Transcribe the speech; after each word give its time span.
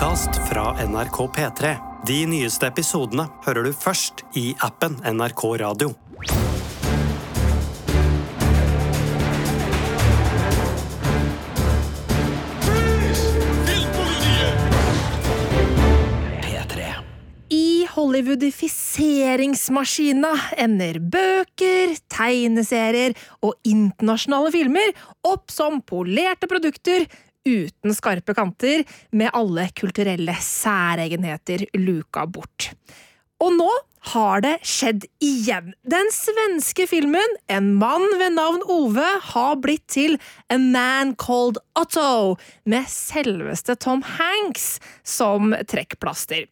podkast 0.00 0.32
fra 0.48 0.72
NRK 0.88 1.18
P3. 1.36 1.76
De 2.08 2.26
nyeste 2.26 2.66
episodene 2.70 3.26
hører 3.44 3.64
du 3.68 3.72
først 3.76 4.22
i 4.32 4.56
appen 4.64 4.96
NRK 5.04 5.60
Radio. 5.60 5.92
I 17.50 17.86
Hollywoodifiseringsmaskina 17.92 20.32
ender 20.64 20.96
bøker, 21.12 21.92
tegneserier 22.08 23.12
og 23.44 23.52
internasjonale 23.68 24.48
filmer 24.56 24.96
opp 25.28 25.52
som 25.52 25.84
polerte 25.84 26.48
produkter 26.48 27.04
uten 27.46 27.94
skarpe 27.96 28.34
kanter, 28.36 28.84
med 29.12 29.32
alle 29.36 29.68
kulturelle 29.76 30.36
særegenheter 30.44 31.66
luka 31.78 32.26
bort. 32.26 32.72
Og 33.40 33.54
nå 33.56 33.70
har 34.10 34.40
det 34.44 34.54
skjedd 34.64 35.04
igjen. 35.24 35.74
Den 35.84 36.08
svenske 36.14 36.86
filmen 36.88 37.36
En 37.52 37.74
mann 37.80 38.06
ved 38.20 38.36
navn 38.36 38.62
Ove 38.72 39.08
har 39.32 39.58
blitt 39.60 39.86
til 39.92 40.16
A 40.48 40.56
Man 40.58 41.14
Called 41.20 41.60
Otto, 41.76 42.36
med 42.64 42.88
selveste 42.88 43.76
Tom 43.76 44.02
Hanks 44.16 44.78
som 45.04 45.52
trekkplaster. 45.68 46.48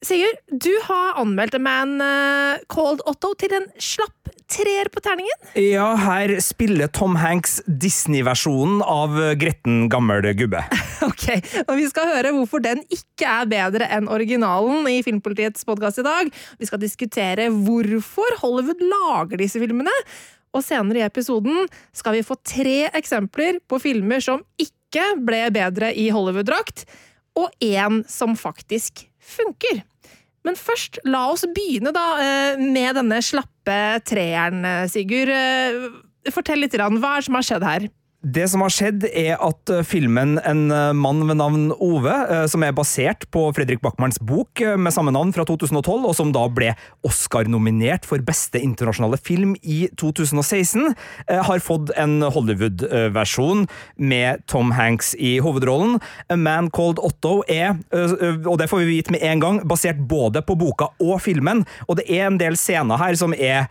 Sigurd, 0.00 0.38
du 0.48 0.72
har 0.86 1.18
anmeldt 1.20 1.58
A 1.58 1.60
Man 1.60 1.98
eh, 2.00 2.62
Called 2.72 3.02
Otto 3.04 3.34
til 3.36 3.52
en 3.52 3.66
slapp 3.76 4.30
treer 4.50 4.88
på 4.88 5.02
terningen. 5.04 5.50
Ja, 5.60 5.90
her 6.00 6.32
spiller 6.40 6.88
Tom 6.88 7.18
Hanks 7.20 7.58
Disney-versjonen 7.68 8.80
av 8.80 9.18
gretten 9.40 9.88
gammel 9.92 10.24
gubbe. 10.38 10.64
Ok, 11.00 11.26
og 11.64 11.70
Vi 11.78 11.86
skal 11.88 12.10
høre 12.10 12.32
hvorfor 12.36 12.60
den 12.64 12.82
ikke 12.92 13.28
er 13.28 13.46
bedre 13.48 13.86
enn 13.92 14.08
originalen 14.12 14.84
i 14.90 14.98
Filmpolitiets 15.04 15.64
podkast 15.68 16.02
i 16.02 16.04
dag. 16.04 16.32
Vi 16.60 16.68
skal 16.68 16.82
diskutere 16.82 17.48
hvorfor 17.52 18.36
Hollywood 18.42 18.80
lager 18.84 19.40
disse 19.40 19.60
filmene. 19.62 19.94
Og 20.56 20.64
senere 20.66 21.00
i 21.00 21.06
episoden 21.06 21.68
skal 21.96 22.18
vi 22.18 22.24
få 22.26 22.36
tre 22.40 22.90
eksempler 22.96 23.60
på 23.68 23.80
filmer 23.80 24.24
som 24.24 24.42
ikke 24.60 25.12
ble 25.24 25.44
bedre 25.54 25.92
i 25.92 26.08
Hollywood-drakt, 26.12 26.84
og 27.38 27.52
én 27.62 28.02
som 28.10 28.34
faktisk 28.36 29.06
funker. 29.20 29.82
Men 30.46 30.56
først, 30.56 31.00
la 31.04 31.26
oss 31.32 31.44
begynne 31.52 31.92
da 31.92 32.04
eh, 32.22 32.60
med 32.60 32.96
denne 32.96 33.20
slappe 33.24 33.78
treeren, 34.08 34.64
eh, 34.64 34.86
Sigurd. 34.88 35.32
Eh, 35.34 36.30
Fortell 36.32 36.60
litt, 36.64 36.76
hva 36.76 36.88
er 36.88 37.20
det 37.20 37.26
som 37.28 37.36
har 37.36 37.46
skjedd 37.46 37.64
her? 37.64 37.88
Det 38.20 38.42
som 38.52 38.60
har 38.60 38.68
skjedd, 38.68 39.04
er 39.16 39.38
at 39.40 39.70
eh, 39.72 39.80
filmen 39.86 40.34
En 40.44 40.66
eh, 40.68 40.90
mann 40.92 41.22
ved 41.24 41.38
navn 41.40 41.70
Ove, 41.80 42.12
eh, 42.12 42.42
som 42.52 42.60
er 42.66 42.74
basert 42.76 43.24
på 43.32 43.46
Fredrik 43.56 43.80
Backmans 43.80 44.18
bok 44.20 44.60
med 44.60 44.92
samme 44.92 45.12
navn 45.14 45.32
fra 45.32 45.46
2012, 45.48 46.04
og 46.04 46.12
som 46.16 46.32
da 46.34 46.42
ble 46.52 46.74
Oscar-nominert 47.06 48.04
for 48.04 48.20
beste 48.24 48.60
internasjonale 48.60 49.16
film 49.16 49.54
i 49.62 49.86
2016, 49.98 50.92
har 51.30 51.62
fått 51.64 51.92
en 51.98 52.20
Hollywood-versjon 52.22 53.64
med 53.96 54.42
Tom 54.50 54.74
Hanks 54.76 55.14
i 55.16 55.38
hovedrollen. 55.42 55.98
A 56.28 56.36
Man 56.36 56.68
Called 56.74 57.00
Otto 57.02 57.40
er, 57.48 57.78
og 58.44 58.58
det 58.60 58.68
får 58.70 58.82
vi 58.82 58.90
vite 58.90 59.14
med 59.14 59.24
en 59.26 59.42
gang, 59.42 59.60
basert 59.68 60.02
både 60.10 60.42
på 60.44 60.58
boka 60.60 60.90
og 61.00 61.22
filmen, 61.24 61.64
og 61.88 62.00
det 62.00 62.08
er 62.10 62.26
en 62.28 62.40
del 62.40 62.58
scener 62.60 63.00
her 63.00 63.16
som 63.18 63.34
er 63.36 63.70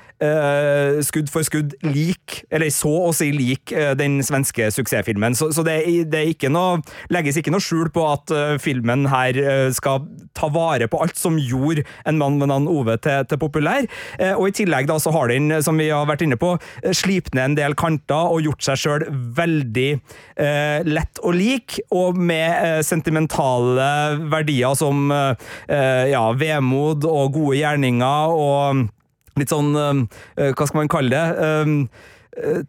skudd 1.06 1.30
for 1.32 1.46
skudd 1.46 1.76
lik, 1.86 2.42
eller 2.50 2.74
så 2.74 2.96
å 3.10 3.14
si 3.16 3.30
lik, 3.36 3.76
den 4.00 4.20
svenske 4.26 4.39
svenske 4.40 4.72
suksessfilmen. 4.72 5.36
Så, 5.36 5.52
så 5.54 5.64
det, 5.64 5.84
det 6.12 6.24
ikke 6.34 6.50
noe, 6.50 6.82
legges 7.12 7.38
ikke 7.40 7.52
noe 7.52 7.64
skjul 7.64 7.90
på 7.94 8.06
at 8.08 8.32
uh, 8.32 8.58
filmen 8.62 9.08
her 9.10 9.38
uh, 9.38 9.72
skal 9.74 10.06
ta 10.34 10.50
vare 10.50 10.88
på 10.88 11.00
alt 11.02 11.18
som 11.18 11.38
gjorde 11.40 11.84
en 12.06 12.18
mann 12.18 12.40
med 12.40 12.50
navn 12.50 12.68
Ove 12.70 12.98
til, 13.02 13.26
til 13.28 13.40
populær. 13.40 13.88
Uh, 14.20 14.36
og 14.38 14.50
i 14.50 14.56
tillegg 14.62 14.88
da 14.90 15.00
så 15.00 15.12
har 15.16 15.30
den, 15.30 15.52
som 15.64 15.78
vi 15.80 15.90
har 15.90 16.08
vært 16.10 16.24
inne 16.26 16.40
på, 16.40 16.56
slipt 16.96 17.34
ned 17.36 17.52
en 17.52 17.58
del 17.58 17.76
kanter 17.78 18.30
og 18.34 18.44
gjort 18.44 18.64
seg 18.64 18.80
sjøl 18.80 19.06
veldig 19.10 19.90
lett 20.90 21.20
å 21.26 21.32
like, 21.36 21.82
og 21.96 22.18
med 22.18 22.84
sentimentale 22.86 23.88
verdier 24.32 24.76
som 24.78 25.10
ja, 25.10 26.22
vemod 26.38 27.06
og 27.08 27.34
gode 27.36 27.58
gjerninger 27.60 28.36
og 28.36 28.86
litt 29.40 29.52
sånn 29.52 29.74
Hva 29.74 30.68
skal 30.68 30.80
man 30.82 30.92
kalle 30.92 31.12
det? 31.16 31.84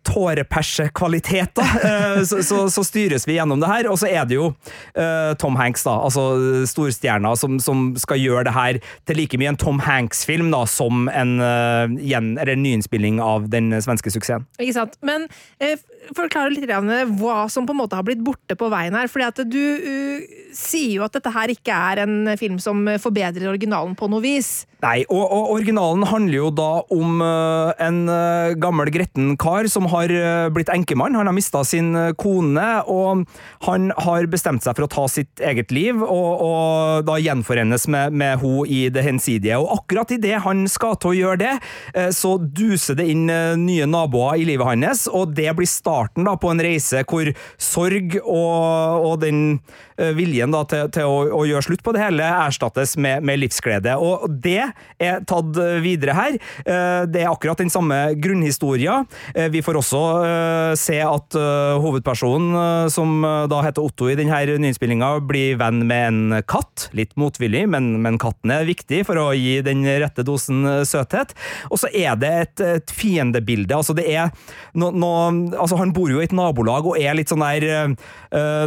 Tårepersekvaliteter, 0.07 1.75
så, 2.29 2.43
så, 2.43 2.71
så, 2.71 2.85
styres 2.85 3.29
vi 3.29 3.37
gjennom 3.39 3.61
det 3.63 3.71
her. 3.71 3.89
Og 3.91 3.99
så 4.01 4.11
er 4.11 4.27
det 4.29 4.39
jo 4.39 4.51
uh, 4.51 5.33
Tom 5.41 5.59
Hanks, 5.61 5.85
da, 5.87 5.97
altså 6.07 6.65
storstjerna, 6.69 7.35
som, 7.39 7.59
som, 7.63 7.91
skal 8.01 8.21
gjøre 8.21 8.47
det 8.49 8.55
her 8.55 8.81
til 9.09 9.21
like 9.21 9.41
mye 9.41 9.55
en 9.55 9.61
Tom 9.61 9.81
Hanks-film 9.85 10.51
da, 10.55 10.65
som 10.71 11.09
en, 11.13 11.37
uh, 11.43 11.87
gjen, 12.01 12.35
en 12.41 12.65
nyinnspilling 12.65 13.21
av 13.25 13.49
den 13.53 13.73
svenske 13.83 14.13
suksessen. 14.13 14.47
Ikke 14.61 14.77
sant. 14.77 14.99
Men 15.07 15.29
uh, 15.63 15.77
forklare 16.17 16.55
litt 16.55 16.67
hva 17.21 17.45
som 17.53 17.67
på 17.67 17.75
en 17.75 17.81
måte 17.83 17.99
har 17.99 18.07
blitt 18.07 18.23
borte 18.25 18.57
på 18.59 18.71
veien 18.73 18.97
her. 18.97 19.09
fordi 19.11 19.27
at 19.27 19.43
du 19.51 19.63
sier 20.57 20.97
jo 20.97 21.05
at 21.07 21.15
dette 21.15 21.31
her 21.31 21.53
ikke 21.53 21.75
er 21.93 22.03
en 22.05 22.33
film 22.41 22.59
som 22.63 22.83
forbedrer 23.01 23.51
originalen 23.51 23.95
på 23.99 24.09
noe 24.11 24.23
vis. 24.25 24.67
Nei, 24.81 25.05
og, 25.13 25.21
og 25.21 25.51
originalen 25.59 26.07
handler 26.09 26.37
jo 26.39 26.51
da 26.57 26.69
om 26.95 27.21
en 27.21 27.99
gammel 28.61 28.89
gretten 28.95 29.35
kar 29.41 29.69
som 29.69 29.87
har 29.93 30.09
blitt 30.55 30.73
enkemann. 30.73 31.19
Han 31.19 31.29
har 31.29 31.37
mista 31.37 31.61
sin 31.69 31.93
kone, 32.19 32.69
og 32.89 33.27
han 33.67 33.91
har 34.07 34.29
bestemt 34.33 34.65
seg 34.65 34.79
for 34.79 34.87
å 34.87 34.91
ta 34.91 35.05
sitt 35.13 35.43
eget 35.45 35.75
liv, 35.75 36.01
og, 36.01 36.31
og 36.47 37.05
da 37.09 37.19
gjenforenes 37.21 37.87
med, 37.93 38.17
med 38.17 38.41
henne 38.41 38.67
i 38.71 38.81
det 38.93 39.05
hensidige. 39.05 39.61
Og 39.61 39.83
akkurat 39.83 40.17
idet 40.17 40.41
han 40.47 40.65
skal 40.71 40.97
til 40.97 41.13
å 41.13 41.19
gjøre 41.19 41.43
det, 41.45 41.55
så 42.17 42.35
duser 42.41 42.97
det 42.99 43.11
inn 43.13 43.29
nye 43.61 43.89
naboer 43.91 44.41
i 44.41 44.49
livet 44.49 44.73
hans, 44.73 45.05
og 45.13 45.37
det 45.37 45.53
blir 45.59 45.69
starten 45.69 46.00
da 46.17 46.37
på 46.41 46.51
en 46.53 46.63
reise 46.65 47.05
hvor 47.09 47.33
sorg 47.61 48.17
og, 48.25 49.07
og 49.11 49.21
den 49.23 49.61
viljen 50.17 50.53
da 50.55 50.63
til, 50.69 50.89
til 50.95 51.09
å, 51.09 51.19
å, 51.41 51.43
gjøre 51.49 51.67
slutt 51.67 51.85
på 51.85 51.95
det 51.95 52.03
hele 52.03 52.27
erstattes 52.47 52.97
med, 53.01 53.25
med 53.27 53.41
livsglede. 53.43 53.97
Og 54.01 54.29
det 54.43 54.71
er 55.01 55.25
tatt 55.29 55.59
videre 55.83 56.15
her. 56.17 56.39
Det 57.11 57.23
er 57.23 57.31
akkurat 57.31 57.61
den 57.61 57.73
samme 57.73 57.99
grunnhistoria. 58.21 59.01
Vi 59.51 59.63
får 59.65 59.81
også 59.81 60.01
uh, 60.21 60.73
se 60.79 60.99
at 61.03 61.37
uh, 61.39 61.79
hovedpersonen, 61.83 62.51
uh, 62.55 62.87
som 62.93 63.23
da 63.51 63.61
heter 63.65 63.85
Otto 63.85 64.09
i 64.11 64.17
denne 64.19 64.39
nyinnspillinga, 64.61 65.13
blir 65.27 65.59
venn 65.61 65.85
med 65.89 66.07
en 66.09 66.39
katt. 66.49 66.89
Litt 66.97 67.17
motvillig, 67.21 67.67
men, 67.71 67.93
men, 68.05 68.19
katten 68.21 68.53
er 68.55 68.69
viktig 68.69 69.03
for 69.09 69.21
å 69.21 69.31
gi 69.37 69.59
den 69.65 69.85
rette 70.03 70.25
dosen 70.27 70.65
søthet. 70.89 71.35
Og 71.71 71.81
så 71.83 71.91
er 71.93 72.19
det 72.21 72.33
et, 72.45 72.65
et 72.81 72.95
fiendebilde. 72.95 73.77
Altså, 73.77 73.97
det 73.97 74.07
er 74.11 74.31
no, 74.79 74.91
no, 74.93 75.13
altså, 75.57 75.79
Han 75.81 75.95
bor 75.97 76.11
jo 76.13 76.21
i 76.21 76.27
et 76.27 76.37
nabolag 76.37 76.89
og 76.89 76.99
er 77.01 77.17
litt 77.17 77.31
sånn 77.33 77.45
der 77.45 77.95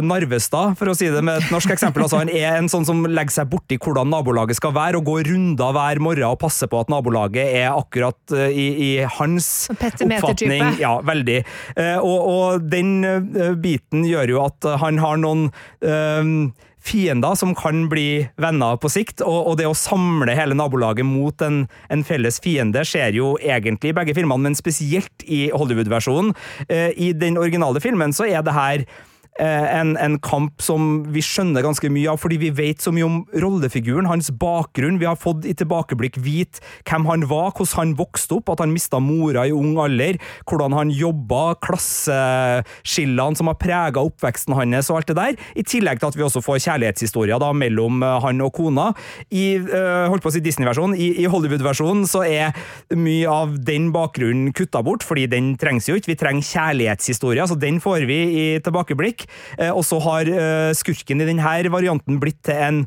Narvestad, 0.04 0.74
for 0.78 0.90
å 0.90 0.96
si 0.96 1.08
det 1.12 1.22
med 1.26 1.40
et 1.40 1.52
norsk 1.52 1.74
eksempel. 1.74 2.04
Altså, 2.04 2.20
han 2.22 2.32
er 2.32 2.58
en 2.58 2.70
sånn 2.70 2.86
som 2.88 3.04
legger 3.08 3.38
seg 3.38 3.50
borti 3.52 3.78
hvordan 3.80 4.10
nabolaget 4.12 4.58
skal 4.58 4.74
være, 4.76 5.00
og 5.00 5.08
går 5.08 5.30
runder 5.32 5.74
hver 5.76 6.02
morgen 6.04 6.28
og 6.28 6.40
passer 6.42 6.70
på 6.70 6.82
at 6.84 6.92
nabolaget 6.92 7.56
er 7.62 7.70
akkurat 7.72 8.36
i, 8.50 8.66
i 8.88 8.90
hans 9.18 9.70
oppfatning 9.72 10.78
ja, 10.80 10.98
veldig. 11.04 11.40
Eh, 11.76 11.96
og, 11.98 12.28
og, 12.28 12.68
den 12.70 12.96
eh, 13.06 13.56
biten 13.60 14.06
gjør 14.08 14.34
jo 14.34 14.44
at 14.44 14.68
han 14.80 15.00
har 15.02 15.18
noen 15.20 15.48
um, 15.84 16.52
fiender 16.84 17.36
som 17.38 17.54
kan 17.56 17.86
bli 17.88 18.26
venner 18.40 18.76
på 18.80 18.90
sikt, 18.92 19.22
og, 19.24 19.38
og 19.50 19.56
det 19.60 19.68
å 19.68 19.76
samle 19.78 20.36
hele 20.36 20.56
nabolaget 20.58 21.06
mot 21.08 21.44
en, 21.44 21.64
en, 21.92 22.04
felles 22.04 22.40
fiende 22.44 22.84
skjer 22.84 23.16
jo 23.16 23.34
egentlig 23.40 23.94
i 23.94 23.96
begge 23.96 24.16
filmene, 24.16 24.50
men 24.50 24.58
spesielt 24.58 25.24
i 25.24 25.46
Hollywood-versjonen. 25.54 26.34
I 26.68 27.14
den 27.16 27.40
originale 27.40 27.80
filmen 27.80 28.12
så 28.12 28.28
er 28.28 28.44
det 28.44 28.56
her 28.56 28.84
Eh, 28.84 29.12
en, 29.40 29.96
en, 29.98 30.18
kamp 30.22 30.62
som 30.62 31.02
vi 31.10 31.22
skjønner 31.24 31.64
ganske 31.66 31.88
mye 31.90 32.12
av, 32.12 32.20
fordi 32.22 32.38
vi 32.38 32.50
vet 32.54 32.82
så 32.84 32.92
mye 32.94 33.06
om 33.06 33.16
rollefiguren, 33.42 34.06
hans 34.06 34.30
bakgrunn. 34.30 35.00
Vi 35.00 35.08
har 35.08 35.18
fått 35.18 35.46
i 35.48 35.54
tilbakeblikk 35.58 36.20
vite 36.22 36.62
hvem 36.86 37.08
han 37.08 37.26
var, 37.30 37.50
hvordan 37.50 37.80
han 37.80 37.94
vokste 37.98 38.38
opp, 38.38 38.52
at 38.54 38.62
han 38.62 38.74
mista 38.74 39.00
mora 39.02 39.46
i 39.48 39.54
ung 39.54 39.74
alder, 39.82 40.20
hvordan 40.46 40.76
han 40.78 40.92
jobba, 40.94 41.56
klasseskillene 41.64 43.38
som 43.38 43.50
har 43.50 43.58
prega 43.58 44.04
oppveksten 44.04 44.54
hans 44.54 44.90
og 44.92 45.00
alt 45.00 45.10
det 45.10 45.18
der. 45.18 45.42
I 45.58 45.66
tillegg 45.66 46.00
til 46.00 46.12
at 46.12 46.18
vi 46.18 46.26
også 46.26 46.42
får 46.44 46.62
kjærlighetshistorier 46.68 47.42
da, 47.42 47.50
mellom 47.56 48.02
eh, 48.04 48.16
han 48.24 48.42
og 48.44 48.54
kona. 48.54 48.90
I 49.34 49.56
uh, 49.58 50.06
holdt 50.10 50.24
på 50.24 50.30
å 50.30 50.34
si 50.34 50.42
Disney-versjonen, 50.44 50.96
i, 51.00 51.10
i 51.24 51.28
Hollywood-versjonen 51.30 52.04
så 52.08 52.22
er 52.26 52.54
mye 52.94 53.30
av 53.30 53.56
den 53.66 53.90
bakgrunnen 53.94 54.54
kutta 54.56 54.82
bort, 54.84 55.04
fordi 55.06 55.26
den 55.32 55.54
trengs 55.60 55.88
jo 55.88 55.98
ikke. 55.98 56.12
Vi 56.12 56.18
trenger 56.20 56.48
kjærlighetshistorier, 56.48 57.48
så 57.50 57.58
den 57.58 57.80
får 57.82 58.06
vi 58.08 58.20
i 58.24 58.46
tilbakeblikk. 58.64 59.23
Eh, 59.58 59.70
og 59.70 59.84
så 59.86 60.00
har 60.04 60.30
eh, 60.30 60.74
skurken 60.76 61.22
i 61.22 61.30
denne 61.30 61.72
varianten 61.72 62.20
blitt 62.22 62.42
til 62.46 62.62
en 62.68 62.84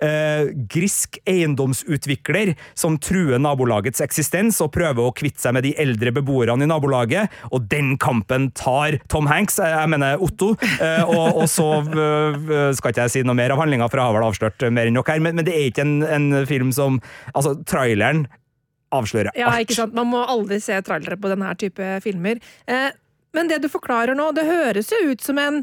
Uh, 0.00 0.48
grisk 0.72 1.18
eiendomsutvikler 1.28 2.54
som 2.72 2.94
truer 3.04 3.36
nabolagets 3.36 4.00
eksistens 4.00 4.56
og 4.64 4.70
prøver 4.72 5.04
å 5.04 5.12
kvitte 5.12 5.42
seg 5.42 5.52
med 5.52 5.66
de 5.66 5.74
eldre 5.76 6.08
beboerne 6.16 6.64
i 6.64 6.70
nabolaget, 6.70 7.28
og 7.52 7.66
den 7.68 7.98
kampen 8.00 8.46
tar 8.56 8.96
Tom 9.12 9.28
Hanks, 9.28 9.58
eh, 9.60 9.74
jeg 9.76 9.92
mener 9.92 10.16
Otto, 10.24 10.54
Uh, 10.80 11.04
og, 11.04 11.42
og, 11.42 11.46
så 11.52 11.66
uh, 11.84 12.72
skal 12.72 12.94
ikke 12.94 13.04
jeg 13.04 13.12
si 13.12 13.22
noe 13.26 13.36
mer 13.36 13.52
av 13.52 13.60
handlinga, 13.60 13.90
for 13.92 14.00
jeg 14.00 14.08
har 14.08 14.16
vel 14.16 14.24
avslørt 14.24 14.64
mer 14.72 14.88
enn 14.88 14.96
nok 14.96 15.12
her, 15.12 15.20
men, 15.20 15.36
men 15.36 15.44
det 15.44 15.52
er 15.52 15.68
ikke 15.68 15.84
en, 15.84 15.98
en, 16.06 16.28
film 16.48 16.72
som 16.72 16.96
Altså, 17.36 17.52
traileren 17.68 18.24
avslører. 18.94 19.34
Ja, 19.38 19.52
ikke 19.60 19.76
sant? 19.76 19.94
Man 19.96 20.08
må 20.10 20.22
aldri 20.24 20.60
se 20.62 20.78
trailere 20.86 21.18
på 21.20 21.30
denne 21.30 21.52
type 21.60 21.92
filmer. 22.04 22.40
Eh, 22.70 22.88
men 23.36 23.50
det 23.50 23.60
du 23.62 23.68
forklarer 23.72 24.18
nå, 24.18 24.30
det 24.36 24.48
høres 24.48 24.92
jo 24.94 25.12
ut 25.12 25.24
som 25.24 25.38
en 25.40 25.62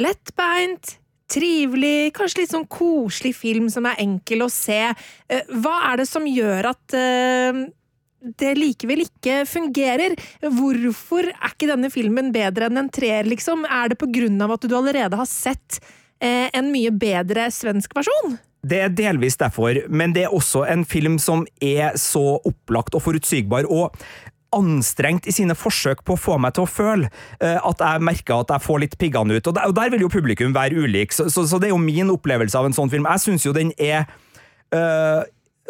lettbeint 0.00 0.96
trivelig, 1.30 2.12
kanskje 2.14 2.44
litt 2.44 2.52
sånn 2.54 2.68
koselig 2.70 3.34
film 3.36 3.66
som 3.72 3.88
er 3.90 3.98
enkel 4.02 4.46
å 4.46 4.52
se. 4.52 4.82
Eh, 5.26 5.54
hva 5.62 5.80
er 5.90 6.02
det 6.02 6.08
som 6.10 6.26
gjør 6.28 6.70
at 6.70 6.94
uh, 6.94 7.62
det 8.38 8.52
likevel 8.58 9.04
ikke 9.06 9.40
fungerer? 9.50 10.16
Hvorfor 10.42 11.30
er 11.32 11.52
ikke 11.52 11.70
denne 11.72 11.90
filmen 11.90 12.32
bedre 12.34 12.70
enn 12.70 12.84
en 12.84 12.92
treer, 12.92 13.26
liksom? 13.26 13.66
Er 13.66 13.92
det 13.92 14.00
på 14.00 14.10
grunn 14.12 14.38
av 14.42 14.54
at 14.54 14.66
du 14.66 14.76
allerede 14.78 15.18
har 15.18 15.30
sett 15.30 15.80
uh, 16.22 16.46
en 16.46 16.70
mye 16.70 16.94
bedre 16.94 17.50
svensk 17.54 17.96
versjon? 17.98 18.38
Det 18.66 18.78
er 18.82 18.94
delvis 18.94 19.36
derfor, 19.38 19.78
men 19.90 20.14
det 20.14 20.24
er 20.26 20.32
også 20.34 20.64
en 20.66 20.82
film 20.88 21.20
som 21.22 21.44
er 21.62 21.94
så 22.00 22.38
opplagt 22.38 22.96
og 22.98 23.04
forutsigbar. 23.04 23.66
og 23.70 23.94
anstrengt 24.56 25.28
i 25.28 25.34
sine 25.34 25.56
forsøk 25.58 26.02
på 26.06 26.16
å 26.16 26.20
få 26.20 26.40
meg 26.42 26.56
til 26.56 26.66
å 26.66 26.70
føle 26.70 27.10
uh, 27.42 27.60
at 27.60 27.84
jeg 27.84 28.04
merker 28.08 28.42
at 28.42 28.56
jeg 28.56 28.66
får 28.66 28.82
litt 28.84 28.98
piggene 29.00 29.38
ut. 29.38 29.46
Og 29.46 29.56
der, 29.56 29.70
og 29.70 29.76
der, 29.78 29.92
vil 29.94 30.06
jo 30.06 30.12
publikum 30.12 30.54
være 30.56 30.86
ulik, 30.86 31.14
så, 31.16 31.28
så, 31.32 31.46
så, 31.48 31.60
det 31.62 31.70
er 31.70 31.76
jo 31.76 31.82
min 31.82 32.12
opplevelse 32.12 32.58
av 32.58 32.68
en 32.68 32.76
sånn 32.76 32.92
film. 32.92 33.08
Jeg 33.10 33.24
syns 33.26 33.46
jo 33.46 33.54
den 33.56 33.72
er 33.80 34.06
øh, 34.74 35.22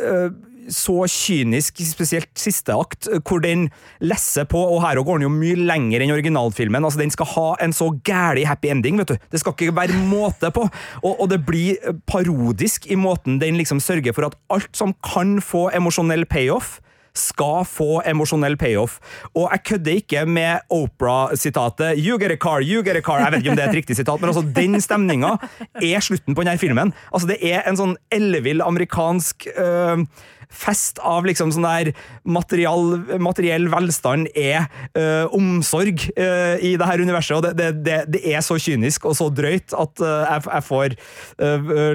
øh, 0.02 0.30
så 0.72 1.04
kynisk, 1.10 1.80
spesielt 1.86 2.30
siste 2.38 2.74
akt, 2.74 3.08
hvor 3.26 3.42
den 3.42 3.68
lesser 4.00 4.46
på, 4.48 4.58
og 4.58 4.80
her 4.84 4.98
går 4.98 5.20
den 5.20 5.26
jo 5.28 5.32
mye 5.32 5.58
lenger 5.68 6.02
enn 6.02 6.14
originalfilmen. 6.14 6.84
altså 6.84 7.00
Den 7.00 7.12
skal 7.14 7.30
ha 7.34 7.46
en 7.62 7.74
så 7.76 7.90
gæli 8.06 8.46
happy 8.48 8.70
ending, 8.72 8.98
vet 9.00 9.14
du. 9.14 9.28
Det 9.32 9.42
skal 9.42 9.54
ikke 9.54 9.76
være 9.76 10.00
måte 10.08 10.50
på. 10.54 10.66
Og, 11.02 11.12
og, 11.12 11.28
det 11.30 11.42
blir 11.46 11.78
parodisk 12.08 12.88
i 12.90 12.98
måten 12.98 13.40
den 13.42 13.58
liksom 13.60 13.80
sørger 13.82 14.16
for 14.16 14.30
at 14.30 14.38
alt 14.52 14.72
som 14.76 14.94
kan 15.06 15.38
få 15.42 15.68
emosjonell 15.76 16.26
payoff, 16.26 16.80
skal 17.16 17.64
få 17.68 18.00
emosjonell 18.06 18.58
payoff. 18.60 18.98
Og 19.34 19.48
jeg 19.50 19.64
kødder 19.72 20.00
ikke 20.02 20.26
med 20.26 20.66
Opera-sitatet 20.70 21.98
'You 21.98 22.18
get 22.18 22.32
a 22.32 22.36
car, 22.36 22.62
you 22.62 22.82
get 22.82 22.96
a 22.96 23.00
car'. 23.00 23.24
Jeg 23.24 23.32
vet 23.32 23.44
ikke 23.44 23.50
om 23.50 23.56
det 23.56 23.64
er 23.64 23.68
et 23.68 23.80
riktig 23.82 23.96
sitat, 23.96 24.20
men 24.20 24.30
altså, 24.30 24.44
den 24.56 24.80
stemninga 24.80 25.36
er 25.82 26.00
slutten 26.00 26.34
på 26.34 26.44
denne 26.44 26.58
filmen. 26.58 26.92
Altså, 27.12 27.28
det 27.28 27.38
er 27.42 27.66
en 27.66 27.76
sånn 27.76 27.96
ellevill 28.12 28.62
amerikansk 28.62 29.48
øh, 29.58 30.04
fest 30.52 31.00
av 31.04 31.26
liksom 31.26 31.50
sånn 31.54 31.66
der 31.66 31.92
materiell, 32.28 33.18
materiell 33.22 33.68
velstand 33.72 34.30
er 34.36 34.68
øh, 34.98 35.26
omsorg 35.34 36.06
øh, 36.14 36.56
i 36.62 36.76
det 36.78 36.88
her 36.88 37.02
universet, 37.02 37.36
og 37.36 37.58
det, 37.58 37.72
det, 37.84 38.00
det, 38.12 38.22
er 38.30 38.44
så 38.44 38.58
kynisk 38.60 39.08
og 39.08 39.16
så 39.18 39.28
drøyt 39.32 39.74
at 39.76 40.02
øh, 40.02 40.22
jeg, 40.26 40.46
jeg, 40.46 40.66
får 40.66 40.96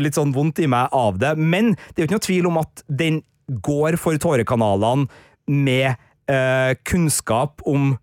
litt 0.02 0.18
sånn 0.18 0.34
vondt 0.36 0.62
i 0.64 0.70
meg 0.70 0.92
av 0.96 1.18
det. 1.22 1.34
Men 1.40 1.74
det 1.76 2.02
er 2.02 2.04
jo 2.04 2.10
ikke 2.10 2.20
noe 2.20 2.28
tvil 2.28 2.50
om 2.50 2.60
at 2.62 2.84
den 2.88 3.22
går 3.64 4.00
for 4.02 4.20
tårekanalene 4.22 5.10
med 5.52 5.94
eh, 6.32 6.78
kunnskap 6.88 7.62
om 7.68 7.96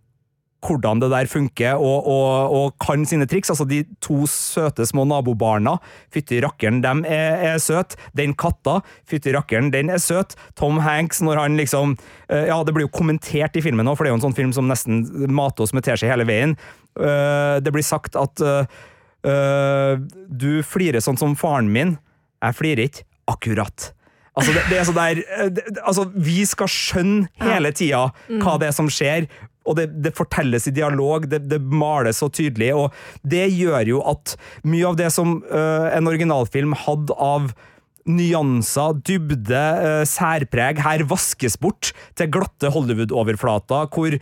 hvordan 0.64 0.98
det 0.98 1.10
der 1.12 1.28
funker, 1.30 1.78
og, 1.78 2.06
og, 2.10 2.54
og, 2.54 2.72
kan 2.82 3.04
sine 3.06 3.28
triks. 3.30 3.50
Altså, 3.52 3.64
de 3.68 3.84
to 4.02 4.26
søte 4.30 4.86
små 4.88 5.04
nabobarna, 5.06 5.76
fytti 6.14 6.40
rakkeren, 6.42 6.80
dem 6.82 7.04
er, 7.06 7.38
er 7.52 7.60
søte. 7.62 7.98
Den 8.18 8.34
katta, 8.38 8.80
fytti 9.08 9.34
rakkeren, 9.36 9.70
den 9.74 9.92
er 9.94 10.02
søt. 10.02 10.34
Tom 10.58 10.80
Hanks, 10.82 11.22
når 11.22 11.44
han 11.44 11.58
liksom 11.60 11.94
eh, 12.28 12.48
Ja, 12.50 12.58
det 12.64 12.74
blir 12.74 12.88
jo 12.88 12.94
kommentert 12.94 13.56
i 13.56 13.62
filmen 13.62 13.86
nå, 13.86 13.94
for 13.94 14.04
det 14.04 14.10
er 14.10 14.16
jo 14.16 14.20
en 14.20 14.26
sånn 14.26 14.38
film 14.38 14.54
som 14.56 14.70
nesten 14.70 15.04
mater 15.30 15.66
oss 15.66 15.74
med 15.76 15.86
teskje 15.86 16.10
hele 16.10 16.26
veien. 16.28 16.58
Uh, 16.98 17.62
det 17.62 17.70
blir 17.70 17.84
sagt 17.86 18.16
at 18.18 18.42
uh, 18.42 18.64
du 20.26 20.50
flirer 20.66 21.04
sånn 21.04 21.20
som 21.20 21.36
faren 21.38 21.70
min. 21.70 21.94
Jeg 22.42 22.58
flirer 22.58 22.90
ikke. 22.90 23.06
Akkurat. 23.28 23.92
Altså, 24.38 24.54
det, 24.54 24.64
det 24.70 24.78
er 24.78 24.86
så 24.86 24.94
der, 24.94 25.20
eh, 25.24 25.52
det, 25.52 25.66
altså, 25.82 26.06
vi 26.14 26.40
skal 26.46 26.70
skjønne 26.70 27.28
hele 27.42 27.72
tida 27.74 28.08
hva 28.38 28.58
det 28.60 28.70
er 28.70 28.76
som 28.76 28.90
skjer, 28.92 29.26
og 29.68 29.76
det, 29.76 29.88
det 30.04 30.14
fortelles 30.16 30.68
i 30.70 30.74
dialog, 30.74 31.26
det, 31.28 31.42
det, 31.50 31.60
males 31.60 32.22
så 32.22 32.30
tydelig, 32.32 32.70
og 32.76 32.94
det 33.26 33.48
gjør 33.52 33.90
jo 33.92 34.04
at 34.08 34.36
mye 34.64 34.86
av 34.88 34.96
det 35.00 35.10
som 35.14 35.40
uh, 35.50 35.88
en 35.92 36.08
originalfilm 36.08 36.72
hadde 36.86 37.16
av 37.20 37.50
nyanser, 38.08 38.96
dybde, 39.04 39.64
uh, 39.82 40.04
særpreg, 40.08 40.80
her 40.86 41.04
vaskes 41.10 41.58
bort 41.60 41.92
til 42.16 42.32
glatte 42.32 42.72
Hollywood-overflater, 42.72 43.90
hvor 43.92 44.16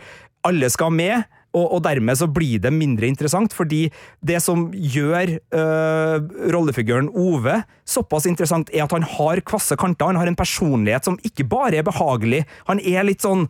alle 0.47 0.71
skal 0.73 0.91
med 0.95 1.23
og, 1.57 1.65
og, 1.75 1.83
dermed 1.87 2.19
så 2.19 2.29
blir 2.31 2.61
det 2.63 2.73
mindre 2.75 3.09
interessant, 3.09 3.55
fordi 3.55 3.87
det 4.25 4.41
som 4.43 4.67
gjør 4.73 5.37
øh, 5.37 6.27
rollefiguren 6.53 7.09
Ove 7.17 7.61
såpass 7.87 8.27
interessant, 8.29 8.69
er 8.73 8.85
at 8.85 8.93
han 8.95 9.05
har 9.17 9.43
kvasse 9.47 9.77
kanter. 9.79 10.11
Han 10.11 10.19
har 10.19 10.29
en 10.29 10.37
personlighet 10.37 11.07
som 11.07 11.17
ikke 11.25 11.47
bare 11.47 11.79
er 11.79 11.87
behagelig. 11.87 12.43
Han 12.69 12.83
er 12.83 13.07
litt 13.07 13.25
sånn 13.25 13.47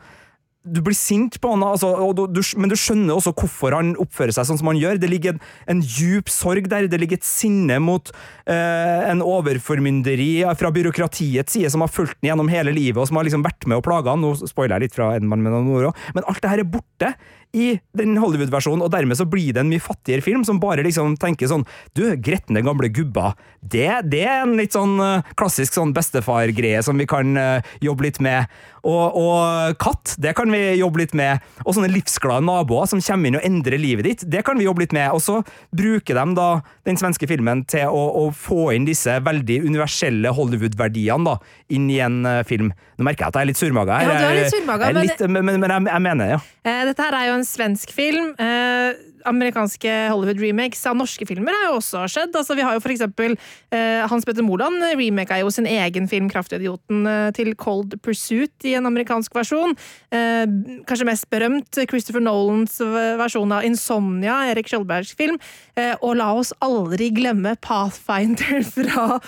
du 0.67 0.81
blir 0.83 0.95
sint 0.97 1.37
på 1.41 1.51
han, 1.53 1.63
altså, 1.65 1.91
du, 2.15 2.25
du, 2.31 2.41
men 2.59 2.71
du 2.71 2.75
skjønner 2.79 3.15
også 3.15 3.33
hvorfor 3.37 3.75
han 3.77 3.93
oppfører 4.01 4.35
seg 4.35 4.49
sånn 4.49 4.59
som 4.59 4.69
han 4.71 4.79
gjør. 4.79 4.99
Det 5.01 5.09
ligger 5.11 5.35
en, 5.35 5.41
en 5.71 5.83
djup 5.83 6.31
sorg 6.31 6.67
der, 6.71 6.89
det 6.91 6.99
ligger 7.01 7.19
et 7.19 7.27
sinne 7.27 7.79
mot 7.83 8.11
eh, 8.11 9.07
en 9.07 9.23
overformynderi 9.23 10.43
fra 10.59 10.71
byråkratiets 10.75 11.57
side 11.57 11.71
som 11.73 11.85
har 11.85 11.93
fulgt 11.93 12.17
ham 12.19 12.31
gjennom 12.31 12.51
hele 12.51 12.75
livet, 12.75 12.99
og 12.99 13.09
som 13.09 13.19
har 13.19 13.27
liksom 13.29 13.45
vært 13.47 13.67
med 13.69 13.79
og 13.79 13.87
plaga 13.87 14.13
han. 14.13 14.23
Nå 14.25 14.33
spoiler 14.43 14.77
jeg 14.77 14.87
litt 14.87 14.97
fra 14.97 15.13
Edmund 15.15 15.47
ord 15.47 15.93
men 16.15 16.25
alt 16.27 16.41
det 16.43 16.51
her 16.51 16.61
er 16.63 16.69
borte 16.69 17.13
i 17.55 17.67
den 17.97 18.17
Hollywood-versjonen, 18.19 18.83
og 18.83 18.91
dermed 18.93 19.17
så 19.19 19.27
blir 19.29 19.53
det 19.55 19.63
en 19.63 19.71
mye 19.71 19.83
fattigere 19.83 20.25
film, 20.25 20.43
som 20.47 20.59
bare 20.61 20.85
liksom 20.85 21.15
tenker 21.21 21.49
sånn 21.49 21.65
Du, 21.95 22.03
gretne 22.21 22.63
gamle 22.65 22.89
gubba, 22.93 23.33
det, 23.61 23.89
det 24.11 24.23
er 24.27 24.43
en 24.43 24.55
litt 24.59 24.75
sånn 24.75 24.97
uh, 25.01 25.25
klassisk 25.39 25.75
sånn 25.75 25.93
bestefar-greie 25.95 26.81
som 26.85 26.99
vi 26.99 27.07
kan 27.09 27.37
uh, 27.39 27.75
jobbe 27.83 28.07
litt 28.07 28.19
med. 28.23 28.47
Og, 28.87 29.17
og, 29.19 29.75
katt, 29.81 30.13
det 30.21 30.31
kan 30.37 30.51
vi 30.53 30.61
jobbe 30.79 31.01
litt 31.01 31.15
med. 31.17 31.43
Og 31.65 31.75
sånne 31.75 31.89
livsglade 31.91 32.45
naboer 32.47 32.87
som 32.87 33.01
kommer 33.03 33.27
inn 33.27 33.39
og 33.39 33.47
endrer 33.47 33.81
livet 33.81 34.07
ditt, 34.07 34.25
det 34.31 34.43
kan 34.47 34.59
vi 34.59 34.67
jobbe 34.67 34.85
litt 34.85 34.95
med. 34.95 35.11
Og 35.15 35.23
så 35.23 35.41
bruker 35.75 36.15
de 36.15 36.37
da 36.37 36.47
den 36.87 36.99
svenske 36.99 37.27
filmen 37.27 37.65
til 37.67 37.91
å, 37.91 38.03
å 38.21 38.29
få 38.31 38.69
inn 38.77 38.87
disse 38.87 39.17
veldig 39.25 39.59
universelle 39.65 40.31
Hollywood-verdiene 40.37 41.27
da, 41.27 41.35
inn 41.73 41.89
i 41.91 41.99
en 42.03 42.21
uh, 42.27 42.43
film. 42.47 42.71
Nå 42.97 43.07
merker 43.09 43.25
jeg 43.25 43.33
at 43.33 43.41
jeg 43.41 43.47
er 43.47 43.51
litt 43.51 43.61
surmaga 43.61 43.99
her. 43.99 44.07
Ja, 44.07 44.21
du 44.21 44.29
er 44.29 44.39
litt 44.39 44.55
surmaga, 44.55 44.93
men, 44.95 45.11
men, 45.33 45.49
men, 45.49 45.61
men 45.65 45.75
jeg, 45.75 45.87
jeg, 45.91 46.05
mener 46.07 46.35
ja. 46.37 46.41
Dette 46.87 47.03
her 47.03 47.17
er 47.17 47.29
jo 47.31 47.36
en 47.37 47.47
svensk 47.47 47.93
film. 47.95 48.33
Eh, 48.41 48.97
amerikanske 49.27 49.93
Hollywood-remakes 50.11 50.83
av 50.89 50.97
norske 50.99 51.27
filmer 51.27 51.55
har 51.55 51.69
jo 51.69 51.77
også 51.79 52.03
skjedd. 52.11 52.35
Altså, 52.37 52.55
vi 52.57 52.65
har 52.65 52.77
jo 52.77 52.83
for 52.83 52.93
eksempel 52.93 53.35
eh, 53.73 54.03
Hans 54.07 54.27
Petter 54.27 54.45
Moland 54.45 54.83
remaka 54.97 55.39
jo 55.41 55.51
sin 55.53 55.67
egen 55.69 56.07
film 56.11 56.29
'Kraftidioten' 56.31 57.07
eh, 57.11 57.29
til 57.37 57.53
Cold 57.59 57.97
Pursuit 58.03 58.67
i 58.67 58.75
en 58.79 58.87
amerikansk 58.89 59.35
versjon. 59.35 59.75
Eh, 60.11 60.45
kanskje 60.87 61.09
mest 61.09 61.29
berømt 61.33 61.81
Christopher 61.89 62.23
Nolans 62.23 62.79
versjon 63.19 63.51
av 63.51 63.63
'Insomnia', 63.63 64.51
Erik 64.51 64.71
Skjoldbergs 64.71 65.15
film. 65.17 65.39
Eh, 65.77 65.93
og 66.01 66.15
la 66.17 66.31
oss 66.33 66.49
aldri 66.63 67.11
glemme 67.13 67.53
Pathfinder 67.61 68.63
fra 68.75 69.19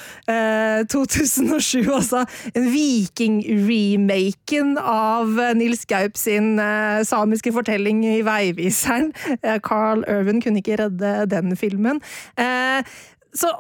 2007, 0.90 1.84
eh, 1.84 1.92
altså. 1.94 2.24
En 2.56 2.70
viking-remaken 2.74 4.74
av 4.80 5.38
Nils 5.60 5.86
Gaup 5.90 6.18
sin 6.18 6.58
samiske 7.06 7.54
fortelling 7.54 7.99
i 8.08 8.20
Veiviseren. 8.26 9.12
Carl 9.66 9.90
Carl 9.90 10.06
Irvin 10.08 10.42
kunne 10.44 10.62
ikke 10.62 10.80
redde 10.84 11.26
den 11.32 11.56
filmen. 11.58 12.02
Eh, 12.40 12.82
så 13.36 13.52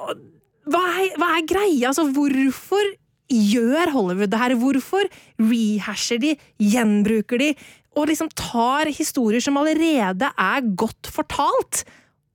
hva 0.69 0.81
er, 1.01 1.13
hva 1.17 1.29
er 1.37 1.45
greia? 1.49 1.89
Altså, 1.89 2.05
hvorfor 2.13 2.91
gjør 3.29 3.93
Hollywood 3.93 4.31
det 4.31 4.41
her? 4.41 4.55
Hvorfor 4.59 5.07
rehasher 5.41 6.21
de, 6.21 6.35
gjenbruker 6.61 7.41
de, 7.41 7.53
og 7.97 8.09
liksom 8.09 8.29
tar 8.37 8.91
historier 8.93 9.41
som 9.43 9.57
allerede 9.59 10.29
er 10.29 10.69
godt 10.77 11.09
fortalt, 11.13 11.83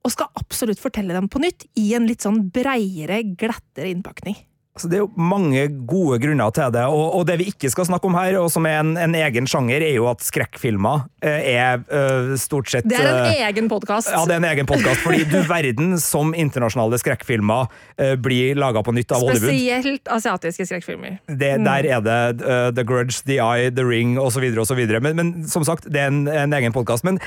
og 0.05 0.13
skal 0.13 0.29
absolutt 0.37 0.81
fortelle 0.81 1.15
dem 1.15 1.29
på 1.31 1.41
nytt 1.41 1.65
i 1.81 1.93
en 1.97 2.05
litt 2.05 2.25
sånn 2.25 2.43
breiere, 2.53 3.23
glattere 3.39 3.89
innpakning? 3.93 4.37
Altså, 4.75 4.89
det 4.91 4.97
er 4.97 5.05
jo 5.05 5.11
mange 5.15 5.61
gode 5.87 6.17
grunner 6.19 6.51
til 6.51 6.71
det, 6.75 6.81
og, 6.91 7.05
og, 7.15 7.21
det 7.29 7.37
vi 7.39 7.45
ikke 7.47 7.69
skal 7.71 7.85
snakke 7.87 8.09
om 8.09 8.17
her, 8.19 8.35
og 8.41 8.49
som 8.51 8.65
er 8.67 8.81
en, 8.81 8.97
en 8.99 9.13
egen 9.15 9.47
sjanger, 9.47 9.79
er 9.79 9.93
jo 9.95 10.09
at 10.11 10.19
skrekkfilmer 10.25 11.05
eh, 11.23 11.47
er 11.53 11.85
uh, 11.87 12.33
stort 12.35 12.67
sett 12.73 12.89
Det 12.91 12.97
er 12.99 13.07
en 13.07 13.21
uh, 13.23 13.45
egen 13.47 13.71
podkast. 13.71 14.11
Ja, 14.11 14.25
det 14.27 14.35
er 14.35 14.43
en 14.43 14.49
egen 14.49 14.67
podkast, 14.67 14.99
fordi 15.05 15.23
du 15.31 15.37
verden 15.55 15.95
som 16.03 16.35
internasjonale 16.35 16.99
skrekkfilmer 16.99 17.71
uh, 17.71 18.13
blir 18.19 18.59
laga 18.59 18.83
på 18.83 18.91
nytt 18.99 19.15
av 19.15 19.23
Spesielt 19.23 19.47
Hollywood. 19.47 19.55
Spesielt 19.55 20.13
asiatiske 20.19 20.67
skrekkfilmer. 20.73 21.17
Det, 21.31 21.55
mm. 21.55 21.71
Der 21.71 21.91
er 21.95 22.05
det 22.11 22.53
The 22.75 22.83
Grudge, 22.83 23.23
The 23.23 23.39
Eye, 23.39 23.71
The 23.71 23.87
Ring 23.87 24.19
osv., 24.19 24.43
osv. 24.59 24.85
Men, 24.99 25.15
men 25.15 25.35
som 25.47 25.63
sagt, 25.63 25.87
det 25.87 26.03
er 26.03 26.11
en, 26.11 26.25
en 26.27 26.59
egen 26.59 26.75
podkast. 26.75 27.07
Men 27.07 27.23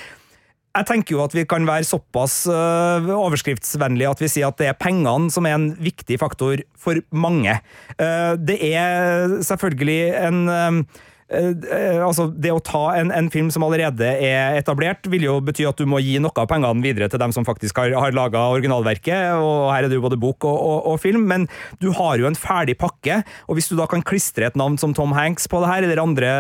jeg 0.79 0.89
tenker 0.89 1.17
jo 1.17 1.25
at 1.25 1.35
vi 1.37 1.45
kan 1.49 1.67
være 1.69 1.87
såpass 1.87 2.41
uh, 2.51 3.09
overskriftsvennlige 3.19 4.11
at 4.11 4.23
vi 4.23 4.31
sier 4.31 4.51
at 4.51 4.59
det 4.61 4.71
er 4.71 4.79
pengene 4.79 5.33
som 5.35 5.47
er 5.49 5.57
en 5.59 5.69
viktig 5.83 6.19
faktor 6.21 6.63
for 6.79 7.01
mange. 7.11 7.59
Uh, 7.99 8.35
det 8.39 8.59
er 8.71 9.39
selvfølgelig 9.47 10.01
en 10.29 10.43
uh, 10.49 11.05
altså 11.29 12.29
Det 12.33 12.51
å 12.55 12.61
ta 12.65 12.95
en, 12.97 13.11
en, 13.13 13.27
film 13.29 13.51
som 13.53 13.65
allerede 13.67 14.07
er 14.25 14.57
etablert, 14.57 15.05
vil 15.13 15.27
jo 15.27 15.35
bety 15.45 15.67
at 15.69 15.77
du 15.77 15.85
må 15.89 16.01
gi 16.01 16.17
noe 16.23 16.33
av 16.41 16.49
pengene 16.49 16.81
videre 16.85 17.09
til 17.13 17.21
dem 17.21 17.35
som 17.37 17.45
faktisk 17.45 17.77
har, 17.77 17.93
har 17.93 18.15
laga 18.17 18.47
originalverket. 18.55 19.37
og 19.37 19.69
Her 19.69 19.85
er 19.85 19.91
det 19.91 19.99
jo 19.99 20.05
både 20.07 20.19
bok 20.21 20.47
og, 20.49 20.57
og, 20.57 20.79
og, 20.93 20.97
film, 21.03 21.27
men 21.29 21.45
du 21.83 21.91
har 21.97 22.17
jo 22.21 22.29
en 22.31 22.39
ferdig 22.39 22.79
pakke. 22.81 23.21
og 23.47 23.59
Hvis 23.59 23.69
du 23.69 23.77
da 23.77 23.87
kan 23.91 24.05
klistre 24.05 24.49
et 24.49 24.57
navn 24.57 24.79
som 24.81 24.95
Tom 24.97 25.13
Hanks 25.17 25.49
på 25.53 25.61
det 25.61 25.69
her, 25.71 25.85
eller 25.85 26.03
andre 26.03 26.31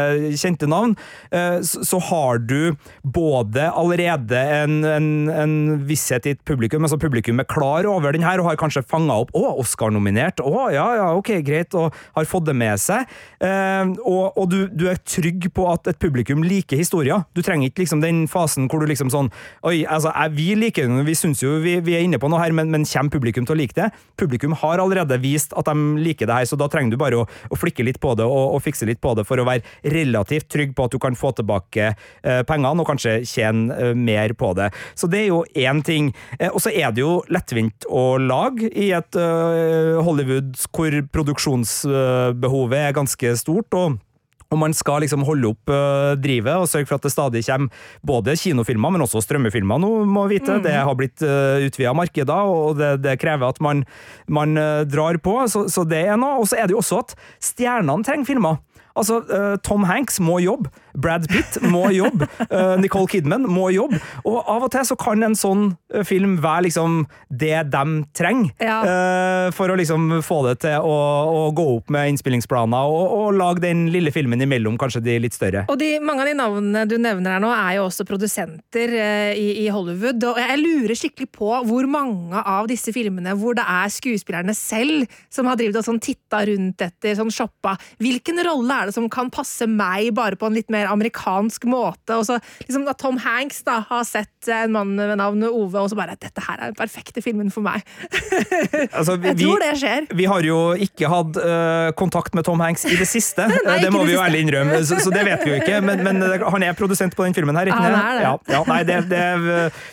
kjente 0.40 0.68
navn, 0.70 0.96
eh, 1.36 1.60
så 1.60 2.00
har 2.08 2.40
du 2.40 2.72
både 3.04 3.68
allerede 3.68 4.40
en, 4.62 4.80
en, 4.88 5.10
en 5.28 5.54
visshet 5.88 6.30
i 6.30 6.34
et 6.36 6.42
publikum, 6.48 6.86
altså 6.86 7.00
publikum 7.00 7.42
er 7.42 7.50
klar 7.50 7.86
over 7.88 8.16
den 8.16 8.24
her 8.24 8.40
og 8.40 8.48
har 8.48 8.60
kanskje 8.60 8.86
fanga 8.88 9.20
opp 9.20 9.34
å, 9.36 9.44
Oscar-nominert, 9.60 10.40
å 10.40 10.68
ja, 10.72 10.86
ja, 10.96 11.12
ok, 11.18 11.34
greit, 11.44 11.76
og 11.76 11.92
har 12.16 12.28
fått 12.28 12.48
det 12.48 12.56
med 12.56 12.80
seg. 12.80 13.04
og, 13.42 14.24
og 14.38 14.48
du 14.48 14.58
du 14.78 14.86
er 14.90 15.00
trygg 15.02 15.48
på 15.54 15.66
at 15.70 15.88
et 15.90 15.98
publikum 16.00 16.42
liker 16.46 16.78
historier. 16.78 17.24
Du 17.36 17.42
trenger 17.44 17.70
ikke 17.70 17.84
liksom 17.84 18.02
den 18.02 18.24
fasen 18.30 18.68
hvor 18.70 18.82
du 18.82 18.88
liksom 18.90 19.10
sånn 19.12 19.30
Oi, 19.66 19.82
altså, 19.88 20.12
vi 20.34 20.52
liker 20.58 20.86
den, 20.86 21.02
vi 21.06 21.14
syns 21.18 21.42
jo 21.42 21.56
vi, 21.62 21.78
vi, 21.84 21.96
er 21.96 22.04
inne 22.06 22.20
på 22.20 22.30
noe 22.30 22.40
her, 22.40 22.54
men, 22.54 22.70
men, 22.72 22.86
kommer 22.88 23.12
publikum 23.12 23.46
til 23.48 23.56
å 23.56 23.58
like 23.58 23.76
det? 23.76 23.90
Publikum 24.20 24.54
har 24.60 24.82
allerede 24.82 25.18
vist 25.22 25.54
at 25.58 25.68
de 25.68 26.02
liker 26.02 26.28
det 26.28 26.40
her, 26.40 26.48
så 26.48 26.58
da 26.60 26.68
trenger 26.70 26.94
du 26.94 27.00
bare 27.00 27.20
å, 27.20 27.26
å 27.26 27.58
flikke 27.58 27.86
litt 27.86 28.00
på 28.02 28.14
det 28.18 28.26
og, 28.26 28.54
og, 28.56 28.62
fikse 28.64 28.88
litt 28.88 29.00
på 29.02 29.14
det 29.18 29.24
for 29.28 29.40
å 29.40 29.46
være 29.48 29.92
relativt 29.94 30.48
trygg 30.52 30.74
på 30.76 30.88
at 30.88 30.94
du 30.94 31.00
kan 31.02 31.16
få 31.18 31.32
tilbake 31.38 31.90
eh, 31.90 32.42
pengene 32.48 32.82
og 32.82 32.88
kanskje 32.88 33.18
tjene 33.28 33.74
eh, 33.76 33.94
mer 33.98 34.34
på 34.38 34.52
det. 34.58 34.70
Så 34.98 35.10
det 35.10 35.24
er 35.24 35.30
jo 35.30 35.42
én 35.58 35.82
ting. 35.86 36.10
Eh, 36.38 36.50
og 36.50 36.62
så 36.64 36.72
er 36.72 36.92
det 36.94 37.04
jo 37.04 37.18
lettvint 37.32 37.88
å 37.88 38.10
lage 38.22 38.70
i 38.70 38.90
et 38.96 39.18
eh, 39.18 39.98
Hollywood 40.04 40.54
hvor 40.74 41.00
produksjonsbehovet 41.14 42.84
er 42.88 42.98
ganske 42.98 43.34
stort. 43.40 43.74
og 43.78 43.98
og 44.48 44.60
man 44.62 44.72
skal 44.76 45.02
liksom 45.04 45.26
holde 45.28 45.50
opp 45.50 45.72
uh, 45.72 46.14
drivet 46.16 46.56
og 46.56 46.68
sørge 46.70 46.88
for 46.88 46.96
at 46.96 47.04
det 47.04 47.12
stadig 47.12 47.42
kommer 47.44 47.88
både 48.06 48.36
kinofilmer, 48.40 48.94
men 48.94 49.04
også 49.04 49.20
strømmefilmer 49.24 49.80
nå, 49.82 49.90
må 50.08 50.24
vi 50.28 50.38
vite. 50.38 50.56
Mm. 50.56 50.64
Det 50.64 50.76
har 50.76 50.96
blitt 50.96 51.24
uh, 51.24 51.60
utvida 51.66 51.92
markeder, 51.96 52.52
og 52.54 52.78
det, 52.78 52.94
det, 53.04 53.18
krever 53.20 53.52
at 53.52 53.60
man, 53.64 53.84
man 54.28 54.56
uh, 54.56 54.86
drar 54.88 55.20
på. 55.20 55.36
Så, 55.52 55.66
så, 55.72 55.84
det 55.88 56.06
er 56.06 56.16
noe. 56.20 56.40
Og 56.40 56.48
så 56.48 56.60
er 56.60 56.68
det 56.68 56.76
jo 56.76 56.82
også 56.82 57.02
at 57.04 57.14
stjernene 57.44 58.06
trenger 58.06 58.28
filmer. 58.28 58.62
Altså, 58.98 59.20
uh, 59.28 59.56
Tom 59.64 59.84
Hanks 59.88 60.20
må 60.24 60.40
jobbe. 60.42 60.72
Brad 60.98 61.28
Pitt 61.30 61.58
må 61.64 61.88
jobbe. 61.94 62.28
Uh, 62.50 62.76
Nicole 62.82 63.08
Kidman 63.10 63.46
må 63.48 63.68
jobbe. 63.74 64.00
Og 64.28 64.38
av 64.42 64.66
og 64.66 64.72
til 64.74 64.86
så 64.88 64.96
kan 64.98 65.24
en 65.24 65.36
sånn 65.38 65.70
uh, 65.94 66.02
film 66.06 66.36
være 66.42 66.66
liksom 66.68 67.00
det 67.28 67.54
de 67.72 67.84
trenger, 68.16 68.50
ja. 68.62 68.78
for 69.54 69.70
å 69.70 69.76
liksom 69.78 70.18
få 70.24 70.38
det 70.46 70.54
til 70.64 70.84
å, 70.84 70.94
å 71.28 71.40
gå 71.54 71.64
opp 71.76 71.90
med 71.92 72.12
innspillingsplaner 72.12 72.88
og, 72.90 73.12
og, 73.14 73.36
lage 73.38 73.62
den 73.62 73.86
lille 73.92 74.10
filmen 74.14 74.40
imellom, 74.42 74.78
kanskje 74.80 75.02
de 75.04 75.16
litt 75.22 75.36
større. 75.36 75.64
Og 75.70 75.78
de, 75.80 75.90
Mange 76.02 76.24
av 76.24 76.30
de 76.30 76.34
navnene 76.38 76.84
du 76.88 76.96
nevner 77.00 77.36
her 77.36 77.42
nå, 77.42 77.50
er 77.52 77.76
jo 77.78 77.86
også 77.86 78.06
produsenter 78.08 78.94
i, 79.36 79.46
i 79.64 79.66
Hollywood. 79.72 80.24
Og 80.30 80.40
jeg 80.40 80.60
lurer 80.62 80.98
skikkelig 80.98 81.28
på 81.34 81.50
hvor 81.68 81.88
mange 81.90 82.42
av 82.42 82.68
disse 82.70 82.94
filmene 82.94 83.36
hvor 83.38 83.56
det 83.58 83.66
er 83.68 83.92
skuespillerne 83.92 84.56
selv 84.56 85.06
som 85.32 85.50
har 85.50 85.58
drevet 85.60 85.78
og 85.80 85.86
sånn 85.86 86.02
titta 86.02 86.42
rundt 86.48 86.84
etter, 86.88 87.14
sånn 87.18 87.32
shoppa. 87.34 87.76
Hvilken 88.02 88.42
rolle 88.48 88.74
er 88.74 88.88
det 88.88 88.88
det 88.88 88.96
som 88.96 89.08
kan 89.12 89.30
passe 89.32 89.68
meg, 89.68 90.12
bare 90.16 90.38
på 90.38 90.48
en 90.48 90.56
litt 90.56 90.70
mer 90.72 90.87
amerikansk 90.90 91.66
måte. 91.70 92.16
Og 92.16 92.26
så 92.28 92.38
liksom 92.64 92.86
at 92.88 92.98
Tom 93.00 93.18
Hanks 93.22 93.62
da 93.66 93.80
har 93.88 94.04
sett 94.08 94.48
en 94.52 94.74
mann 94.74 94.94
ved 94.98 95.16
navn 95.20 95.44
Ove, 95.48 95.80
og 95.80 95.90
så 95.90 95.98
bare 95.98 96.16
'Dette 96.18 96.42
her 96.44 96.58
er 96.58 96.72
den 96.72 96.78
perfekte 96.78 97.22
filmen 97.24 97.52
for 97.54 97.64
meg'. 97.64 97.84
Altså, 98.98 99.16
vi, 99.20 99.28
jeg 99.28 99.38
tror 99.40 99.62
det 99.62 99.70
skjer. 99.80 100.06
Vi 100.16 100.24
har 100.28 100.44
jo 100.46 100.58
ikke 100.74 101.08
hatt 101.10 101.38
uh, 101.38 101.90
kontakt 101.98 102.34
med 102.34 102.46
Tom 102.46 102.60
Hanks 102.60 102.84
i 102.88 102.96
det 102.98 103.06
siste. 103.08 103.46
nei, 103.68 103.78
det 103.82 103.90
må 103.94 104.02
vi 104.06 104.14
jo 104.14 104.22
ærlig 104.22 104.42
innrømme, 104.44 104.80
så, 104.86 104.98
så, 105.02 105.12
det 105.14 105.24
vet 105.26 105.44
vi 105.44 105.52
jo 105.52 105.58
ikke. 105.60 105.80
Men, 105.84 106.02
men, 106.06 106.22
han 106.24 106.64
er 106.66 106.76
produsent 106.78 107.16
på 107.16 107.26
den 107.26 107.36
filmen 107.36 107.56
her, 107.58 107.70
ikke 107.70 107.90
ja, 107.92 108.02
Ja, 108.22 108.32
ja, 108.50 108.62
nei, 108.68 108.80
det, 108.88 108.98
det, 109.10 109.22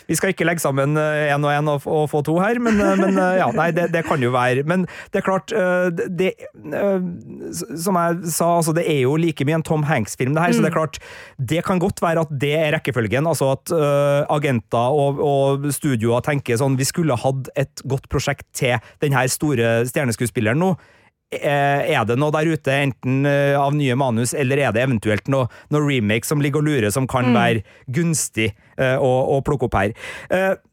vi 0.08 0.18
skal 0.18 0.32
ikke 0.32 0.46
legge 0.48 0.62
sammen 0.64 0.96
én 0.96 1.46
og 1.46 1.52
én 1.52 1.70
og, 1.70 1.86
og, 1.86 2.06
få 2.10 2.22
to 2.26 2.36
her, 2.42 2.60
men, 2.62 2.80
men 3.02 3.20
ja, 3.38 3.48
nei, 3.54 3.68
det, 3.76 3.88
det, 3.94 4.04
kan 4.06 4.22
jo 4.22 4.32
være. 4.34 4.64
Men 4.68 4.86
det 5.12 5.22
er 5.22 5.26
klart, 5.26 5.54
det, 6.18 6.32
Som 7.76 7.98
jeg 8.00 8.32
sa, 8.34 8.56
altså 8.58 8.74
det 8.76 8.86
er 8.90 9.02
jo 9.04 9.16
like 9.20 9.46
mye 9.46 9.60
en 9.60 9.66
Tom 9.66 9.86
Hanks-film, 9.86 10.34
det 10.36 10.42
her, 10.42 10.54
mm. 10.54 10.58
så 10.58 10.66
det 10.66 10.72
er. 10.72 10.75
Klart 10.76 11.00
Det 11.36 11.62
kan 11.66 11.80
godt 11.82 12.02
være 12.04 12.26
at 12.26 12.34
det 12.44 12.52
er 12.58 12.74
rekkefølgen. 12.76 13.28
Altså 13.28 13.52
at 13.56 13.72
uh, 13.74 14.22
agenter 14.36 15.00
og, 15.00 15.22
og, 15.22 15.70
studioer 15.74 16.24
tenker 16.26 16.60
sånn 16.60 16.78
Vi 16.78 16.86
skulle 16.88 17.16
hatt 17.18 17.50
et 17.58 17.84
godt 17.88 18.08
prosjekt 18.12 18.46
til 18.56 18.76
denne 19.02 19.26
store 19.32 19.80
stjerneskuespilleren 19.88 20.60
nå. 20.62 20.74
Eh, 21.34 21.88
er 21.90 22.04
det 22.06 22.14
noe 22.22 22.30
der 22.30 22.46
ute, 22.46 22.70
enten 22.70 23.26
eh, 23.26 23.56
av 23.58 23.74
nye 23.74 23.96
manus, 23.98 24.30
eller 24.30 24.60
er 24.62 24.74
det 24.74 24.84
eventuelt 24.84 25.26
noe, 25.32 25.48
noe 25.74 25.82
remake 25.82 26.28
som 26.28 26.38
ligger 26.38 26.62
og 26.62 26.68
lurer, 26.68 26.86
som 26.94 27.08
kan 27.10 27.26
mm. 27.26 27.34
være 27.34 27.62
gunstig 27.90 28.52
uh, 28.78 28.94
å, 29.02 29.08
å, 29.34 29.40
plukke 29.42 29.66
opp 29.66 29.74
her? 29.74 29.94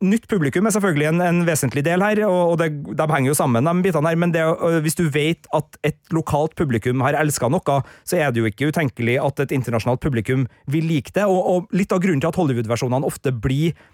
Nytt 0.06 0.28
publikum 0.30 0.70
er 0.70 0.76
selvfølgelig 0.76 1.08
en, 1.10 1.24
en 1.26 1.40
vesentlig 1.48 1.82
del 1.88 2.06
her, 2.06 2.22
og, 2.28 2.60
det, 2.62 2.70
de 2.86 3.08
henger 3.10 3.32
jo 3.32 3.38
sammen, 3.40 3.66
de 3.66 3.88
bitene 3.88 4.12
her, 4.12 4.20
men 4.22 4.36
det, 4.36 4.46
hvis 4.86 5.00
du 5.00 5.08
vet 5.10 5.50
at 5.58 5.80
et 5.90 5.98
lokalt 6.14 6.54
publikum 6.60 7.02
har 7.02 7.18
elska 7.18 7.50
noe, 7.50 7.80
så 8.06 8.22
er 8.22 8.30
det 8.30 8.44
jo 8.44 8.52
ikke 8.52 8.70
utenkelig 8.70 9.18
at 9.26 9.42
et 9.42 9.58
internasjonalt 9.58 10.06
publikum 10.06 10.46
vil 10.70 10.86
like 10.86 11.18
det, 11.18 11.26
og, 11.26 11.42
og 11.42 11.74
litt 11.74 11.98
av 11.98 12.06
grunnen 12.06 12.22
til 12.22 12.30
at 12.30 12.38
Hollywood-versjonene 12.38 13.10
ofte 13.10 13.34
blir 13.34 13.74
Eh, 13.74 13.93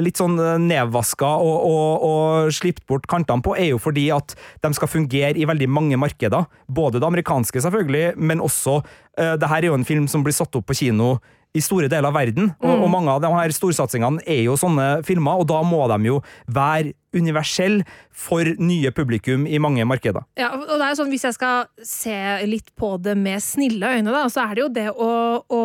litt 0.00 0.20
sånn 0.20 0.38
eh, 0.40 0.56
nedvaska 0.62 1.28
og, 1.44 1.68
og, 1.68 2.06
og 2.08 2.54
slipt 2.56 2.84
bort 2.88 3.08
kantene 3.10 3.44
på, 3.44 3.56
er 3.58 3.72
jo 3.74 3.80
fordi 3.82 4.08
at 4.14 4.36
de 4.64 4.72
skal 4.76 4.90
fungere 4.90 5.36
i 5.36 5.48
veldig 5.48 5.68
mange 5.68 5.98
markeder. 6.00 6.48
Både 6.66 7.00
det 7.00 7.08
amerikanske, 7.08 7.60
selvfølgelig, 7.66 8.14
men 8.16 8.42
også 8.44 8.80
uh, 8.80 9.34
det 9.40 9.50
her 9.50 9.62
er 9.62 9.72
jo 9.72 9.78
en 9.78 9.88
film 9.88 10.08
som 10.10 10.24
blir 10.24 10.36
satt 10.36 10.56
opp 10.56 10.70
på 10.70 10.78
kino 10.78 11.18
i 11.54 11.62
store 11.62 11.86
deler 11.86 12.08
av 12.08 12.16
verden, 12.16 12.48
og, 12.58 12.66
mm. 12.66 12.80
og 12.82 12.90
mange 12.90 13.12
av 13.12 13.20
de 13.22 13.30
her 13.30 13.52
storsatsingene 13.54 14.24
er 14.26 14.40
jo 14.48 14.56
sånne 14.58 15.04
filmer, 15.06 15.38
og 15.38 15.46
da 15.46 15.60
må 15.62 15.84
de 15.92 16.08
jo 16.08 16.16
være 16.50 16.96
universelle 17.14 17.84
for 18.10 18.48
nye 18.58 18.90
publikum 18.94 19.46
i 19.46 19.60
mange 19.62 19.86
markeder. 19.86 20.26
Ja, 20.40 20.50
og 20.56 20.72
det 20.72 20.80
er 20.80 20.90
jo 20.90 20.98
sånn, 20.98 21.12
Hvis 21.14 21.28
jeg 21.28 21.36
skal 21.36 21.68
se 21.86 22.16
litt 22.50 22.74
på 22.74 22.96
det 22.98 23.14
med 23.20 23.44
snille 23.44 23.92
øyne, 23.94 24.10
da, 24.10 24.24
så 24.26 24.48
er 24.48 24.56
det 24.56 24.64
jo 24.64 24.72
det 24.80 24.88
å, 24.90 25.12
å 25.46 25.62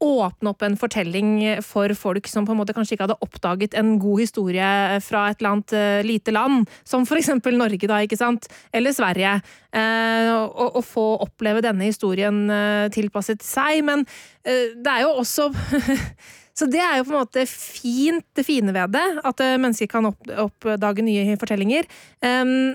åpne 0.00 0.52
opp 0.52 0.62
en 0.64 0.76
fortelling 0.80 1.60
for 1.64 1.92
folk 1.98 2.28
som 2.30 2.46
på 2.48 2.54
en 2.54 2.60
måte 2.60 2.74
kanskje 2.76 2.96
ikke 2.96 3.04
hadde 3.04 3.18
oppdaget 3.24 3.76
en 3.76 3.98
god 4.00 4.22
historie 4.22 4.70
fra 5.04 5.26
et 5.28 5.40
eller 5.40 5.50
annet 5.50 5.74
uh, 5.76 6.00
lite 6.06 6.32
land, 6.34 6.68
som 6.88 7.04
for 7.08 7.20
eksempel 7.20 7.58
Norge, 7.60 7.84
da, 7.84 8.00
ikke 8.00 8.18
sant, 8.20 8.48
eller 8.72 8.96
Sverige, 8.96 9.38
og, 9.70 10.80
få 10.82 11.04
oppleve 11.22 11.62
denne 11.62 11.86
historien 11.86 12.42
uh, 12.50 12.88
tilpasset 12.90 13.44
seg. 13.44 13.84
Men 13.86 14.02
det 14.42 14.90
er 14.90 15.04
jo 15.04 15.16
også 15.20 15.50
Så 16.60 16.66
det 16.68 16.80
er 16.82 16.98
jo 16.98 17.06
på 17.06 17.12
en 17.14 17.20
måte 17.22 17.44
fint, 17.48 18.24
det 18.36 18.42
fine 18.44 18.72
ved 18.74 18.90
det, 18.92 19.04
at 19.24 19.38
mennesker 19.62 19.88
kan 19.88 20.08
oppdage 20.10 21.04
nye 21.06 21.36
fortellinger. 21.40 21.86
Um, 22.20 22.74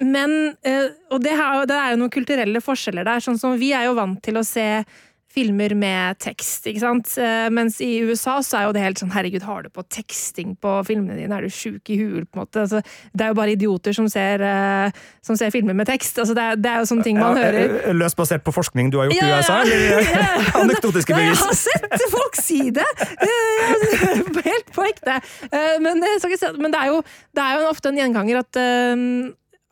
men 0.00 0.54
Og 1.12 1.20
det 1.20 1.34
er 1.34 1.90
jo 1.92 1.98
noen 2.00 2.12
kulturelle 2.14 2.62
forskjeller 2.64 3.04
der. 3.04 3.20
sånn 3.20 3.38
som 3.38 3.58
Vi 3.60 3.74
er 3.76 3.90
jo 3.90 3.98
vant 3.98 4.22
til 4.24 4.38
å 4.40 4.46
se 4.46 4.84
filmer 5.34 5.74
med 5.78 6.18
tekst, 6.22 6.66
ikke 6.70 6.82
sant. 6.82 7.10
Eh, 7.18 7.48
mens 7.54 7.80
i 7.82 7.90
USA 8.06 8.36
så 8.44 8.58
er 8.58 8.66
jo 8.68 8.74
det 8.76 8.84
helt 8.84 9.00
sånn 9.00 9.12
herregud, 9.14 9.44
har 9.46 9.64
du 9.64 9.70
på 9.74 9.84
teksting 9.90 10.54
på 10.62 10.76
filmene 10.86 11.18
dine, 11.18 11.34
er 11.34 11.46
du 11.46 11.52
sjuk 11.52 11.90
i 11.90 11.98
huet, 11.98 12.28
på 12.28 12.38
en 12.38 12.44
måte. 12.44 12.62
Altså, 12.62 12.82
det 13.12 13.26
er 13.26 13.32
jo 13.32 13.38
bare 13.38 13.54
idioter 13.56 13.96
som 13.96 14.08
ser, 14.10 14.44
uh, 14.44 15.04
som 15.26 15.38
ser 15.40 15.52
filmer 15.54 15.76
med 15.76 15.90
tekst. 15.90 16.18
Altså, 16.22 16.36
det, 16.38 16.44
er, 16.44 16.60
det, 16.60 16.70
er, 16.70 16.82
jo 16.82 16.90
sånne 16.92 17.06
ting 17.06 17.18
man 17.18 17.38
ja, 17.38 17.48
hører. 17.48 17.76
Eh, 17.82 17.98
løst 17.98 18.18
basert 18.18 18.46
på 18.46 18.54
forskning 18.54 18.92
du 18.94 19.00
har 19.00 19.10
gjort 19.10 19.20
ja, 19.20 19.28
i 19.28 19.38
USA, 19.40 19.60
eller 19.64 20.10
anekdotiske 20.62 21.18
bevis? 21.18 21.42
Jeg 21.42 21.50
har 21.50 21.60
sett 21.62 22.08
folk 22.14 22.40
si 22.40 22.60
det! 22.74 22.90
helt 24.44 24.70
på 24.74 24.84
ekte. 24.84 25.14
Men, 25.80 26.02
men 26.02 26.72
det, 26.74 26.78
er 26.78 26.90
jo, 26.90 26.98
det 27.34 27.42
er 27.42 27.58
jo 27.58 27.70
ofte 27.70 27.90
en 27.90 27.98
gjenganger 27.98 28.42
at 28.42 28.58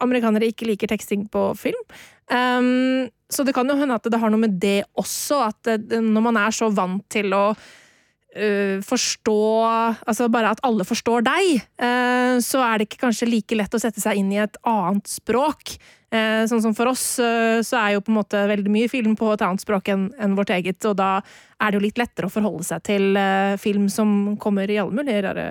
amerikanere 0.02 0.48
ikke 0.50 0.66
liker 0.70 0.90
teksting 0.90 1.26
på 1.32 1.50
film. 1.58 1.82
Um, 2.32 3.10
så 3.32 3.44
det 3.46 3.54
kan 3.56 3.68
jo 3.68 3.78
hende 3.78 3.96
at 3.96 4.08
det 4.08 4.20
har 4.20 4.32
noe 4.32 4.42
med 4.42 4.58
det 4.62 4.82
også, 5.00 5.42
at 5.48 5.72
når 5.90 6.26
man 6.30 6.38
er 6.40 6.54
så 6.54 6.68
vant 6.72 7.04
til 7.12 7.32
å 7.36 7.46
uh, 7.52 8.78
forstå 8.84 9.38
Altså 10.08 10.28
bare 10.32 10.52
at 10.54 10.62
alle 10.66 10.86
forstår 10.88 11.24
deg, 11.26 11.64
uh, 11.82 12.36
så 12.44 12.62
er 12.66 12.78
det 12.78 12.88
ikke 12.88 13.04
kanskje 13.06 13.30
like 13.30 13.58
lett 13.58 13.74
å 13.74 13.80
sette 13.82 14.02
seg 14.02 14.20
inn 14.20 14.32
i 14.34 14.40
et 14.42 14.58
annet 14.68 15.08
språk. 15.10 15.76
Uh, 16.12 16.44
sånn 16.48 16.62
som 16.64 16.76
for 16.76 16.92
oss, 16.92 17.04
så 17.16 17.80
er 17.80 17.94
jo 17.94 18.04
på 18.04 18.12
en 18.12 18.20
måte 18.20 18.44
veldig 18.50 18.72
mye 18.72 18.90
film 18.92 19.16
på 19.18 19.32
et 19.32 19.44
annet 19.46 19.64
språk 19.64 19.88
enn 19.92 20.10
en 20.20 20.36
vårt 20.36 20.52
eget, 20.52 20.80
og 20.88 20.98
da 21.00 21.14
er 21.62 21.72
det 21.72 21.78
jo 21.78 21.86
litt 21.86 22.00
lettere 22.00 22.28
å 22.28 22.34
forholde 22.34 22.66
seg 22.68 22.84
til 22.84 23.16
film 23.62 23.88
som 23.92 24.34
kommer 24.42 24.68
i 24.68 24.80
alle 24.82 24.96
mulige 24.98 25.22
rare 25.24 25.46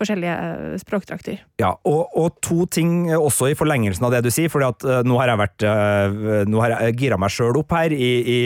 forskjellige 0.00 0.34
eh, 0.34 0.74
språkdrakter. 0.80 1.40
Ja, 1.62 1.74
og, 1.86 2.16
og, 2.18 2.40
to 2.44 2.64
ting 2.72 3.10
også 3.14 3.50
i 3.50 3.56
forlengelsen 3.58 4.06
av 4.08 4.16
det 4.16 4.24
du 4.26 4.30
sier, 4.32 4.50
for 4.52 4.64
uh, 4.64 5.00
nå 5.06 5.20
har 5.20 5.32
jeg 5.32 5.40
vært 5.40 5.66
jeg 6.80 6.98
gira 6.98 7.18
meg 7.20 7.32
sjøl 7.34 7.60
opp 7.60 7.74
her 7.76 7.92
i, 7.94 8.10
i 8.24 8.38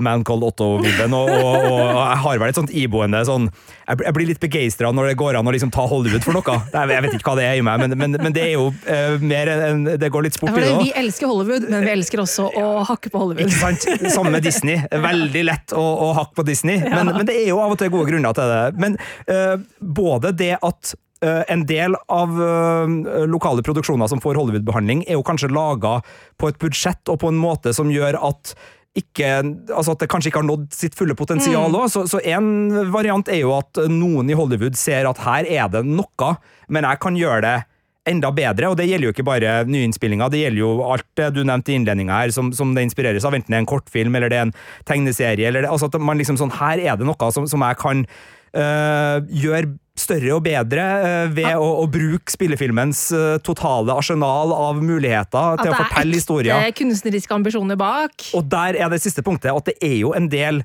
Man 0.00 0.24
Called 0.24 0.44
Otto-vibben, 0.46 1.12
og, 1.12 1.28
og, 1.28 1.66
og, 1.68 1.98
jeg 2.00 2.20
har 2.24 2.40
vel 2.40 2.52
et 2.52 2.58
sånt 2.58 2.72
iboende 2.72 3.20
sånn 3.28 3.48
Jeg, 3.50 3.98
jeg 4.06 4.14
blir 4.16 4.28
litt 4.30 4.40
begeistra 4.40 4.88
når 4.94 5.10
det 5.10 5.16
går 5.20 5.36
an 5.36 5.50
å 5.50 5.52
liksom 5.52 5.72
ta 5.74 5.84
Hollywood 5.88 6.24
for 6.24 6.36
noe. 6.36 6.56
Jeg 6.72 7.04
vet 7.04 7.16
ikke 7.18 7.30
hva 7.30 7.36
det 7.38 7.46
er 7.50 7.60
i 7.60 7.64
meg, 7.66 7.82
men, 7.84 7.96
men, 8.00 8.16
men 8.24 8.36
det 8.36 8.46
er 8.46 8.54
jo 8.56 8.70
mer 9.20 9.52
enn 9.52 9.84
Det 10.00 10.10
går 10.12 10.28
litt 10.28 10.38
sport 10.38 10.56
i 10.56 10.64
det 10.64 10.72
òg. 10.72 10.82
Vi 10.86 10.94
elsker 11.04 11.28
Hollywood, 11.30 11.68
men 11.72 11.86
vi 11.86 11.94
elsker 11.94 12.24
også 12.24 12.48
å 12.56 12.66
hakke 12.88 13.12
på 13.12 13.22
Hollywood. 13.22 13.46
Ikke 13.46 13.60
sant? 13.60 14.12
Samme 14.14 14.32
med 14.38 14.46
Disney. 14.46 14.80
Veldig 14.90 15.46
lett 15.48 15.76
å, 15.76 15.86
å 16.08 16.12
hakke 16.16 16.40
på 16.40 16.46
Disney, 16.48 16.80
ja. 16.80 17.00
men, 17.00 17.12
men, 17.12 17.26
det 17.28 17.36
er 17.42 17.50
jo 17.50 17.60
av 17.62 17.74
og 17.76 17.80
til 17.80 17.92
gode 17.92 18.08
grunner 18.10 18.36
til 18.36 18.52
det. 18.52 18.62
Men 18.80 19.00
både 19.80 20.32
det 20.36 20.54
at 20.60 20.96
Uh, 21.24 21.40
en 21.48 21.62
del 21.64 21.94
av 22.12 22.28
uh, 22.36 23.24
lokale 23.24 23.62
produksjoner 23.64 24.04
som 24.12 24.20
får 24.20 24.36
Hollywood-behandling, 24.36 25.00
er 25.08 25.16
jo 25.16 25.22
kanskje 25.24 25.48
laga 25.48 26.02
på 26.36 26.50
et 26.50 26.58
budsjett 26.60 27.08
og 27.08 27.22
på 27.22 27.30
en 27.32 27.38
måte 27.40 27.72
som 27.72 27.88
gjør 27.88 28.18
at 28.28 28.52
ikke, 28.96 29.30
altså 29.74 29.94
at 29.94 30.02
det 30.02 30.10
kanskje 30.10 30.30
ikke 30.32 30.40
har 30.40 30.48
nådd 30.48 30.66
sitt 30.74 30.96
fulle 30.98 31.16
potensial 31.18 31.68
òg. 31.68 31.86
Mm. 31.86 31.92
Så, 31.92 32.04
så 32.10 32.20
en 32.32 32.90
variant 32.94 33.28
er 33.28 33.42
jo 33.42 33.54
at 33.56 33.80
noen 33.92 34.30
i 34.32 34.36
Hollywood 34.38 34.78
ser 34.80 35.08
at 35.08 35.20
her 35.24 35.48
er 35.48 35.72
det 35.72 35.84
noe, 35.88 36.30
men 36.72 36.88
jeg 36.88 37.02
kan 37.02 37.18
gjøre 37.18 37.42
det 37.44 37.56
enda 38.06 38.30
bedre, 38.34 38.70
og 38.70 38.76
det 38.78 38.86
gjelder 38.86 39.08
jo 39.08 39.14
ikke 39.14 39.26
bare 39.26 39.54
nyinnspillinger, 39.66 40.30
det 40.30 40.44
gjelder 40.44 40.62
jo 40.62 40.70
alt 40.86 41.06
det 41.18 41.32
du 41.34 41.40
nevnte 41.42 41.72
i 41.72 41.78
innledninga 41.80 42.20
her, 42.20 42.34
som, 42.34 42.52
som, 42.54 42.70
det 42.76 42.84
inspireres 42.86 43.26
av, 43.26 43.34
enten 43.34 43.50
det 43.50 43.58
er 43.58 43.64
en 43.64 43.70
kortfilm 43.70 44.14
eller 44.14 44.30
det 44.30 44.38
er 44.38 44.46
en 44.46 44.54
tegneserie, 44.86 45.48
eller 45.48 45.66
det, 45.66 45.72
altså 45.72 45.90
at 45.90 45.98
man 45.98 46.20
liksom 46.20 46.38
sånn, 46.38 46.54
her 46.60 46.82
er 46.84 47.00
det 47.00 47.08
noe 47.08 47.30
som, 47.34 47.48
som 47.50 47.64
jeg 47.66 47.80
kan 47.82 48.04
øh, 48.06 49.26
gjøre 49.42 49.74
større 50.06 50.32
og 50.36 50.42
bedre 50.46 50.86
uh, 51.02 51.34
ved 51.34 51.50
ja. 51.50 51.58
å, 51.60 51.68
å, 51.82 51.84
bruke 51.90 52.32
spillefilmens 52.32 53.08
uh, 53.16 53.36
totale 53.44 53.94
arsenal 53.96 54.54
av 54.56 54.80
muligheter 54.80 55.60
til 55.62 55.74
å 55.74 55.78
fortelle 55.82 56.18
historier. 56.18 56.54
At 56.54 56.64
det 56.64 56.70
er 56.70 56.74
ekte 56.74 56.84
kunstneriske 56.84 57.38
ambisjoner 57.38 57.78
bak. 57.80 58.30
Og 58.38 58.48
der 58.50 58.80
er 58.80 58.92
det 58.92 59.02
siste 59.04 59.24
punktet, 59.26 59.52
at 59.52 59.70
det 59.70 59.78
er 59.84 59.98
jo 60.00 60.14
en 60.16 60.30
del 60.32 60.64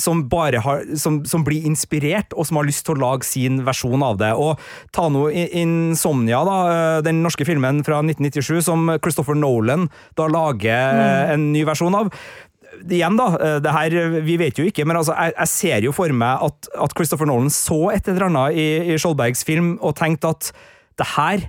som, 0.00 0.24
bare 0.28 0.58
har, 0.58 0.82
som, 0.98 1.20
som, 1.28 1.44
blir 1.46 1.66
inspirert, 1.66 2.34
og 2.34 2.48
som 2.48 2.58
har 2.58 2.66
lyst 2.66 2.84
til 2.86 2.96
å 2.96 3.02
lage 3.02 3.26
sin 3.28 3.60
versjon 3.66 4.02
av 4.02 4.18
det. 4.18 4.32
Og 4.34 4.58
ta 4.94 5.06
nå 5.12 5.28
Insomnia, 5.30 6.42
da, 6.46 6.56
eh, 6.72 7.02
den 7.06 7.22
norske 7.24 7.46
filmen 7.46 7.84
fra 7.86 8.00
1997 8.02 8.64
som 8.66 8.90
Christopher 8.98 9.38
Nolan 9.38 9.88
da 10.18 10.26
lager 10.30 10.98
mm. 10.98 11.34
en 11.36 11.46
ny 11.54 11.64
versjon 11.68 11.98
av 11.98 12.10
igjen, 12.82 13.18
da, 13.20 13.30
eh, 13.38 13.56
det 13.64 13.74
her, 13.74 13.96
vi 14.26 14.36
vet 14.40 14.58
jo 14.60 14.66
ikke, 14.68 14.86
men 14.88 15.00
altså, 15.00 15.16
jeg, 15.16 15.34
jeg 15.38 15.52
ser 15.54 15.88
jo 15.88 15.94
for 15.96 16.12
meg 16.14 16.44
at, 16.48 16.70
at, 16.74 16.94
Christopher 16.94 17.28
Nolan 17.30 17.52
så 17.52 17.88
et 17.94 18.08
eller 18.10 18.28
annet 18.28 18.60
i, 18.60 18.68
i 18.94 19.00
Skjoldbergs 19.00 19.44
film 19.46 19.74
og 19.80 19.96
tenkte 19.98 20.34
at 20.34 20.52
det 21.00 21.10
her 21.16 21.48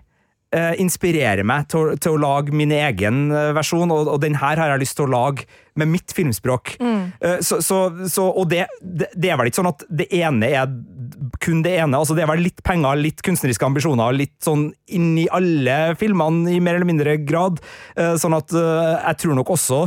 eh, 0.55 0.73
inspirerer 0.81 1.45
meg 1.47 1.67
til, 1.71 1.93
til, 2.01 2.15
å 2.15 2.21
lage 2.21 2.55
min 2.55 2.73
egen 2.73 3.29
eh, 3.33 3.51
versjon, 3.55 3.91
og, 3.93 4.09
og, 4.09 4.19
den 4.23 4.37
her 4.41 4.59
har 4.61 4.73
jeg 4.73 4.83
lyst 4.85 4.97
til 4.99 5.07
å 5.07 5.13
lage 5.13 5.45
med 5.75 5.91
mitt 5.91 6.13
filmspråk. 6.15 6.75
Mm. 6.79 7.03
Eh, 7.19 7.37
så, 7.45 7.59
så, 7.65 7.79
så, 8.11 8.27
og 8.29 8.49
det, 8.51 8.65
det, 8.81 9.11
det, 9.13 9.31
er 9.31 9.39
vel 9.39 9.51
ikke 9.51 9.61
sånn 9.61 9.73
at 9.73 9.85
det 10.01 10.09
ene 10.15 10.49
er 10.49 10.71
kun 11.43 11.61
det 11.65 11.75
ene. 11.77 11.99
altså 11.99 12.15
Det 12.17 12.25
er 12.25 12.31
vel 12.31 12.45
litt 12.47 12.63
penger, 12.65 12.99
litt 12.99 13.23
kunstneriske 13.25 13.67
ambisjoner, 13.67 14.15
litt 14.15 14.37
sånn 14.43 14.69
inn 14.95 15.13
i 15.19 15.29
alle 15.33 15.95
filmene 15.99 16.55
i 16.55 16.61
mer 16.63 16.79
eller 16.79 16.89
mindre 16.89 17.17
grad. 17.23 17.61
Sånn 17.95 18.35
at 18.35 18.51
jeg 18.51 19.19
tror 19.21 19.37
nok 19.37 19.51
også 19.55 19.85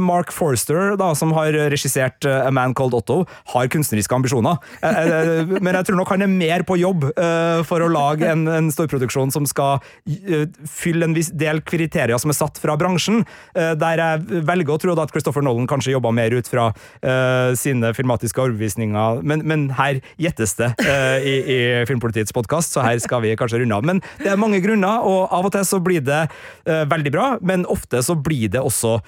Mark 0.00 0.32
Forster, 0.34 0.96
da, 0.98 1.12
som 1.14 1.32
har 1.36 1.54
regissert 1.70 2.26
eh, 2.26 2.46
A 2.46 2.50
Man 2.54 2.74
Called 2.76 2.96
Otto, 2.96 3.22
har 3.52 3.70
kunstneriske 3.70 4.14
ambisjoner. 4.14 4.58
Eh, 4.82 5.46
men 5.58 5.76
jeg 5.78 5.88
tror 5.88 5.98
nok 6.00 6.12
han 6.14 6.24
er 6.24 6.32
mer 6.32 6.64
på 6.66 6.78
jobb 6.80 7.06
for 7.68 7.82
å 7.82 7.88
lage 7.90 8.26
en, 8.28 8.44
en 8.50 8.68
storproduksjon 8.72 9.30
som 9.34 9.46
skal 9.48 9.78
fylle 10.68 11.06
en 11.06 11.14
viss 11.16 11.30
del 11.34 11.60
kriterier 11.66 12.18
som 12.20 12.32
er 12.32 12.36
satt 12.36 12.58
fra 12.60 12.76
bransjen. 12.78 13.22
Der 13.54 14.00
jeg 14.02 14.42
velger 14.46 14.74
å 14.74 14.80
tro 14.82 14.94
at 14.98 15.12
Christopher 15.14 15.44
Nolan 15.44 15.68
kanskje 15.70 15.94
jobba 15.94 16.12
mer 16.14 16.34
ut 16.34 16.48
fra 16.50 16.68
sine 17.58 17.92
filmatiske 17.96 18.42
overbevisninger, 18.42 19.22
men, 19.26 19.44
men 19.48 19.66
her 19.78 20.00
gjettes 20.20 20.54
det 20.58 20.70
i, 21.22 21.34
i 21.38 21.58
Filmpolitiets 21.88 22.34
podkast, 22.36 22.74
så 22.74 22.84
her 22.86 23.00
skal 23.02 23.22
vi 23.24 23.34
kanskje 23.38 23.62
runde 23.62 23.78
av. 23.78 23.86
Men 23.88 24.02
det 24.22 24.32
er 24.32 24.40
mange 24.40 24.60
grunner, 24.64 25.06
og 25.06 25.32
av 25.34 25.48
og 25.48 25.54
til 25.54 25.66
så 25.68 25.80
blir 25.82 26.04
det 26.06 26.24
veldig 26.64 27.14
bra, 27.14 27.28
men 27.42 27.66
ofte 27.70 28.02
så 28.04 28.18
blir 28.18 28.52
det 28.54 28.62
også 28.64 28.98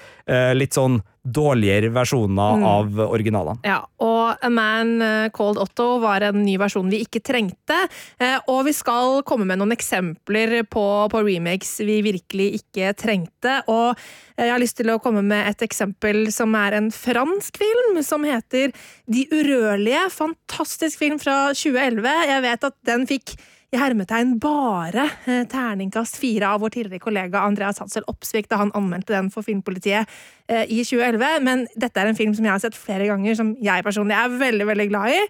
litt 0.57 0.60
sånn 0.69 0.99
dårligere 1.21 1.91
versjoner 1.93 2.57
mm. 2.57 2.63
av 2.65 2.99
originalene. 3.05 3.61
Ja, 3.65 3.83
og 4.01 4.41
A 4.41 4.49
Man 4.49 4.95
eh, 5.05 5.27
Called 5.33 5.59
Otto 5.61 5.99
var 6.01 6.23
en 6.25 6.41
ny 6.41 6.55
versjon 6.61 6.89
vi 6.89 7.03
ikke 7.05 7.21
trengte. 7.21 7.77
Eh, 8.17 8.39
og 8.49 8.63
vi 8.65 8.73
skal 8.73 9.21
komme 9.27 9.45
med 9.49 9.61
noen 9.61 9.75
eksempler 9.75 10.63
på, 10.69 10.85
på 11.13 11.23
remakes 11.27 11.75
vi 11.85 11.99
virkelig 12.05 12.49
ikke 12.61 12.93
trengte. 12.97 13.59
Og 13.69 13.93
jeg 14.37 14.49
har 14.49 14.61
lyst 14.61 14.79
til 14.81 14.89
å 14.89 14.99
komme 15.03 15.21
med 15.25 15.45
et 15.51 15.61
eksempel 15.65 16.25
som 16.33 16.57
er 16.57 16.79
en 16.79 16.89
fransk 16.93 17.61
film, 17.61 18.01
som 18.05 18.25
heter 18.25 18.73
De 19.05 19.27
urørlige. 19.29 20.07
Fantastisk 20.15 21.01
film 21.01 21.21
fra 21.21 21.51
2011. 21.53 22.13
Jeg 22.33 22.45
vet 22.49 22.69
at 22.71 22.79
den 22.89 23.09
fikk 23.09 23.37
i 23.71 23.79
hermetegn 23.79 24.33
bare 24.41 25.05
eh, 25.25 25.45
terningkast 25.47 26.17
fire 26.19 26.49
av 26.51 26.59
vår 26.63 26.73
tidligere 26.75 27.03
kollega 27.05 27.43
Andreas 27.47 27.79
Hadsel 27.79 28.03
Opsvik 28.11 28.49
da 28.51 28.59
han 28.59 28.73
anmeldte 28.75 29.15
den 29.15 29.29
for 29.31 29.47
Filmpolitiet 29.47 30.09
eh, 30.51 30.65
i 30.67 30.81
2011. 30.83 31.39
Men 31.45 31.63
dette 31.79 32.01
er 32.01 32.11
en 32.11 32.17
film 32.17 32.35
som 32.35 32.47
jeg 32.47 32.51
har 32.51 32.63
sett 32.63 32.75
flere 32.75 33.07
ganger, 33.07 33.37
som 33.39 33.53
jeg 33.63 33.85
personlig 33.85 34.17
er 34.17 34.35
veldig, 34.41 34.67
veldig 34.73 34.87
glad 34.91 35.15
i. 35.15 35.21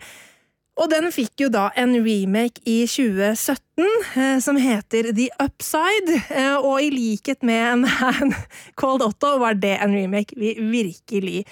Og 0.82 0.90
den 0.90 1.12
fikk 1.14 1.44
jo 1.44 1.52
da 1.54 1.68
en 1.78 1.94
remake 2.02 2.64
i 2.66 2.80
2017 2.90 3.86
eh, 3.86 4.40
som 4.42 4.58
heter 4.58 5.12
The 5.14 5.30
Upside. 5.44 6.18
Og 6.64 6.82
i 6.82 6.90
likhet 6.96 7.46
med 7.46 7.62
en 7.76 7.86
Man 8.02 8.34
Called 8.80 9.06
Otto 9.06 9.36
var 9.44 9.60
det 9.62 9.76
en 9.78 9.94
remake 9.94 10.34
vi 10.40 10.56
virkelig 10.58 11.46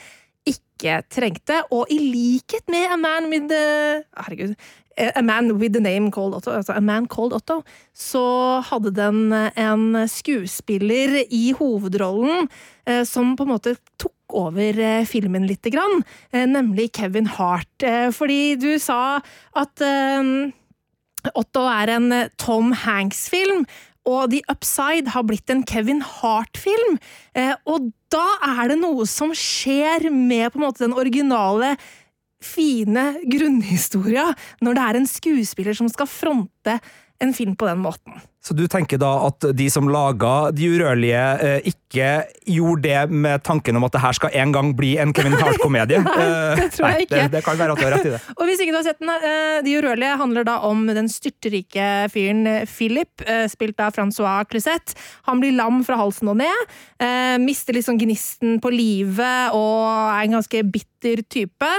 ikke 0.49 1.03
trengte. 1.13 1.61
Og 1.69 1.93
i 1.93 2.01
likhet 2.01 2.65
med 2.73 2.89
A 2.89 2.97
Man 2.97 3.29
with 3.29 3.53
Herregud. 3.53 4.57
A 4.99 5.21
Man 5.23 5.53
with 5.59 5.73
the 5.73 5.81
Name 5.83 6.11
Called 6.11 6.35
Otto, 6.35 6.51
altså 6.51 6.75
A 6.75 6.81
Man 6.83 7.07
Called 7.07 7.33
Otto, 7.33 7.61
så 7.95 8.23
hadde 8.67 8.91
den 8.95 9.31
en 9.31 9.85
skuespiller 10.11 11.21
i 11.31 11.53
hovedrollen 11.57 12.49
eh, 12.85 13.03
som 13.07 13.35
på 13.37 13.45
en 13.47 13.53
måte 13.53 13.75
tok 14.01 14.35
over 14.35 14.79
eh, 14.79 15.05
filmen 15.09 15.47
lite 15.49 15.71
grann, 15.73 16.03
eh, 16.31 16.47
nemlig 16.49 16.91
Kevin 16.99 17.29
Hart. 17.37 17.87
Fordi 18.13 18.55
du 18.59 18.73
sa 18.81 19.19
at 19.57 19.85
Otto 21.35 21.63
er 21.67 21.93
en 21.95 22.11
Tom 22.39 22.73
Hanks-film, 22.85 23.65
og 24.09 24.31
The 24.31 24.41
Upside 24.49 25.11
har 25.13 25.25
blitt 25.27 25.51
en 25.51 25.63
Kevin 25.67 25.99
Hart-film. 26.01 26.97
og 27.69 27.91
da 28.09 28.25
er 28.55 28.71
det 28.71 28.79
noe 28.79 29.05
som 29.05 29.35
skjer 29.37 30.07
med 30.09 30.55
måte 30.57 30.81
den 30.81 30.95
originale 30.97 31.75
fine 32.43 33.19
grunnhistoria 33.29 34.29
når 34.63 34.77
det 34.77 34.85
er 34.85 34.99
en 34.99 35.09
skuespiller 35.09 35.77
som 35.77 35.89
skal 35.91 36.09
fronte 36.09 36.79
en 37.19 37.33
film 37.35 37.55
på 37.59 37.67
den 37.67 37.81
måten. 37.83 38.19
Så 38.39 38.55
du 38.55 38.63
tenker 38.71 38.99
da 39.01 39.09
at 39.27 39.43
de 39.55 39.65
som 39.71 39.89
laga 39.91 40.49
De 40.55 40.69
urørlige, 40.71 41.23
eh, 41.43 41.67
ikke 41.67 42.07
gjorde 42.47 42.83
det 42.85 43.11
med 43.11 43.43
tanken 43.43 43.75
om 43.75 43.83
at 43.83 43.95
det 43.95 44.01
her 44.03 44.15
skal 44.15 44.35
en 44.41 44.53
gang 44.55 44.69
bli 44.77 44.93
en 45.01 45.11
Kevin 45.13 45.35
Hart-komedie? 45.41 45.99
nei, 46.05 46.27
det 46.55 46.69
tror 46.75 46.93
jeg 46.93 47.07
ikke. 47.07 47.15
Det, 47.25 47.31
det, 47.33 47.41
kan 47.43 47.59
være 47.59 47.75
at 47.75 47.81
du 47.81 47.85
har 47.87 47.95
rett 47.97 48.07
i 48.07 48.13
det. 48.13 48.21
Og 48.39 48.43
hvis 48.47 48.63
ikke 48.63 48.75
du 48.75 48.79
har 48.79 48.85
sett 48.87 49.01
den, 49.01 49.11
eh, 49.11 49.59
De 49.65 49.75
urørlige 49.81 50.19
handler 50.21 50.47
da 50.47 50.55
om 50.69 50.85
den 50.87 51.11
styrterike 51.11 51.89
fyren 52.13 52.47
eh, 52.47 52.63
Philip, 52.69 53.25
spilt 53.51 53.81
av 53.83 53.91
Francois 53.97 54.47
Cluzette. 54.49 54.95
Han 55.27 55.41
blir 55.41 55.57
lam 55.57 55.81
fra 55.85 55.97
halsen 55.99 56.29
og 56.31 56.37
ned, 56.39 56.69
mister 57.43 57.75
liksom 57.75 57.97
gnisten 57.99 58.57
på 58.63 58.71
livet 58.71 59.55
og 59.55 59.83
er 59.89 60.23
en 60.23 60.37
ganske 60.37 60.61
bitter 60.71 61.21
type. 61.31 61.69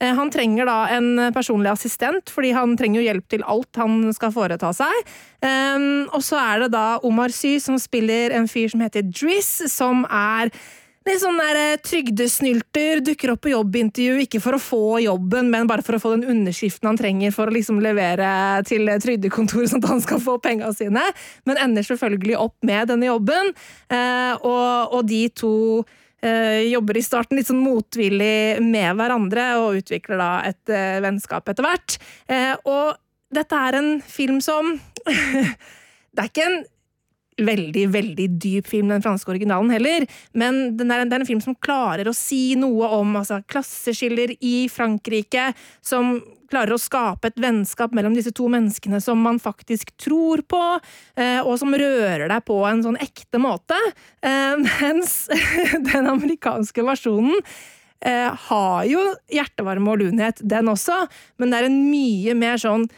Han 0.00 0.32
trenger 0.32 0.68
da 0.68 0.78
en 0.96 1.32
personlig 1.34 1.72
assistent, 1.72 2.32
fordi 2.32 2.52
han 2.56 2.76
trenger 2.78 3.00
jo 3.00 3.06
hjelp 3.06 3.28
til 3.32 3.44
alt 3.48 3.80
han 3.80 4.02
skal 4.16 4.34
foreta 4.34 4.72
seg. 4.76 5.10
Og 5.40 6.20
så 6.26 6.36
er 6.36 6.64
det 6.64 6.72
da 6.74 6.98
Omar 7.06 7.32
Sy 7.32 7.54
som 7.62 7.78
spiller 7.80 8.34
en 8.36 8.48
fyr 8.50 8.68
som 8.72 8.82
heter 8.84 9.06
Driss, 9.08 9.54
som 9.72 10.02
er 10.04 10.50
litt 11.08 11.22
sånn 11.22 11.38
der 11.40 11.58
eh, 11.58 11.78
trygdesnylter, 11.84 13.00
dukker 13.04 13.32
opp 13.34 13.44
på 13.46 13.52
jobbintervju 13.54 14.24
ikke 14.26 14.40
for 14.42 14.56
å 14.56 14.62
få 14.62 14.82
jobben, 15.04 15.48
men 15.52 15.68
bare 15.70 15.84
for 15.86 15.96
å 15.96 16.02
få 16.02 16.12
den 16.16 16.28
underskriften 16.28 16.90
han 16.90 17.00
trenger 17.00 17.32
for 17.34 17.48
å 17.48 17.54
liksom 17.54 17.80
levere 17.82 18.28
til 18.68 18.90
trygdekontoret, 19.02 19.72
sånn 19.72 19.84
at 19.84 19.90
han 19.94 20.04
skal 20.04 20.22
få 20.22 20.36
penga 20.42 20.70
sine, 20.76 21.04
men 21.48 21.62
ender 21.62 21.86
selvfølgelig 21.86 22.38
opp 22.40 22.56
med 22.66 22.92
denne 22.92 23.10
jobben, 23.10 23.52
eh, 23.88 24.34
og, 24.36 24.96
og 24.98 25.08
de 25.08 25.22
to 25.32 25.54
eh, 26.20 26.68
jobber 26.68 27.00
i 27.00 27.06
starten 27.06 27.40
litt 27.40 27.48
sånn 27.48 27.64
motvillig 27.64 28.60
med 28.64 28.92
hverandre, 29.00 29.52
og 29.62 29.80
utvikler 29.80 30.20
da 30.20 30.32
et 30.52 30.76
vennskap 31.00 31.48
etter 31.48 31.64
hvert. 31.64 31.96
Og 32.68 32.98
dette 33.30 33.56
er 33.56 33.78
en 33.78 33.92
film 34.04 34.40
som 34.44 34.74
Det 36.10 36.24
er 36.24 36.30
ikke 36.30 36.46
en 36.48 36.62
veldig, 37.40 37.84
veldig 37.94 38.26
dyp 38.42 38.66
film, 38.68 38.90
den 38.90 39.04
franske 39.04 39.30
originalen 39.32 39.70
heller, 39.72 40.06
men 40.36 40.60
det 40.76 40.86
er, 40.86 41.06
det 41.08 41.16
er 41.16 41.22
en 41.22 41.28
film 41.28 41.40
som 41.44 41.56
klarer 41.62 42.08
å 42.10 42.16
si 42.16 42.56
noe 42.58 42.90
om 42.98 43.14
altså, 43.20 43.40
klasseskiller 43.50 44.34
i 44.44 44.68
Frankrike, 44.72 45.50
som 45.84 46.18
klarer 46.50 46.74
å 46.74 46.82
skape 46.82 47.30
et 47.30 47.40
vennskap 47.40 47.94
mellom 47.94 48.16
disse 48.16 48.32
to 48.34 48.48
menneskene 48.50 48.98
som 49.02 49.20
man 49.22 49.38
faktisk 49.42 49.92
tror 50.00 50.42
på, 50.50 50.62
eh, 51.20 51.38
og 51.40 51.56
som 51.62 51.74
rører 51.74 52.26
deg 52.30 52.46
på 52.46 52.58
en 52.66 52.82
sånn 52.86 52.98
ekte 53.00 53.40
måte. 53.42 53.78
Eh, 54.18 54.56
mens 54.58 55.28
den 55.92 56.10
amerikanske 56.10 56.84
versjonen 56.86 57.38
eh, 58.02 58.26
har 58.48 58.88
jo 58.90 59.04
hjertevarme 59.30 59.94
og 59.94 60.02
lunhet, 60.02 60.42
den 60.42 60.72
også, 60.72 61.04
men 61.38 61.52
det 61.52 61.60
er 61.60 61.70
en 61.70 61.84
mye 61.86 62.34
mer 62.38 62.60
sånn 62.60 62.90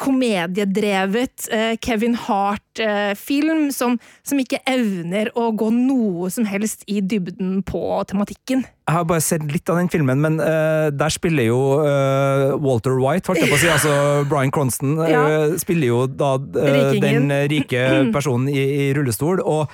komediedrevet 0.00 1.48
Kevin 1.84 2.14
Hart-film 2.26 3.68
som, 3.74 3.98
som, 4.26 4.40
ikke 4.40 4.60
evner 4.68 5.30
å 5.36 5.50
gå 5.56 5.68
noe 5.74 6.30
som 6.32 6.46
helst 6.48 6.84
i 6.90 7.02
dybden 7.04 7.60
på 7.66 7.82
tematikken. 8.08 8.64
Jeg 8.86 8.94
har 8.94 9.06
bare 9.08 9.24
sett 9.24 9.42
litt 9.50 9.66
av 9.72 9.80
den 9.80 9.88
filmen, 9.90 10.20
men 10.22 10.38
uh, 10.38 10.92
der 10.94 11.10
spiller 11.10 11.48
jo 11.48 11.58
uh, 11.82 12.54
Walter 12.62 12.94
White, 12.94 13.26
holdt 13.26 13.42
jeg 13.42 13.50
på 13.50 13.58
å 13.58 13.62
si. 13.64 13.70
Altså 13.72 13.94
Brian 14.30 14.52
Cronston 14.54 14.94
uh, 15.00 15.08
ja. 15.10 15.24
spiller 15.58 15.90
jo 15.90 16.04
da 16.06 16.36
den 16.38 17.32
rike 17.50 17.82
personen 18.16 18.46
i, 18.52 18.62
i 18.86 18.88
rullestol, 18.96 19.42
og 19.42 19.72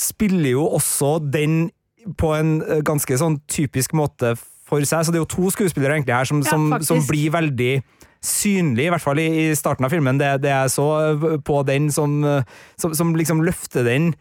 spiller 0.00 0.56
jo 0.56 0.64
også 0.74 1.18
den 1.20 1.68
på 2.18 2.32
en 2.34 2.56
ganske 2.86 3.18
sånn 3.20 3.36
typisk 3.52 3.92
måte 3.94 4.32
for 4.66 4.82
seg. 4.82 5.04
Så 5.06 5.12
det 5.12 5.20
er 5.20 5.24
jo 5.24 5.30
to 5.30 5.50
skuespillere 5.54 5.98
egentlig 5.98 6.16
her 6.16 6.26
som, 6.26 6.42
ja, 6.42 6.50
som, 6.50 6.72
som 6.82 7.02
blir 7.06 7.30
veldig 7.34 7.72
synlig, 8.26 8.88
i 8.88 8.92
hvert 8.92 9.04
fall 9.04 9.20
i, 9.22 9.28
i 9.46 9.50
starten 9.58 9.86
av 9.86 9.94
filmen. 9.94 10.18
Det, 10.20 10.36
det 10.44 10.52
jeg 10.52 10.72
så 10.74 10.88
på 11.46 11.60
den 11.68 11.90
som, 11.94 12.18
som, 12.80 12.96
som 12.96 13.14
liksom 13.18 13.44
løfter 13.46 13.86
den 13.86 14.12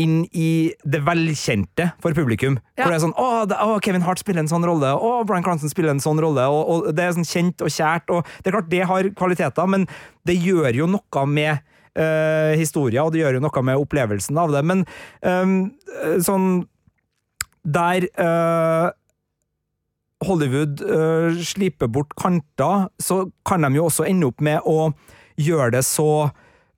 inn 0.00 0.22
i 0.32 0.72
det 0.88 1.02
velkjente 1.04 1.90
for 2.02 2.16
publikum. 2.16 2.56
Ja. 2.76 2.84
Hvor 2.84 2.92
det 2.92 2.98
er 2.98 3.04
sånn 3.04 3.18
å, 3.20 3.26
det, 3.48 3.58
å, 3.60 3.76
Kevin 3.84 4.04
Hart 4.06 4.22
spiller 4.22 4.42
en 4.42 4.50
sånn 4.50 4.64
rolle, 4.66 4.94
å, 4.96 5.12
Brian 5.28 5.44
Cranston 5.44 5.72
spiller 5.72 5.92
en 5.92 6.02
sånn 6.02 6.20
rolle. 6.22 6.46
Og, 6.48 6.62
og, 6.62 6.88
Det 6.96 7.04
er 7.04 7.16
sånn 7.16 7.28
kjent 7.28 7.64
og 7.64 7.72
kjært. 7.72 8.08
og 8.12 8.24
Det 8.40 8.50
er 8.50 8.56
klart 8.56 8.72
det 8.72 8.88
har 8.88 9.10
kvaliteter, 9.18 9.68
men 9.68 9.86
det 10.28 10.38
gjør 10.40 10.80
jo 10.80 10.88
noe 10.94 11.26
med 11.28 11.52
øh, 11.52 12.52
historien, 12.60 13.04
og 13.04 13.12
det 13.12 13.22
gjør 13.22 13.38
jo 13.38 13.44
noe 13.44 13.64
med 13.68 13.84
opplevelsen 13.84 14.40
av 14.40 14.56
det. 14.56 14.64
Men 14.72 14.86
øh, 15.28 16.20
sånn 16.24 16.50
Der 17.62 18.08
uh, 18.18 18.90
Hollywood 20.26 20.82
uh, 20.86 21.34
sliper 21.42 21.90
bort 21.92 22.14
kanter, 22.18 22.88
så 23.02 23.24
kan 23.48 23.66
de 23.66 23.76
jo 23.78 23.88
også 23.88 24.06
ende 24.08 24.30
opp 24.30 24.42
med 24.44 24.64
å 24.68 24.92
gjøre 25.40 25.76
det 25.78 25.84
så 25.86 26.30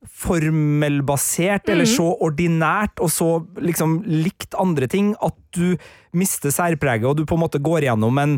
formelbasert, 0.05 1.69
eller 1.69 1.87
mhm. 1.87 1.95
så 1.95 2.11
ordinært 2.27 3.01
og 3.01 3.11
så 3.13 3.29
liksom 3.57 4.03
likt 4.05 4.57
andre 4.61 4.89
ting 4.91 5.15
at 5.25 5.37
du 5.57 5.79
mister 6.17 6.53
særpreget, 6.53 7.09
og 7.09 7.17
du 7.19 7.25
på 7.29 7.39
en 7.39 7.45
måte 7.47 7.63
går 7.63 7.89
gjennom 7.89 8.21
en 8.21 8.37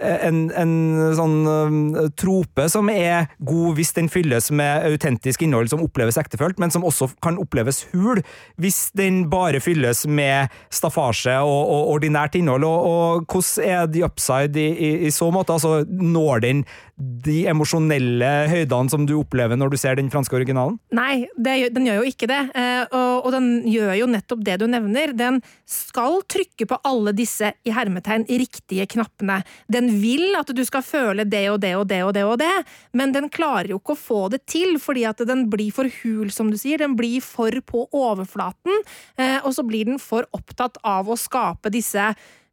en, 0.00 0.40
en, 0.56 0.72
sånn 1.18 1.36
uh, 1.48 2.08
trope 2.18 2.68
som 2.70 2.90
er 2.92 3.28
god 3.44 3.78
hvis 3.78 3.94
den 3.96 4.10
fylles 4.12 4.50
med 4.54 4.86
autentisk 4.88 5.42
innhold 5.44 5.70
som 5.72 5.82
oppleves 5.84 6.18
ektefølt, 6.20 6.58
men 6.62 6.72
som 6.74 6.86
også 6.86 7.10
kan 7.24 7.38
oppleves 7.40 7.84
hul 7.92 8.22
hvis 8.60 8.88
den 8.98 9.24
bare 9.32 9.62
fylles 9.62 10.04
med 10.06 10.52
staffasje 10.74 11.38
og, 11.42 11.62
og 11.74 11.94
ordinært 11.96 12.38
innhold. 12.38 12.66
Og, 12.68 12.88
og, 12.88 13.26
hvordan 13.28 13.68
er 13.68 13.88
The 13.92 14.04
Upside 14.06 14.60
i, 14.60 14.68
i, 14.72 14.92
i 15.08 15.14
så 15.14 15.30
måte? 15.34 15.54
Altså, 15.54 15.82
når 15.88 16.44
den 16.44 16.64
de 16.98 17.44
emosjonelle 17.46 18.28
høydene 18.50 18.90
som 18.90 19.04
du 19.06 19.14
opplever 19.20 19.58
når 19.58 19.70
du 19.70 19.76
ser 19.78 19.98
den 19.98 20.10
franske 20.10 20.34
originalen? 20.34 20.78
Nei, 20.94 21.28
det, 21.38 21.70
den 21.74 21.86
gjør 21.86 22.00
jo 22.02 22.10
ikke 22.10 22.28
det. 22.30 22.40
Eh, 22.58 22.82
og, 22.90 23.12
og, 23.22 23.28
den 23.36 23.48
gjør 23.70 23.92
jo 24.00 24.08
nettopp 24.10 24.42
det 24.46 24.56
du 24.62 24.66
nevner. 24.70 25.14
Den 25.16 25.38
skal 25.68 26.20
trykke 26.26 26.66
på 26.68 26.80
alle 26.88 27.14
disse 27.16 27.52
i 27.62 27.74
hermetegn 27.74 28.26
riktige 28.28 28.88
knappene. 28.90 29.40
Den 29.70 29.87
vil 29.88 30.36
at 30.38 30.50
du 30.54 30.62
skal 30.66 30.84
føle 30.86 31.26
det 31.28 31.44
og 31.52 31.60
det 31.64 31.74
og 31.78 31.86
det 31.90 32.00
og 32.06 32.14
det 32.16 32.24
og 32.28 32.36
det, 32.40 32.52
men 32.96 33.14
den 33.14 33.28
klarer 33.32 33.72
jo 33.72 33.80
ikke 33.80 33.96
å 33.96 34.00
få 34.00 34.22
det 34.34 34.44
til, 34.50 34.76
fordi 34.82 35.06
at 35.08 35.22
den 35.28 35.46
blir 35.52 35.72
for 35.74 35.90
hul, 36.02 36.32
som 36.34 36.52
du 36.52 36.58
sier. 36.60 36.80
Den 36.80 36.96
blir 36.98 37.24
for 37.24 37.52
på 37.68 37.86
overflaten, 37.96 38.84
eh, 39.18 39.38
og 39.42 39.54
så 39.56 39.64
blir 39.66 39.88
den 39.88 40.02
for 40.02 40.28
opptatt 40.36 40.78
av 40.86 41.08
å 41.08 41.18
skape 41.18 41.72
disse 41.74 42.12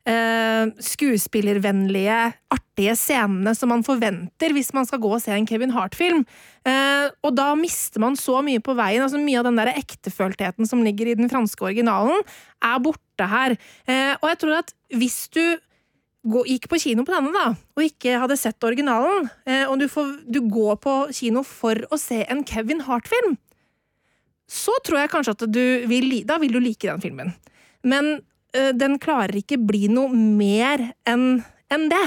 uh, 0.10 0.72
skuespillervennlige, 0.82 2.18
artige 2.54 2.96
scenene 3.00 3.56
som 3.58 3.72
man 3.74 3.84
forventer 3.86 4.54
hvis 4.56 4.72
man 4.76 4.88
skal 4.88 5.02
gå 5.04 5.12
og 5.18 5.22
se 5.24 5.34
en 5.36 5.48
Kevin 5.50 5.74
Hart-film. 5.76 6.26
Uh, 6.66 7.12
og 7.26 7.36
da 7.38 7.52
mister 7.60 8.04
man 8.04 8.18
så 8.20 8.42
mye 8.46 8.64
på 8.64 8.76
veien. 8.78 9.04
altså 9.06 9.22
Mye 9.22 9.42
av 9.42 9.50
den 9.50 9.60
der 9.60 9.74
ekteføltheten 9.76 10.70
som 10.70 10.84
ligger 10.86 11.12
i 11.12 11.18
den 11.20 11.32
franske 11.32 11.66
originalen, 11.66 12.26
er 12.64 12.82
borte 12.84 13.30
her. 13.32 13.58
Uh, 13.90 14.14
og 14.22 14.30
jeg 14.32 14.42
tror 14.44 14.60
at 14.62 14.76
hvis 14.96 15.20
du 15.34 15.44
gikk 16.26 16.68
på 16.72 16.80
kino 16.82 17.06
på 17.06 17.14
denne, 17.14 17.32
da, 17.36 17.54
og 17.54 17.86
ikke 17.86 18.18
hadde 18.22 18.38
sett 18.40 18.66
originalen, 18.66 19.28
og 19.70 19.76
du, 19.78 19.86
får, 19.92 20.12
du 20.26 20.40
går 20.50 20.80
på 20.82 20.94
kino 21.14 21.44
for 21.46 21.84
å 21.94 22.00
se 22.02 22.24
en 22.26 22.42
Kevin 22.48 22.82
Hart-film, 22.88 23.36
så 24.50 24.74
tror 24.86 25.02
jeg 25.04 25.12
kanskje 25.14 25.36
at 25.36 25.46
du 25.50 25.66
vil, 25.90 26.10
da 26.28 26.38
vil 26.42 26.54
du 26.54 26.62
like 26.62 26.88
den 26.88 27.02
filmen. 27.04 27.34
Men 27.86 28.20
øh, 28.58 28.72
den 28.78 28.98
klarer 29.02 29.38
ikke 29.40 29.62
bli 29.62 29.88
noe 29.92 30.14
mer 30.14 30.92
enn 31.10 31.44
en 31.74 31.88
det. 31.90 32.06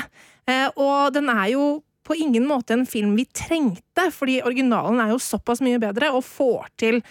Eh, 0.48 0.68
og 0.78 1.14
den 1.16 1.31
er 1.33 1.48
jo 1.54 1.68
på 2.07 2.16
ingen 2.16 2.46
måte 2.48 2.76
en 2.76 2.87
film 2.88 3.16
vi 3.18 3.26
trengte, 3.37 4.09
fordi 4.14 4.38
originalen 4.46 5.02
er 5.02 5.12
jo 5.12 5.20
såpass 5.20 5.61
mye 5.64 5.81
bedre 5.83 6.12
og 6.14 6.24
får 6.24 6.70
til 6.81 7.02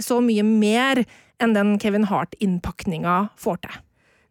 så 0.00 0.20
mye 0.22 0.44
mer 0.46 1.02
enn 1.42 1.54
den 1.56 1.74
Kevin 1.82 2.06
Hart-innpakninga 2.10 3.16
får 3.40 3.64
til. 3.64 3.80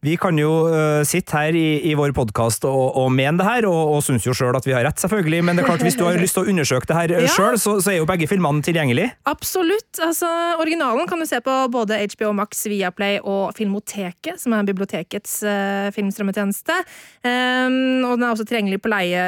Vi 0.04 0.18
kan 0.20 0.36
jo 0.36 0.50
uh, 0.68 1.00
sitte 1.08 1.32
her 1.32 1.56
i, 1.56 1.80
i 1.88 1.94
vår 1.96 2.12
podkast 2.16 2.66
og, 2.68 2.98
og, 3.00 3.08
mene 3.16 3.38
det 3.40 3.46
her, 3.48 3.68
og, 3.70 3.94
og 3.96 4.02
syns 4.04 4.26
jo 4.28 4.36
sjøl 4.36 4.58
at 4.58 4.66
vi 4.68 4.76
har 4.76 4.84
rett, 4.84 5.00
selvfølgelig. 5.00 5.40
Men 5.48 5.56
det 5.56 5.64
er 5.64 5.70
klart, 5.70 5.86
hvis 5.86 5.96
du 5.96 6.04
har 6.04 6.20
lyst 6.20 6.36
til 6.36 6.44
å 6.44 6.52
undersøke 6.52 6.90
det 6.90 6.98
her 6.98 7.14
ja. 7.24 7.32
sjøl, 7.32 7.56
så, 7.62 7.78
så, 7.80 7.94
er 7.94 8.02
jo 8.02 8.10
begge 8.10 8.28
filmene 8.28 8.60
tilgjengelig. 8.66 9.08
Absolutt. 9.32 10.02
Altså, 10.04 10.28
originalen 10.60 11.08
kan 11.08 11.24
du 11.24 11.28
se 11.30 11.40
på 11.46 11.56
både 11.72 12.02
HBO 12.18 12.34
Max, 12.36 12.66
Viaplay 12.68 13.22
og 13.22 13.56
Filmoteket, 13.56 14.44
som 14.44 14.58
er 14.58 14.68
bibliotekets 14.68 15.40
uh, 15.48 15.88
filmstrømmetjeneste. 15.96 16.82
Um, 17.24 18.04
og 18.04 18.18
den 18.18 18.28
er 18.28 18.34
også 18.34 18.48
tilgjengelig 18.50 18.84
på 18.84 18.92
leie 18.92 19.24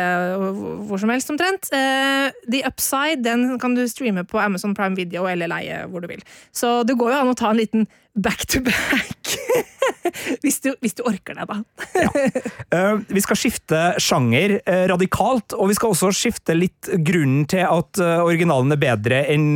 hvor 0.89 0.99
som 0.99 1.13
helst, 1.13 1.31
omtrent. 1.31 1.71
Uh, 1.71 2.35
The 2.51 2.65
Upside 2.67 3.23
den 3.23 3.53
kan 3.63 3.79
du 3.79 3.85
streame 3.88 4.27
på 4.27 4.43
Amazon 4.43 4.75
Prime 4.75 4.99
Video 4.99 5.23
eller 5.31 5.47
leie 5.55 5.85
hvor 5.88 6.03
du 6.03 6.11
vil. 6.11 6.25
Så 6.51 6.81
det 6.83 6.99
går 6.99 7.15
jo 7.15 7.21
an 7.23 7.31
å 7.31 7.39
ta 7.39 7.55
en 7.55 7.63
liten 7.63 7.88
back 8.15 8.45
to 8.45 8.62
back. 8.62 9.36
hvis, 10.43 10.60
du, 10.63 10.71
hvis, 10.82 10.95
du, 10.95 11.04
orker 11.08 11.36
det, 11.38 11.45
da. 11.49 11.58
ja. 11.99 12.10
uh, 12.75 13.04
vi 13.12 13.23
skal 13.23 13.39
skifte 13.39 13.82
sjanger 14.01 14.58
uh, 14.62 14.86
radikalt, 14.91 15.56
og 15.58 15.69
vi 15.71 15.78
skal 15.78 15.93
også 15.93 16.12
skifte 16.15 16.56
litt 16.58 16.89
grunnen 17.06 17.45
til 17.51 17.65
at 17.67 18.01
uh, 18.01 18.23
originalen 18.25 18.75
er 18.75 18.82
bedre 18.82 19.21
enn 19.32 19.56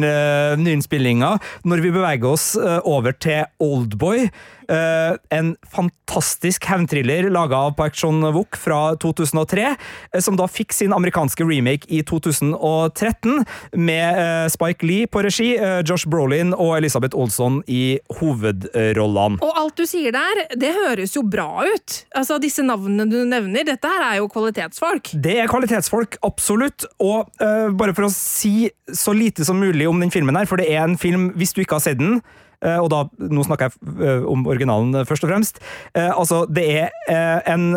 nyinnspillinga, 0.59 1.35
når 1.69 1.83
vi 1.85 1.93
beveger 1.95 2.29
oss 2.29 2.51
over 2.59 3.15
til 3.15 3.47
Oldboy. 3.63 4.27
Uh, 4.69 5.17
en 5.33 5.55
fantastisk 5.73 6.65
hevnthriller 6.69 7.25
laga 7.33 7.57
av 7.57 7.71
Park 7.73 7.95
Chon-wook 7.97 8.57
fra 8.59 8.93
2003, 9.01 9.71
uh, 9.73 10.19
som 10.21 10.35
da 10.37 10.45
fikk 10.45 10.75
sin 10.77 10.93
amerikanske 10.93 11.45
remake 11.47 11.89
i 11.89 12.03
2013, 12.05 13.41
med 13.73 14.19
uh, 14.19 14.45
Spike 14.53 14.85
Lee 14.85 15.07
på 15.09 15.23
regi, 15.25 15.55
Josh 15.87 16.05
Brolin 16.09 16.53
og 16.53 16.75
Elisabeth 16.77 17.17
Olsson 17.17 17.63
i 17.65 17.97
hovedrollene. 18.19 19.39
Og 19.45 19.57
alt 19.57 19.79
du 19.79 19.87
sier 19.89 20.13
der, 20.13 20.43
det 20.59 20.69
høres 20.75 21.15
jo 21.17 21.23
bra 21.25 21.65
ut. 21.65 21.95
Altså, 22.13 22.37
Disse 22.41 22.61
navnene 22.65 23.07
du 23.09 23.17
nevner, 23.25 23.65
dette 23.67 23.89
her 23.89 24.05
er 24.05 24.19
jo 24.19 24.29
kvalitetsfolk. 24.31 25.15
Det 25.17 25.39
er 25.41 25.49
kvalitetsfolk, 25.49 26.19
absolutt. 26.25 26.85
Og 27.01 27.25
bare 27.39 27.95
for 27.97 28.07
å 28.07 28.11
si 28.13 28.69
så 28.93 29.15
lite 29.15 29.47
som 29.47 29.59
mulig 29.59 29.89
om 29.89 29.99
den 30.01 30.13
filmen 30.13 30.37
her, 30.37 30.49
for 30.49 30.61
det 30.61 30.69
er 30.69 30.85
en 30.85 30.99
film, 30.99 31.31
hvis 31.39 31.55
du 31.55 31.63
ikke 31.63 31.79
har 31.79 31.85
sett 31.89 31.99
den 32.01 32.19
Eh, 32.19 32.48
og 32.59 32.89
da, 32.91 33.03
nå 33.31 33.45
snakker 33.47 33.69
jeg 33.69 33.93
eh, 34.03 34.25
om 34.27 34.43
originalen 34.49 34.91
eh, 34.99 35.07
først 35.07 35.23
og 35.23 35.31
fremst. 35.31 35.61
Altså, 35.95 36.43
det 36.51 36.65
er 36.83 37.45
en 37.49 37.71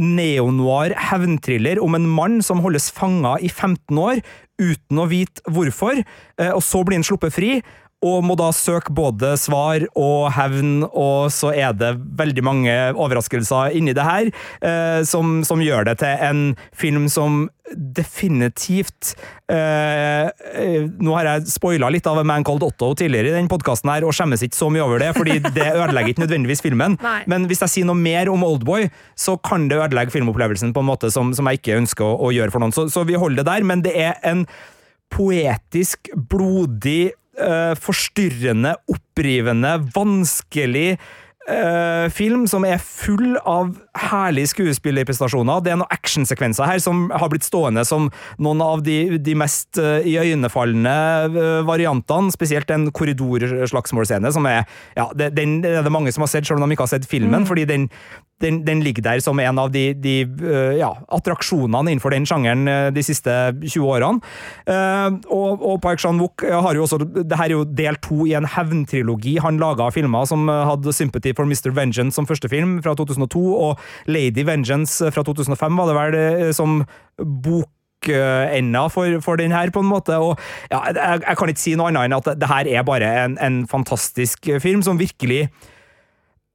neonoir 0.00 0.94
hevntriller 1.10 1.80
om 1.82 1.96
en 1.98 2.08
mann 2.08 2.40
som 2.44 2.62
holdes 2.64 2.90
fanga 2.94 3.36
i 3.40 3.50
15 3.50 4.00
år 4.00 4.22
uten 4.62 5.00
å 5.02 5.08
vite 5.10 5.42
hvorfor, 5.50 5.98
og 6.54 6.60
så 6.62 6.82
blir 6.86 7.00
han 7.00 7.06
sluppet 7.06 7.34
fri 7.34 7.50
og 8.04 8.24
må 8.26 8.36
da 8.38 8.50
søke 8.54 8.92
både 8.94 9.34
svar 9.40 9.86
og 9.96 10.28
hevn, 10.36 10.84
og 10.90 11.32
så 11.32 11.54
er 11.56 11.74
det 11.78 11.94
veldig 12.18 12.44
mange 12.44 12.76
overraskelser 12.92 13.74
inni 13.78 13.94
det 13.96 14.04
her, 14.04 14.30
eh, 14.60 15.00
som, 15.08 15.40
som, 15.46 15.62
gjør 15.64 15.86
det 15.88 15.98
til 16.02 16.24
en 16.26 16.40
film 16.76 17.06
som 17.08 17.46
definitivt 17.72 19.14
eh, 19.48 20.28
eh 20.28 20.82
Nå 21.00 21.14
har 21.16 21.28
jeg 21.30 21.46
spoila 21.54 21.88
litt 21.88 22.04
av 22.06 22.20
Man 22.26 22.44
Called 22.44 22.66
Otto 22.66 22.90
tidligere 22.98 23.30
i 23.30 23.36
den 23.38 23.48
podkasten 23.48 23.88
her, 23.88 24.04
og 24.04 24.12
skjemmes 24.12 24.44
ikke 24.44 24.58
så 24.58 24.68
mye 24.72 24.84
over 24.84 25.00
det, 25.00 25.14
fordi 25.16 25.38
det 25.40 25.70
ødelegger 25.70 26.12
ikke 26.12 26.24
nødvendigvis 26.26 26.64
filmen. 26.64 26.98
Nei. 27.06 27.22
Men 27.30 27.48
hvis 27.48 27.64
jeg 27.64 27.72
sier 27.72 27.88
noe 27.88 27.96
mer 27.96 28.28
om 28.32 28.44
Oldboy, 28.44 28.90
så 29.16 29.38
kan 29.40 29.70
det 29.70 29.80
ødelegge 29.80 30.12
filmopplevelsen 30.12 30.76
på 30.76 30.84
en 30.84 30.90
måte 30.92 31.10
som, 31.14 31.32
som 31.36 31.48
jeg 31.48 31.62
ikke 31.62 31.80
ønsker 31.80 32.04
å, 32.04 32.28
å 32.28 32.32
gjøre 32.36 32.52
for 32.52 32.64
noen. 32.64 32.76
Så, 32.76 32.90
så 32.92 33.06
vi 33.08 33.16
holder 33.16 33.40
det 33.40 33.48
der, 33.48 33.68
men 33.72 33.84
det 33.86 33.96
er 33.96 34.20
en 34.28 34.44
poetisk, 35.14 36.10
blodig 36.30 37.14
eh, 37.40 37.74
forstyrrende, 37.80 38.76
opprivende, 38.90 39.76
vanskelig 39.94 40.94
uh, 41.50 42.10
film 42.14 42.46
som 42.50 42.64
er 42.66 42.80
full 42.82 43.36
av 43.40 43.74
herlige 44.10 44.52
skuespillerprestasjoner. 44.54 45.62
Det 45.64 45.72
er 45.72 45.80
noen 45.80 45.94
actionsekvenser 45.94 46.68
her 46.68 46.80
som 46.82 47.06
har 47.12 47.30
blitt 47.32 47.46
stående 47.46 47.84
som 47.88 48.10
noen 48.42 48.62
av 48.64 48.84
de, 48.86 49.18
de 49.22 49.36
mest 49.38 49.80
uh, 49.80 50.00
iøynefallende 50.00 50.96
uh, 51.34 51.60
variantene. 51.68 52.32
Spesielt 52.34 52.70
en 52.74 52.90
korridorslagsmålscene 52.94 54.32
som 54.34 54.48
er 54.50 54.64
ja, 54.96 55.08
det, 55.16 55.32
den 55.38 55.60
det 55.64 55.78
er 55.78 55.86
det 55.86 55.94
mange 55.94 56.12
som 56.14 56.24
har 56.24 56.32
sett, 56.32 56.48
selv 56.48 56.62
om 56.62 56.68
de 56.68 56.76
ikke 56.76 56.88
har 56.88 56.96
sett 56.96 57.08
filmen. 57.10 57.46
fordi 57.48 57.66
den, 57.68 57.88
den, 58.42 58.62
den, 58.66 58.82
ligger 58.84 59.04
der 59.06 59.22
som 59.24 59.38
en 59.40 59.58
av 59.60 59.70
de, 59.74 59.92
de 59.94 60.14
uh, 60.42 60.74
ja, 60.78 60.90
attraksjonene 61.14 61.92
innenfor 61.92 62.14
den 62.14 62.26
sjangeren 62.28 62.66
de 62.94 63.04
siste 63.04 63.30
20 63.62 63.84
årene. 63.84 64.20
og, 65.30 65.62
og 65.62 65.80
Park 65.82 66.00
Chan-wook 66.02 66.44
har 66.44 66.76
jo 66.76 66.84
også 66.84 66.98
det 67.04 67.38
her 67.38 67.48
er 67.48 67.54
jo 67.54 67.64
del 67.64 67.98
to 68.02 68.24
i 68.26 68.34
en 68.36 68.46
hevntrilogi 68.48 69.36
han 69.42 69.60
laga 69.60 69.90
filmer 69.94 70.26
som 70.28 70.48
hadde 70.48 70.92
Sympathy 70.94 71.34
for 71.36 71.48
Mr. 71.48 71.72
Vengeance 71.76 72.16
som 72.16 72.28
første 72.28 72.48
film 72.50 72.78
fra 72.84 72.94
2002. 72.98 73.42
og 73.54 73.80
Lady 74.06 74.44
Vengeance 74.46 75.10
fra 75.12 75.22
2005 75.22 75.76
var 75.78 75.90
det 75.90 75.96
vel 75.98 76.18
eh, 76.48 76.52
som 76.56 76.82
bokenda 77.18 78.86
for, 78.92 79.20
for 79.24 79.40
den 79.40 79.52
her, 79.52 79.70
på 79.70 79.80
en 79.80 79.90
måte. 79.90 80.16
Og 80.18 80.38
ja, 80.70 80.80
jeg, 80.90 81.22
jeg, 81.26 81.36
kan 81.38 81.52
ikke 81.52 81.64
si 81.64 81.76
noe 81.78 81.90
annet 81.92 82.08
enn 82.08 82.18
at 82.18 82.32
det 82.40 82.50
her 82.50 82.72
er 82.78 82.86
bare 82.86 83.12
en, 83.24 83.38
en 83.40 83.62
fantastisk 83.70 84.50
film 84.62 84.84
som 84.84 85.00
virkelig 85.00 85.48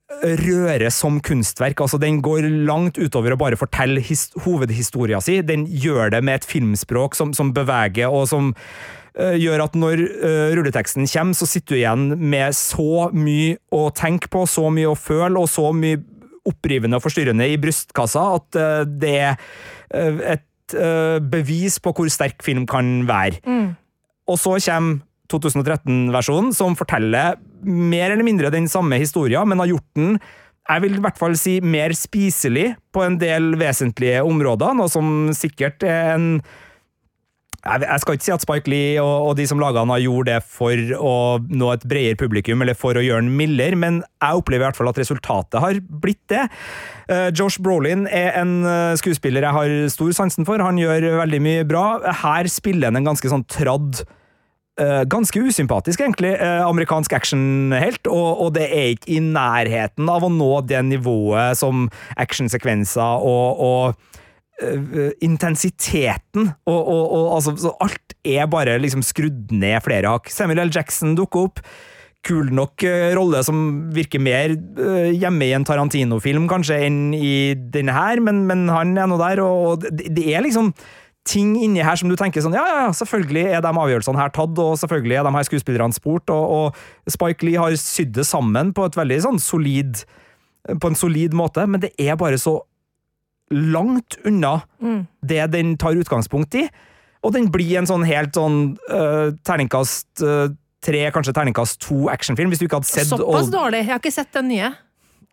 rører 0.10 0.90
som 0.92 1.20
kunstverk. 1.22 1.82
altså 1.82 2.00
Den 2.02 2.22
går 2.26 2.48
langt 2.68 2.98
utover 2.98 3.34
å 3.34 3.40
bare 3.40 3.60
fortelle 3.60 4.02
hovedhistoria 4.44 5.22
si. 5.22 5.40
Den 5.46 5.68
gjør 5.70 6.16
det 6.16 6.24
med 6.26 6.42
et 6.42 6.50
filmspråk 6.50 7.18
som, 7.18 7.34
som 7.38 7.54
beveger, 7.54 8.10
og 8.10 8.28
som 8.32 8.52
uh, 8.56 9.36
gjør 9.38 9.66
at 9.68 9.78
når 9.78 10.02
uh, 10.02 10.52
rulleteksten 10.58 11.08
kommer, 11.10 11.38
så 11.38 11.48
sitter 11.50 11.76
du 11.76 11.82
igjen 11.82 12.08
med 12.18 12.58
så 12.58 13.10
mye 13.14 13.60
å 13.76 13.90
tenke 13.96 14.32
på, 14.34 14.46
så 14.50 14.70
mye 14.74 14.90
å 14.90 14.98
føle, 14.98 15.38
og 15.38 15.50
så 15.52 15.70
mye 15.76 16.02
opprivende 16.50 16.98
og 16.98 17.06
forstyrrende 17.06 17.46
i 17.52 17.60
brystkassa 17.62 18.24
at 18.40 18.58
uh, 18.58 18.86
det 18.90 19.18
er 19.30 20.32
et 20.36 20.46
bevis 21.26 21.80
på 21.82 21.90
hvor 21.98 22.06
sterk 22.14 22.44
film 22.46 22.68
kan 22.70 23.08
være. 23.10 23.40
Mm. 23.42 23.72
Og 24.30 24.38
så 24.38 24.52
kommer 24.62 25.00
2013-versjonen, 25.32 26.54
som 26.56 26.78
forteller 26.80 27.40
mer 27.64 28.14
eller 28.14 28.26
mindre 28.26 28.54
den 28.54 28.70
samme 28.72 29.00
historien, 29.02 29.48
men 29.50 29.62
har 29.64 29.74
gjort 29.74 29.90
den 30.00 30.20
jeg 30.70 30.84
vil 30.84 31.00
i 31.00 31.02
hvert 31.02 31.18
fall 31.18 31.34
si 31.40 31.58
mer 31.66 31.96
spiselig 31.98 32.76
på 32.94 33.02
en 33.02 33.16
del 33.18 33.56
vesentlige 33.58 34.22
områder, 34.22 34.76
noe 34.78 34.92
som 34.92 35.32
sikkert 35.34 35.86
er 35.88 36.12
en 36.14 36.28
jeg 37.60 38.00
skal 38.00 38.16
ikke 38.16 38.24
si 38.24 38.32
at 38.32 38.44
Spike 38.44 38.72
Lee 38.72 39.02
og, 39.04 39.34
de 39.36 39.44
som 39.50 39.60
laga 39.60 39.82
han, 39.82 39.92
har 39.92 40.00
gjort 40.00 40.30
det 40.30 40.38
for 40.48 40.94
å 40.96 41.16
nå 41.44 41.72
et 41.74 41.84
bredere 41.92 42.16
publikum, 42.16 42.64
eller 42.64 42.78
for 42.78 42.96
å 42.96 43.04
gjøre 43.04 43.26
den 43.26 43.34
mildere, 43.36 43.76
men 43.76 43.98
jeg 44.00 44.40
opplever 44.40 44.64
i 44.64 44.68
hvert 44.70 44.80
fall 44.80 44.92
at 44.94 45.02
resultatet 45.02 45.60
har 45.60 45.82
blitt 45.84 46.24
det. 46.32 46.46
Uh, 47.12 47.28
Josh 47.36 47.60
Brolin 47.60 48.06
er 48.08 48.32
en 48.40 48.62
uh, 48.64 48.96
skuespiller 49.00 49.44
jeg 49.44 49.58
har 49.58 49.76
stor 49.92 50.16
sansen 50.16 50.48
for. 50.48 50.64
Han 50.64 50.80
gjør 50.80 51.10
veldig 51.20 51.42
mye 51.44 51.68
bra. 51.68 51.84
Her 52.24 52.48
spiller 52.48 52.94
han 52.94 53.02
en 53.02 53.12
ganske 53.12 53.34
sånn 53.34 53.44
tradd 53.52 54.06
Ganske 55.12 55.42
usympatisk, 55.44 56.00
egentlig, 56.00 56.32
amerikansk 56.40 57.12
actionhelt, 57.18 58.08
og, 58.08 58.46
og 58.46 58.54
det 58.56 58.68
er 58.68 58.94
ikke 58.94 59.12
i 59.18 59.20
nærheten 59.24 60.08
av 60.08 60.24
å 60.24 60.30
nå 60.32 60.54
det 60.70 60.80
nivået 60.88 61.60
som 61.60 61.90
actionsekvenser 62.16 63.26
og, 63.28 63.60
og 63.60 64.20
uh, 64.64 65.12
intensiteten 65.26 66.52
og, 66.70 66.90
og 66.90 67.36
altså, 67.38 67.76
alt 67.82 68.18
er 68.28 68.50
bare 68.52 68.80
liksom 68.82 69.04
skrudd 69.06 69.54
ned 69.56 69.80
flere 69.86 70.16
hakk. 70.16 70.30
Samuel 70.34 70.66
L. 70.68 70.74
Jackson 70.76 71.16
dukker 71.18 71.50
opp. 71.50 71.64
Kul 72.28 72.50
nok 72.52 72.84
uh, 72.84 73.12
rolle 73.16 73.42
som 73.48 73.90
virker 73.96 74.22
mer 74.24 74.54
uh, 74.54 75.10
hjemme 75.14 75.48
i 75.48 75.54
en 75.56 75.68
Tarantino-film 75.68 76.50
kanskje 76.52 76.82
enn 76.90 77.02
i 77.16 77.56
denne 77.74 77.96
her, 77.96 78.24
men, 78.24 78.44
men 78.50 78.68
han 78.72 78.98
er 79.00 79.08
nå 79.10 79.20
der, 79.22 79.44
og 79.46 79.86
det, 79.86 80.12
det, 80.18 80.28
er 80.34 80.44
liksom 80.46 80.74
ting 81.30 81.54
inni 81.62 81.84
her 81.86 82.00
som 82.00 82.10
du 82.10 82.16
tenker 82.18 82.42
sånn 82.42 82.58
Ja, 82.58 82.64
ja, 82.66 82.88
selvfølgelig 82.96 83.44
er 83.54 83.62
de 83.66 83.70
avgjørelsene 83.70 84.20
her 84.20 84.34
tatt, 84.34 84.58
og 84.58 84.80
selvfølgelig 84.82 85.20
er 85.20 85.28
de 85.28 85.36
her 85.36 85.48
skuespillerne 85.48 85.96
spurt, 85.96 86.32
og, 86.34 86.74
og 86.74 87.12
Spike 87.14 87.46
Lee 87.46 87.62
har 87.62 87.76
sydd 87.80 88.16
det 88.18 88.26
sammen 88.30 88.74
på 88.74 88.88
et 88.90 88.98
veldig 88.98 89.22
sånn 89.28 89.44
solid 89.44 90.04
på 90.70 90.90
en 90.92 90.98
solid 90.98 91.34
måte, 91.38 91.64
men 91.70 91.82
det 91.82 91.94
er 92.02 92.18
bare 92.20 92.38
så 92.38 92.60
langt 93.50 94.20
unna 94.28 94.60
mm. 94.84 95.06
det 95.26 95.48
den 95.56 95.78
tar 95.82 95.98
utgangspunkt 95.98 96.58
i. 96.60 96.68
Og 97.26 97.34
den 97.36 97.50
blir 97.52 97.80
en 97.80 97.88
sånn 97.90 98.06
helt 98.08 98.38
sånn 98.38 98.60
uh, 98.92 99.32
terningkast 99.48 100.24
uh, 100.24 100.52
tre, 100.86 101.02
kanskje 101.16 101.34
terningkast 101.36 101.82
to 101.84 102.08
actionfilm, 102.12 102.54
hvis 102.54 102.62
du 102.62 102.68
ikke 102.68 102.80
hadde 102.80 102.92
sett 102.92 103.10
Såpass 103.10 103.50
dårlig? 103.52 103.84
Jeg 103.84 103.92
har 103.96 104.04
ikke 104.04 104.16
sett 104.16 104.32
den 104.38 104.52
nye. 104.54 104.70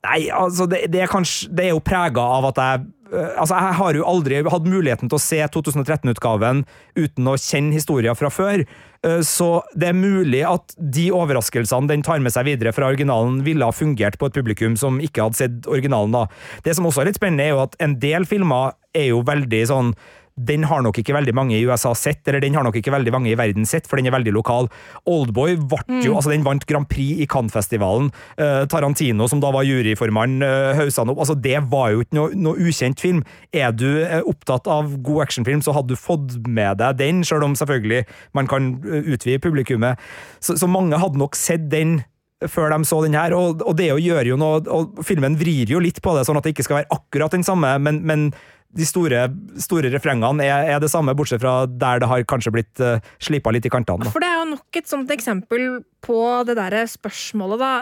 Nei, 0.06 0.20
altså, 0.34 0.66
det, 0.70 0.84
det, 0.92 1.04
er, 1.04 1.10
kanskje, 1.10 1.50
det 1.54 1.68
er 1.68 1.74
jo 1.74 1.82
prega 1.84 2.24
av 2.38 2.48
at 2.50 2.62
jeg 2.62 2.86
Altså, 3.12 3.54
jeg 3.54 3.76
har 3.78 3.94
jo 3.94 4.06
aldri 4.08 4.40
hatt 4.42 4.66
muligheten 4.66 5.10
til 5.10 5.18
å 5.18 5.22
se 5.22 5.38
2013-utgaven 5.54 6.64
uten 6.98 7.30
å 7.30 7.36
kjenne 7.38 7.76
historien 7.76 8.18
fra 8.18 8.30
før. 8.34 8.64
Eh, 9.06 9.20
så 9.26 9.48
det 9.78 9.90
er 9.90 9.98
mulig 9.98 10.42
at 10.46 10.74
de 10.76 11.08
overraskelsene 11.14 11.90
den 11.90 12.04
tar 12.06 12.22
med 12.24 12.34
seg 12.34 12.48
videre 12.48 12.74
fra 12.74 12.90
originalen, 12.90 13.42
ville 13.46 13.66
ha 13.66 13.74
fungert 13.74 14.18
på 14.18 14.30
et 14.30 14.36
publikum 14.36 14.76
som 14.80 15.00
ikke 15.02 15.28
hadde 15.28 15.40
sett 15.40 15.70
originalen. 15.70 16.14
da. 16.16 16.26
Det 16.66 16.76
som 16.76 16.88
også 16.88 17.04
er 17.04 17.12
litt 17.12 17.20
spennende, 17.20 17.46
er 17.46 17.54
jo 17.54 17.64
at 17.66 17.76
en 17.82 17.98
del 18.02 18.26
filmer 18.28 18.74
er 18.96 19.10
jo 19.12 19.22
veldig 19.26 19.62
sånn 19.70 19.94
den 20.36 20.66
har 20.68 20.82
nok 20.84 20.98
ikke 21.00 21.14
veldig 21.16 21.32
mange 21.36 21.56
i 21.56 21.64
USA 21.64 21.94
sett, 21.96 22.20
eller 22.28 22.42
den 22.44 22.56
har 22.58 22.64
nok 22.66 22.76
ikke 22.76 22.92
veldig 22.92 23.12
mange 23.14 23.30
i 23.30 23.38
verden 23.38 23.64
sett, 23.68 23.86
for 23.88 23.96
den 23.96 24.10
er 24.10 24.14
veldig 24.16 24.34
lokal. 24.36 24.68
Oldboy 25.08 25.56
vart 25.70 25.88
jo, 25.88 26.12
mm. 26.12 26.16
altså 26.18 26.32
den 26.32 26.44
vant 26.44 26.66
Grand 26.68 26.88
Prix 26.90 27.22
i 27.24 27.28
Cannes-festivalen. 27.30 28.10
Uh, 28.36 28.64
Tarantino, 28.68 29.28
som 29.32 29.40
da 29.40 29.52
var 29.54 29.64
juryformann, 29.64 30.38
uh, 30.44 30.74
hausa 30.76 31.06
opp. 31.06 31.22
Altså, 31.24 31.38
det 31.40 31.56
var 31.72 31.94
jo 31.94 32.04
ikke 32.04 32.18
noe, 32.18 32.34
noe 32.36 32.68
ukjent 32.68 33.00
film. 33.00 33.22
Er 33.56 33.72
du 33.72 33.88
uh, 34.02 34.20
opptatt 34.28 34.68
av 34.68 34.92
god 35.06 35.24
actionfilm, 35.24 35.64
så 35.64 35.72
hadde 35.76 35.94
du 35.94 36.00
fått 36.00 36.36
med 36.44 36.82
deg 36.82 37.00
den, 37.00 37.24
selv 37.24 37.48
om 37.48 37.56
selvfølgelig 37.56 38.04
man 38.36 38.50
kan 38.50 38.74
utvide 38.84 39.40
publikummet. 39.40 40.02
Så, 40.44 40.58
så 40.60 40.68
mange 40.68 41.00
hadde 41.00 41.20
nok 41.20 41.38
sett 41.38 41.70
den 41.72 42.02
før 42.44 42.68
de 42.68 42.84
så 42.84 42.98
den 43.00 43.16
her, 43.16 43.32
og, 43.32 43.62
og 43.64 43.78
det 43.78 43.88
gjør 43.88 44.28
jo 44.28 44.36
noe 44.36 44.60
og 44.68 44.98
Filmen 45.08 45.38
vrir 45.40 45.70
jo 45.72 45.80
litt 45.80 46.02
på 46.04 46.12
det, 46.16 46.26
sånn 46.28 46.36
at 46.36 46.44
det 46.44 46.52
ikke 46.52 46.66
skal 46.66 46.82
være 46.82 46.92
akkurat 46.92 47.32
den 47.32 47.46
samme, 47.46 47.70
men, 47.80 48.02
men 48.04 48.26
de 48.76 48.86
store, 48.88 49.26
store 49.62 49.90
refrengene 49.92 50.44
er, 50.44 50.72
er, 50.74 50.80
det 50.82 50.90
samme, 50.92 51.14
bortsett 51.16 51.42
fra 51.42 51.64
der 51.66 52.02
det 52.02 52.10
har 52.10 52.26
kanskje 52.28 52.52
blitt 52.54 52.82
uh, 52.82 52.98
slipa 53.22 53.52
litt 53.54 53.66
i 53.68 53.72
kantene. 53.72 54.08
For 54.12 54.22
det 54.22 54.30
er 54.30 54.42
jo 54.42 54.50
nok 54.54 54.80
et 54.80 54.90
sånt 54.90 55.12
eksempel 55.14 55.80
på 56.04 56.20
det 56.48 56.58
derre 56.58 56.84
spørsmålet, 56.90 57.62
da. 57.62 57.72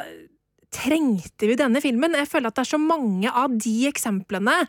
Trengte 0.74 1.46
vi 1.46 1.54
denne 1.58 1.78
filmen? 1.82 2.16
Jeg 2.18 2.26
føler 2.30 2.50
at 2.50 2.56
det 2.58 2.64
er 2.64 2.72
så 2.72 2.80
mange 2.82 3.30
av 3.30 3.52
de 3.62 3.74
eksemplene. 3.86 4.64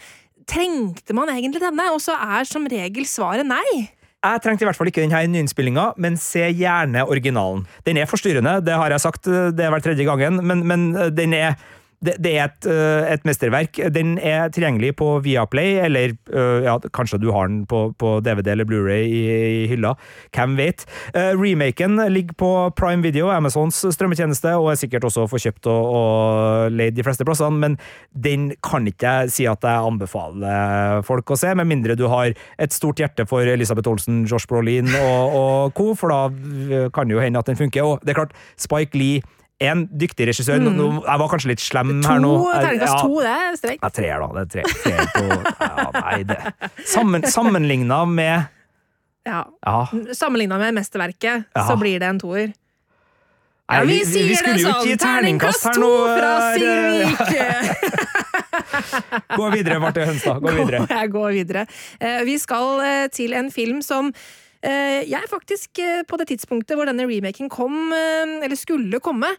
Trengte 0.45 1.15
man 1.17 1.31
egentlig 1.33 1.63
denne? 1.63 1.87
Og 1.95 2.01
så 2.03 2.13
er 2.13 2.45
som 2.45 2.67
regel 2.69 3.07
svaret 3.09 3.47
nei. 3.49 3.87
Jeg 4.25 4.41
trengte 4.41 4.65
i 4.65 4.67
hvert 4.69 4.77
fall 4.77 4.89
ikke 4.89 5.03
denne 5.03 5.21
nyinnspillinga, 5.29 5.91
men 6.01 6.17
se 6.21 6.47
gjerne 6.57 7.03
originalen. 7.05 7.65
Den 7.85 7.99
er 8.01 8.09
forstyrrende, 8.09 8.57
det 8.65 8.77
har 8.77 8.93
jeg 8.93 9.03
sagt, 9.03 9.29
det 9.29 9.65
er 9.65 9.73
vel 9.73 9.83
tredje 9.85 10.07
gangen, 10.07 10.39
men, 10.41 10.63
men 10.65 10.87
den 11.13 11.35
er 11.37 11.59
det, 12.05 12.15
det, 12.23 12.33
er 12.37 12.49
et, 12.49 12.67
uh, 12.69 13.05
et, 13.09 13.25
mesterverk. 13.27 13.79
Den 13.93 14.15
er 14.21 14.51
tilgjengelig 14.53 14.93
på 14.99 15.07
Viaplay, 15.25 15.79
eller 15.85 16.15
uh, 16.33 16.63
ja, 16.65 16.77
kanskje 16.95 17.19
du 17.21 17.29
har 17.35 17.49
den 17.49 17.63
på, 17.69 17.87
på 17.99 18.17
DVD 18.25 18.53
eller 18.53 18.67
Blu-ray 18.69 19.05
i, 19.09 19.21
i, 19.63 19.67
hylla. 19.71 19.95
Hvem 20.35 20.55
vet? 20.59 20.85
Uh, 21.15 21.33
remaken 21.39 21.99
ligger 22.13 22.37
på 22.39 22.51
Prime 22.77 23.05
Video, 23.05 23.29
Amazons 23.33 23.81
strømmetjeneste, 23.95 24.55
og 24.59 24.71
er 24.71 24.79
sikkert 24.79 25.07
også 25.09 25.27
få 25.31 25.41
kjøpt 25.41 25.69
og, 25.71 25.91
og 25.99 26.75
leid 26.75 26.97
de 26.97 27.05
fleste 27.05 27.27
plassene, 27.27 27.59
men 27.61 27.79
den 28.11 28.51
kan 28.65 28.87
ikke 28.89 29.15
jeg 29.19 29.33
si 29.33 29.49
at 29.49 29.65
jeg 29.65 29.89
anbefaler 29.89 31.01
folk 31.05 31.31
å 31.31 31.39
se, 31.39 31.53
med 31.57 31.69
mindre 31.69 31.97
du 31.97 32.07
har 32.11 32.33
et 32.61 32.75
stort 32.75 32.99
hjerte 33.01 33.25
for 33.29 33.47
Elisabeth 33.49 33.89
Olsen, 33.91 34.23
Josh 34.29 34.49
Brolin 34.49 34.89
og, 35.01 35.39
og 35.39 35.77
co., 35.77 35.91
for 35.97 36.11
da 36.11 36.89
kan 36.93 37.07
det 37.07 37.17
jo 37.17 37.23
hende 37.23 37.41
at 37.41 37.49
den 37.49 37.59
funker. 37.59 37.85
Og 37.85 38.03
det 38.03 38.13
er 38.13 38.21
klart, 38.21 38.35
Spike 38.61 38.97
Lee 38.97 39.23
en 39.63 39.85
dyktig 39.87 40.27
regissør. 40.27 40.59
Mm. 40.59 40.75
Nå, 40.75 40.87
jeg 41.05 41.21
var 41.21 41.29
kanskje 41.31 41.51
litt 41.53 41.63
slem 41.63 41.93
to, 42.01 42.09
her 42.09 42.19
nå. 42.23 42.33
Terningkast 42.51 42.91
ja, 42.91 42.99
to, 43.05 43.21
det 43.23 43.31
er 43.31 43.55
strengt. 43.61 43.85
Ja, 43.85 43.89
treer, 43.95 44.19
da. 44.19 44.27
Det 44.35 44.41
er 44.43 44.49
tre, 44.51 44.63
tre 44.83 44.95
på, 45.13 45.23
ja, 45.63 45.87
nei, 45.95 46.19
det. 46.27 46.39
Sammen, 46.91 47.25
sammenligna 47.31 48.03
med 48.09 48.51
Ja. 49.25 49.45
ja. 49.65 49.79
Sammenligna 50.13 50.59
med 50.61 50.75
mesterverket, 50.77 51.47
så 51.55 51.77
blir 51.81 51.99
det 52.03 52.11
en 52.11 52.19
toer. 52.21 52.53
Ja, 53.65 53.81
vi, 53.81 54.03
vi, 54.05 54.11
vi, 54.13 54.27
vi 54.29 54.35
skulle 54.37 54.61
jo 54.61 54.69
ikke 54.69 54.85
gi 54.85 54.93
sånn. 54.93 55.01
terningkast 55.01 55.63
her 55.65 55.79
nå! 55.81 55.91
Fra 56.13 56.33
Silvik! 56.53 57.17
Gå 59.35 59.47
videre, 59.55 59.79
Marte 59.81 60.05
Hønstad. 60.05 60.37
Gå 60.43 60.53
videre. 60.53 60.83
Jeg 60.91 61.11
går 61.15 61.31
videre. 61.33 61.65
Eh, 61.97 62.21
vi 62.27 62.35
skal 62.41 62.83
eh, 62.85 63.05
til 63.13 63.33
en 63.33 63.49
film 63.53 63.81
som 63.81 64.11
Eh, 64.65 65.05
er 65.13 65.27
faktisk, 65.29 65.77
eh, 65.77 66.01
på 66.09 66.17
det 66.17 66.31
tidspunktet 66.31 66.77
hvor 66.77 66.89
denne 66.89 67.05
remaken 67.05 67.51
kom, 67.53 67.93
eh, 67.93 68.41
eller 68.45 68.57
skulle 68.57 68.99
komme, 68.99 69.29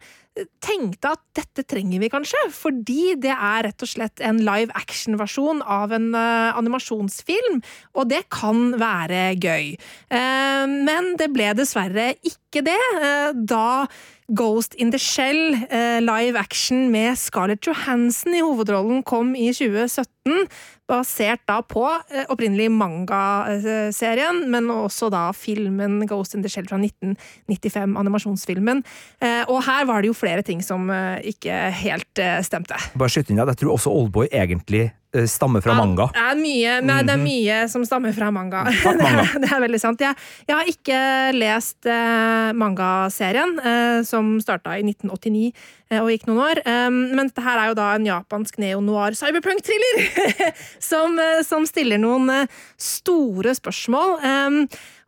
tenkte 0.61 1.13
at 1.15 1.23
dette 1.37 1.65
trenger 1.69 2.03
vi 2.03 2.11
kanskje, 2.13 2.41
fordi 2.53 3.15
det 3.21 3.33
er 3.33 3.67
rett 3.69 3.85
og 3.85 3.91
slett 3.91 4.23
en 4.25 4.41
live 4.45 4.75
action-versjon 4.77 5.63
av 5.63 5.95
en 5.97 6.11
uh, 6.17 6.57
animasjonsfilm, 6.59 7.63
og 7.97 8.11
det 8.13 8.27
kan 8.35 8.75
være 8.81 9.31
gøy. 9.41 9.73
Uh, 10.13 10.67
men 10.67 11.15
det 11.21 11.31
ble 11.35 11.53
dessverre 11.57 12.13
ikke 12.21 12.65
det, 12.67 12.83
uh, 13.01 13.33
da 13.37 13.87
Ghost 14.27 14.75
in 14.75 14.91
the 14.91 14.99
Shell, 14.99 15.55
live 16.03 16.35
action 16.35 16.89
med 16.91 17.15
Scarlett 17.15 17.63
Johansson 17.63 18.35
i 18.35 18.41
hovedrollen, 18.43 19.05
kom 19.07 19.37
i 19.39 19.53
2017 19.55 20.49
basert 20.87 21.43
da 21.49 21.61
på 21.67 21.85
eh, 21.87 22.27
opprinnelig 22.33 22.69
mangaserien, 22.75 24.45
men 24.51 24.71
også 24.71 25.11
da 25.13 25.29
filmen 25.37 25.99
Ghost 26.09 26.37
in 26.37 26.45
the 26.45 26.51
Shell 26.51 26.69
fra 26.69 26.79
1995, 26.81 27.97
animasjonsfilmen. 27.99 28.83
Eh, 29.21 29.43
og 29.51 29.65
her 29.67 29.87
var 29.89 30.03
det 30.03 30.13
jo 30.13 30.17
flere 30.17 30.26
ting 30.47 30.63
som 30.65 30.91
eh, 30.91 31.33
ikke 31.33 31.57
helt 31.83 32.23
stemte. 32.47 32.79
Bare 32.95 33.13
skyt 33.13 33.31
inn, 33.31 33.41
Jeg 33.41 33.61
tror 33.63 33.77
også 33.77 33.93
Oldboy 33.93 34.31
egentlig 34.33 34.91
Eh, 35.17 35.27
stammer 35.27 35.61
fra 35.61 35.75
manga. 35.75 36.09
Ja, 36.15 36.21
det, 36.21 36.33
er 36.33 36.41
mye, 36.41 36.73
nei, 36.85 36.97
det 37.07 37.13
er 37.15 37.21
mhm. 37.21 37.29
mye 37.29 37.59
som 37.73 37.85
stammer 37.87 38.13
fra 38.17 38.29
manga. 38.35 38.65
Takk, 38.83 38.99
manga. 39.01 39.23
det, 39.25 39.37
er, 39.37 39.45
det, 39.45 39.51
er, 39.51 39.63
veldig 39.65 39.81
sant. 39.81 40.03
Jeg, 40.03 40.19
jeg 40.49 40.57
har 40.59 40.73
ikke 40.73 40.99
lest 41.37 41.89
uh, 41.89 42.51
mangaserien, 42.59 43.55
uh, 43.63 44.01
som 44.07 44.35
starta 44.43 44.77
i 44.77 44.85
1989 44.85 45.47
uh, 45.95 46.03
og 46.03 46.11
gikk 46.13 46.27
noen 46.29 46.43
år. 46.49 46.61
Um, 46.67 46.99
men 47.15 47.31
dette 47.31 47.47
her 47.47 47.63
er 47.63 47.71
jo 47.71 47.79
da 47.79 47.89
en 47.95 48.11
japansk 48.11 48.61
neo-noir 48.63 49.17
cyberpunk-thriller 49.17 50.05
som, 50.91 51.17
som, 51.47 51.65
stiller 51.71 52.03
noen 52.03 52.51
store 52.81 53.57
spørsmål. 53.57 54.19
Um, 54.21 54.63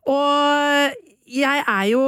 og 0.08 0.98
jeg 1.28 1.64
er 1.66 1.86
jo 1.92 2.04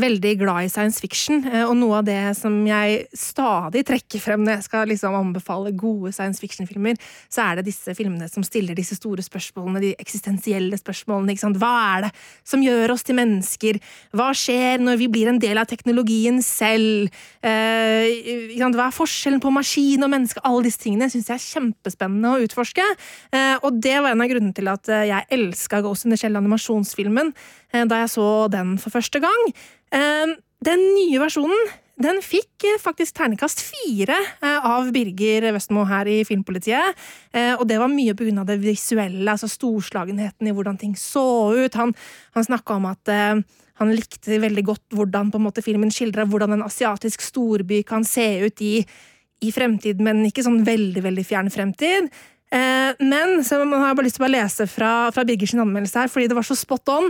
veldig 0.00 0.32
glad 0.40 0.66
i 0.66 0.70
science 0.72 1.00
fiction, 1.02 1.42
eh, 1.48 1.64
og 1.64 1.76
noe 1.78 2.00
av 2.00 2.06
det 2.08 2.18
som 2.38 2.54
jeg 2.66 3.06
stadig 3.16 3.82
trekker 3.88 4.22
frem 4.22 4.44
når 4.44 4.56
jeg 4.56 4.66
skal 4.66 4.90
liksom 4.90 5.16
anbefale 5.16 5.72
gode 5.78 6.12
science 6.16 6.42
fiction-filmer, 6.42 6.98
så 7.30 7.44
er 7.44 7.60
det 7.60 7.68
disse 7.70 7.94
filmene 7.96 8.28
som 8.30 8.44
stiller 8.46 8.78
disse 8.78 8.96
store 8.98 9.24
spørsmålene, 9.24 9.82
de 9.84 9.92
eksistensielle 10.00 10.78
spørsmålene. 10.80 11.36
Hva 11.60 11.72
er 11.96 12.06
det 12.06 12.12
som 12.46 12.62
gjør 12.64 12.94
oss 12.94 13.04
til 13.06 13.18
mennesker? 13.18 13.80
Hva 14.16 14.30
skjer 14.36 14.82
når 14.82 15.00
vi 15.00 15.10
blir 15.12 15.30
en 15.30 15.40
del 15.42 15.60
av 15.60 15.68
teknologien 15.70 16.40
selv? 16.44 17.10
Eh, 17.42 18.56
Hva 18.60 18.86
er 18.86 18.94
forskjellen 18.96 19.42
på 19.42 19.52
maskin 19.52 20.06
og 20.06 20.12
menneske? 20.12 20.42
Alle 20.46 20.64
disse 20.66 20.80
tingene 20.82 21.10
syns 21.12 21.28
jeg 21.28 21.36
er 21.36 21.48
kjempespennende 21.48 22.34
å 22.34 22.44
utforske, 22.44 22.84
eh, 23.32 23.56
og 23.62 23.80
det 23.82 23.98
var 24.00 24.14
en 24.14 24.24
av 24.24 24.30
grunnene 24.30 24.56
til 24.56 24.70
at 24.70 24.86
jeg 24.88 25.28
elska 25.30 25.82
Ghost 25.84 26.06
in 26.06 26.14
the 26.14 26.18
Shell 26.20 26.38
animasjonsfilmen 26.38 27.34
da 27.70 28.00
jeg 28.00 28.10
så 28.10 28.50
den 28.50 28.74
for 28.82 28.90
første 28.90 29.20
gang. 29.22 29.52
Ehm, 29.94 30.36
den 30.64 30.82
nye 30.94 31.22
versjonen 31.22 31.70
den 32.00 32.20
fikk 32.24 32.64
eh, 32.64 32.78
faktisk 32.80 33.18
ternekast 33.18 33.60
fire 33.60 34.16
eh, 34.16 34.66
av 34.66 34.88
Birger 34.94 35.50
Vestmo 35.52 35.84
her 35.88 36.08
i 36.08 36.20
Filmpolitiet. 36.24 36.96
Eh, 37.36 37.52
og 37.58 37.66
det 37.68 37.76
var 37.80 37.92
mye 37.92 38.14
av 38.14 38.48
det 38.48 38.56
visuelle, 38.62 39.26
altså 39.28 39.50
storslagenheten 39.50 40.48
i 40.48 40.54
hvordan 40.56 40.80
ting 40.80 40.94
så 40.96 41.52
ut. 41.52 41.76
Han, 41.76 41.92
han 42.36 42.46
snakka 42.46 42.78
om 42.78 42.88
at 42.88 43.12
han 43.80 43.94
likte 43.96 44.40
veldig 44.40 44.64
godt 44.64 44.96
hvordan 44.96 45.32
måte 45.40 45.64
filmen 45.64 45.92
skildra 45.92 46.26
hvordan 46.28 46.56
en 46.56 46.66
asiatisk 46.66 47.22
storby 47.24 47.82
kan 47.84 48.04
se 48.04 48.26
ut 48.46 48.64
i, 48.64 48.80
i 49.40 49.52
fremtid, 49.52 50.00
men 50.04 50.24
ikke 50.28 50.44
sånn 50.44 50.62
veldig, 50.64 51.04
veldig 51.04 51.24
fjern 51.24 51.48
fremtid. 51.52 52.10
Men 52.50 53.38
så 53.46 53.60
har 53.62 53.86
jeg 53.86 53.96
bare 53.96 54.04
lyst 54.04 54.18
til 54.18 54.26
å 54.26 54.32
lese 54.32 54.66
fra, 54.68 54.90
fra 55.14 55.24
Birgers 55.24 55.54
anmeldelse 55.54 56.02
her, 56.02 56.12
fordi 56.12 56.28
det 56.28 56.36
var 56.36 56.44
så 56.44 56.56
spot 56.58 56.92
on. 56.92 57.08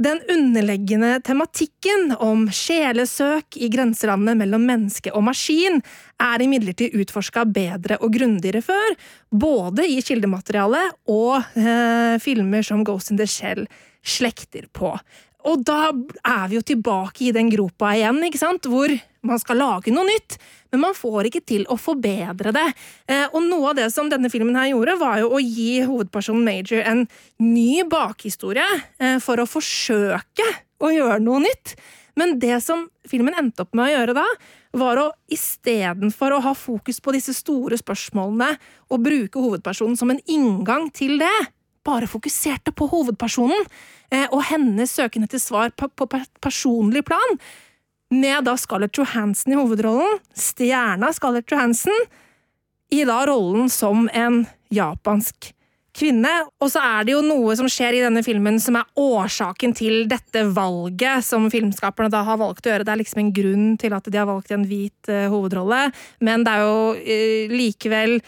Den 0.00 0.22
underleggende 0.32 1.18
tematikken 1.20 2.14
om 2.24 2.46
sjelesøk 2.56 3.58
i 3.60 3.68
grenselandet 3.68 4.38
mellom 4.40 4.62
menneske 4.64 5.12
og 5.12 5.26
maskin 5.26 5.82
er 6.24 6.40
imidlertid 6.40 6.96
utforska 6.96 7.44
bedre 7.44 7.98
og 8.00 8.14
grundigere 8.14 8.62
før, 8.64 8.96
både 9.28 9.84
i 9.84 9.98
kildematerialet 10.00 10.96
og 11.12 11.44
eh, 11.52 12.16
filmer 12.24 12.64
som 12.64 12.80
Ghost 12.88 13.12
in 13.12 13.20
the 13.20 13.28
Shell 13.28 13.66
slekter 14.00 14.70
på. 14.72 14.94
Og 15.48 15.62
da 15.64 15.90
er 15.90 16.48
vi 16.50 16.58
jo 16.58 16.64
tilbake 16.66 17.28
i 17.28 17.34
den 17.34 17.50
gropa 17.52 17.94
igjen, 17.96 18.20
ikke 18.26 18.40
sant, 18.40 18.68
hvor 18.68 18.92
man 19.26 19.40
skal 19.40 19.60
lage 19.60 19.92
noe 19.92 20.06
nytt, 20.08 20.38
men 20.72 20.82
man 20.84 20.96
får 20.96 21.28
ikke 21.28 21.42
til 21.48 21.64
å 21.72 21.76
forbedre 21.80 22.52
det. 22.56 22.66
Eh, 23.10 23.26
og 23.28 23.44
noe 23.44 23.72
av 23.72 23.78
det 23.80 23.88
som 23.92 24.08
denne 24.10 24.30
filmen 24.32 24.56
her 24.56 24.70
gjorde, 24.72 24.96
var 25.00 25.20
jo 25.22 25.32
å 25.36 25.40
gi 25.42 25.82
hovedpersonen 25.84 26.46
Major 26.46 26.84
en 26.86 27.06
ny 27.42 27.82
bakhistorie 27.90 28.68
eh, 29.00 29.18
for 29.22 29.40
å 29.40 29.48
forsøke 29.48 30.46
å 30.80 30.92
gjøre 30.94 31.20
noe 31.24 31.42
nytt. 31.44 31.74
Men 32.18 32.38
det 32.42 32.58
som 32.64 32.88
filmen 33.08 33.36
endte 33.38 33.64
opp 33.64 33.76
med 33.76 33.88
å 33.88 33.92
gjøre 33.94 34.16
da, 34.16 34.26
var 34.76 35.00
å 35.00 35.06
istedenfor 35.32 36.36
å 36.36 36.42
ha 36.44 36.52
fokus 36.56 37.00
på 37.02 37.14
disse 37.16 37.34
store 37.36 37.78
spørsmålene 37.80 38.52
og 38.90 39.02
bruke 39.04 39.42
hovedpersonen 39.42 39.98
som 39.98 40.12
en 40.12 40.22
inngang 40.30 40.88
til 40.94 41.18
det, 41.22 41.36
bare 41.86 42.08
fokuserte 42.10 42.74
på 42.76 42.88
hovedpersonen 42.90 43.64
eh, 44.12 44.26
og 44.28 44.44
hennes 44.50 44.92
søken 44.96 45.26
etter 45.26 45.42
svar 45.42 45.72
på, 45.76 46.08
personlig 46.42 47.04
plan, 47.08 47.38
med 48.10 48.44
da 48.48 48.56
Scarlett 48.58 48.98
Johansen 48.98 49.54
i 49.54 49.58
hovedrollen, 49.58 50.18
stjerna 50.34 51.12
Scarlett 51.14 51.50
Johansen, 51.52 52.06
i 52.90 53.04
da 53.06 53.22
rollen 53.28 53.70
som 53.70 54.08
en 54.10 54.42
japansk 54.74 55.52
kvinne. 55.96 56.30
Og 56.62 56.72
så 56.72 56.82
er 56.82 57.06
det 57.06 57.14
jo 57.14 57.22
noe 57.24 57.54
som 57.58 57.68
skjer 57.70 57.98
i 57.98 58.02
denne 58.02 58.22
filmen 58.26 58.58
som 58.62 58.78
er 58.80 58.88
årsaken 58.98 59.74
til 59.78 60.04
dette 60.10 60.44
valget 60.56 61.26
som 61.26 61.48
filmskaperne 61.52 62.10
da 62.12 62.24
har 62.26 62.40
valgt 62.40 62.66
å 62.66 62.72
gjøre. 62.72 62.86
Det 62.86 62.94
er 62.94 63.02
liksom 63.02 63.22
en 63.24 63.32
grunn 63.36 63.66
til 63.80 63.96
at 63.96 64.10
de 64.10 64.20
har 64.20 64.28
valgt 64.30 64.54
en 64.54 64.66
hvit 64.66 65.10
uh, 65.10 65.28
hovedrolle, 65.32 65.88
men 66.26 66.46
det 66.46 66.54
er 66.54 66.66
jo 66.66 66.78
uh, 66.98 67.54
likevel 67.54 68.18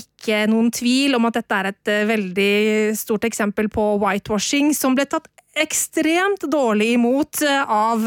ikke 0.00 0.44
noen 0.50 0.70
tvil 0.74 1.18
om 1.18 1.28
at 1.28 1.40
dette 1.40 1.58
er 1.58 1.70
et 1.72 1.92
uh, 1.92 2.06
veldig 2.12 2.54
stort 2.98 3.26
eksempel 3.28 3.70
på 3.72 3.90
whitewashing, 4.02 4.72
som 4.76 4.96
ble 4.98 5.08
tatt 5.10 5.28
ekstremt 5.58 6.44
dårlig 6.52 6.92
imot 6.94 7.42
av 7.66 8.04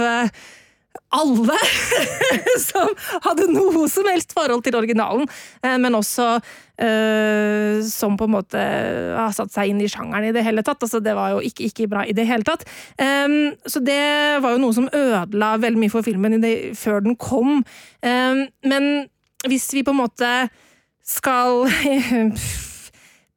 alle 1.12 1.58
som 2.70 2.92
hadde 3.26 3.50
noe 3.52 3.88
som 3.92 4.08
helst 4.08 4.32
forhold 4.36 4.64
til 4.64 4.78
originalen, 4.80 5.28
men 5.84 5.98
også 5.98 6.28
uh, 6.82 7.82
som 7.86 8.18
på 8.18 8.28
en 8.28 8.36
måte 8.36 8.62
har 9.18 9.34
satt 9.36 9.54
seg 9.54 9.72
inn 9.72 9.82
i 9.84 9.90
sjangeren 9.92 10.30
i 10.30 10.36
det 10.36 10.44
hele 10.46 10.64
tatt. 10.66 10.82
Altså, 10.84 11.02
det 11.04 11.16
var 11.18 11.36
jo 11.36 11.44
ikke, 11.46 11.70
ikke 11.70 11.90
bra 11.92 12.06
i 12.08 12.16
det 12.18 12.28
hele 12.30 12.48
tatt. 12.48 12.66
Um, 12.98 13.54
så 13.66 13.84
det 13.84 14.02
var 14.44 14.56
jo 14.56 14.64
noe 14.64 14.78
som 14.78 14.90
ødela 14.90 15.54
veldig 15.62 15.84
mye 15.84 15.94
for 15.94 16.06
filmen 16.06 16.40
det, 16.44 16.56
før 16.80 17.04
den 17.06 17.18
kom. 17.20 17.62
Um, 18.02 18.46
men 18.66 18.92
hvis 19.50 19.72
vi 19.76 19.86
på 19.86 19.94
en 19.96 20.04
måte 20.04 20.32
skal 21.08 21.66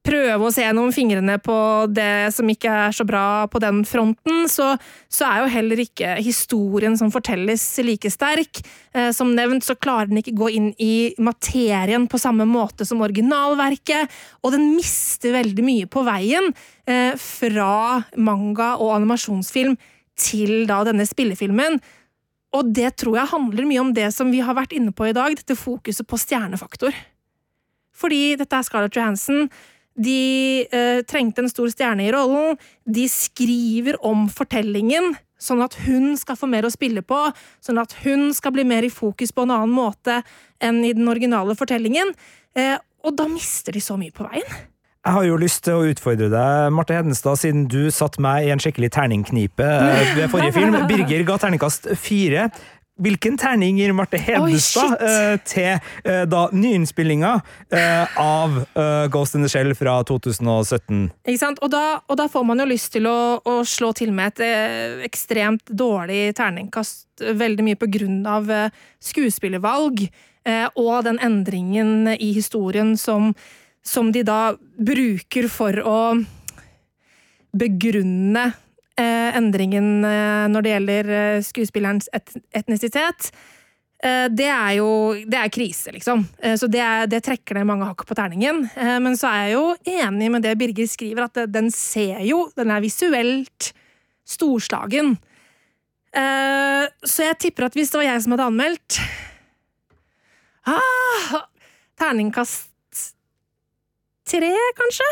prøve 0.05 0.45
å 0.47 0.53
se 0.53 0.65
gjennom 0.65 0.93
fingrene 0.93 1.39
på 1.43 1.57
det 1.93 2.29
som 2.37 2.49
ikke 2.51 2.73
er 2.89 2.95
så 2.95 3.07
bra 3.09 3.47
på 3.51 3.61
den 3.63 3.81
fronten, 3.89 4.45
så, 4.53 4.75
så 5.09 5.29
er 5.29 5.41
jo 5.41 5.53
heller 5.55 5.81
ikke 5.81 6.17
historien 6.21 6.97
som 7.01 7.13
fortelles, 7.15 7.65
like 7.87 8.11
sterk. 8.13 8.61
Eh, 8.93 9.11
som 9.17 9.33
nevnt 9.37 9.65
så 9.65 9.77
klarer 9.79 10.11
den 10.13 10.21
ikke 10.21 10.37
gå 10.37 10.51
inn 10.59 10.69
i 10.83 11.15
materien 11.17 12.07
på 12.11 12.21
samme 12.21 12.47
måte 12.49 12.87
som 12.89 13.03
originalverket, 13.05 14.13
og 14.45 14.55
den 14.57 14.75
mister 14.77 15.35
veldig 15.39 15.65
mye 15.65 15.91
på 15.91 16.05
veien 16.07 16.53
eh, 16.85 17.17
fra 17.21 18.05
manga 18.17 18.75
og 18.77 18.99
animasjonsfilm 18.99 19.79
til 20.21 20.67
da 20.69 20.83
denne 20.87 21.09
spillefilmen. 21.09 21.81
Og 22.55 22.69
det 22.77 22.93
tror 23.01 23.19
jeg 23.19 23.33
handler 23.33 23.67
mye 23.67 23.83
om 23.83 23.97
det 23.97 24.13
som 24.15 24.29
vi 24.31 24.45
har 24.45 24.55
vært 24.55 24.77
inne 24.77 24.93
på 24.95 25.09
i 25.09 25.17
dag, 25.17 25.35
dette 25.35 25.57
fokuset 25.59 26.07
på 26.07 26.21
stjernefaktor. 26.21 26.95
Fordi 27.95 28.35
dette 28.41 28.59
er 28.59 28.67
Scarlett 28.67 28.99
Johansson. 28.99 29.49
De 29.95 30.67
eh, 30.67 31.03
trengte 31.07 31.45
en 31.45 31.51
stor 31.51 31.71
stjerne 31.71 32.09
i 32.09 32.13
rollen. 32.15 32.59
De 32.85 33.07
skriver 33.11 33.99
om 34.05 34.27
fortellingen, 34.33 35.15
sånn 35.39 35.63
at 35.63 35.77
hun 35.87 36.15
skal 36.19 36.39
få 36.39 36.49
mer 36.51 36.67
å 36.67 36.73
spille 36.73 37.05
på, 37.07 37.21
sånn 37.63 37.79
at 37.83 37.95
hun 38.03 38.33
skal 38.35 38.57
bli 38.57 38.67
mer 38.67 38.87
i 38.87 38.93
fokus 38.93 39.35
på 39.35 39.47
en 39.47 39.55
annen 39.55 39.75
måte 39.75 40.23
enn 40.63 40.83
i 40.87 40.95
den 40.97 41.11
originale 41.11 41.55
fortellingen. 41.59 42.15
Eh, 42.59 42.77
og 43.05 43.19
da 43.19 43.29
mister 43.31 43.77
de 43.77 43.83
så 43.85 43.99
mye 44.01 44.15
på 44.15 44.27
veien. 44.27 44.63
Jeg 45.05 45.13
har 45.13 45.25
jo 45.29 45.35
lyst 45.37 45.61
til 45.67 45.77
å 45.77 45.89
utfordre 45.93 46.31
deg, 46.33 46.71
Marte 46.73 46.95
Hedenstad, 46.97 47.37
siden 47.37 47.67
du 47.69 47.91
satte 47.93 48.23
meg 48.25 48.47
i 48.47 48.53
en 48.55 48.63
skikkelig 48.63 48.89
terningknipe 48.95 49.67
eh, 49.67 50.15
ved 50.17 50.31
forrige 50.33 50.55
film. 50.57 50.79
Birger 50.89 51.27
ga 51.29 51.37
terningkast 51.43 51.91
fire. 52.01 52.47
Hvilken 52.95 53.35
terning 53.35 53.81
gir 53.81 53.91
Marte 53.91 54.21
Hedenstad 54.23 55.01
uh, 55.03 55.33
til 55.43 55.81
uh, 56.07 56.23
da 56.31 56.45
nyinnspillinga 56.55 57.33
uh, 57.43 58.21
av 58.23 58.61
Ghost 59.11 59.35
in 59.35 59.43
the 59.43 59.51
Shell 59.51 59.75
fra 59.75 59.97
2017? 60.07 61.09
Ikke 61.27 61.41
sant? 61.41 61.59
Og 61.67 61.73
da, 61.75 61.99
og 62.07 62.21
da 62.21 62.29
får 62.31 62.47
man 62.47 62.63
jo 62.63 62.69
lyst 62.71 62.93
til 62.95 63.09
å, 63.11 63.41
å 63.43 63.57
slå 63.67 63.91
til 63.99 64.15
med 64.15 64.39
et 64.39 65.03
ekstremt 65.09 65.75
dårlig 65.75 66.37
terningkast, 66.39 67.09
veldig 67.35 67.67
mye 67.67 67.81
på 67.81 67.91
grunn 67.99 68.23
av 68.31 68.51
skuespillervalg 69.03 70.07
og 70.79 70.97
den 71.07 71.19
endringen 71.25 72.13
i 72.15 72.31
historien 72.37 72.95
som, 73.01 73.33
som 73.83 74.11
de 74.15 74.23
da 74.27 74.55
bruker 74.79 75.49
for 75.51 75.79
å 75.83 75.99
begrunne 77.55 78.53
endringen 79.03 80.05
eh, 80.05 80.47
når 80.53 80.63
det 80.63 80.71
gjelder 80.75 81.09
eh, 81.19 81.43
skuespillerens 81.43 82.09
et 82.15 82.31
etnisitet. 82.55 83.31
eh, 84.05 84.29
det 84.31 84.47
er 84.47 84.77
jo 84.79 85.15
det 85.27 85.39
er 85.41 85.49
krise, 85.51 85.91
liksom. 85.93 86.27
Eh, 86.39 86.55
Så 86.57 86.69
det, 86.71 86.81
er, 86.81 87.07
det 87.11 87.23
trekker 87.27 87.55
ned 87.59 87.67
mange 87.67 87.85
hakk 87.89 88.07
på 88.07 88.15
terningen. 88.15 88.69
Eh, 88.77 88.99
Men 89.01 89.17
så 89.17 89.27
er 89.33 89.49
jeg 89.49 89.53
jo 89.57 89.65
enig 89.99 90.31
med 90.31 90.43
det 90.43 90.57
Birger 90.59 90.87
skriver, 90.87 91.25
at 91.25 91.51
den 91.51 91.71
ser 91.71 92.21
jo 92.23 92.51
Den 92.57 92.71
er 92.71 92.81
visuelt 92.81 93.73
storslagen. 94.25 95.17
Eh, 96.15 96.87
Så 97.03 97.25
jeg 97.27 97.39
tipper 97.39 97.65
at 97.67 97.75
hvis 97.75 97.91
det 97.91 97.99
var 97.99 98.07
jeg 98.13 98.23
som 98.23 98.33
hadde 98.37 98.47
anmeldt 98.53 99.01
ah, 100.67 101.43
Terningkast 101.99 102.71
tre, 104.25 104.51
kanskje? 104.79 105.09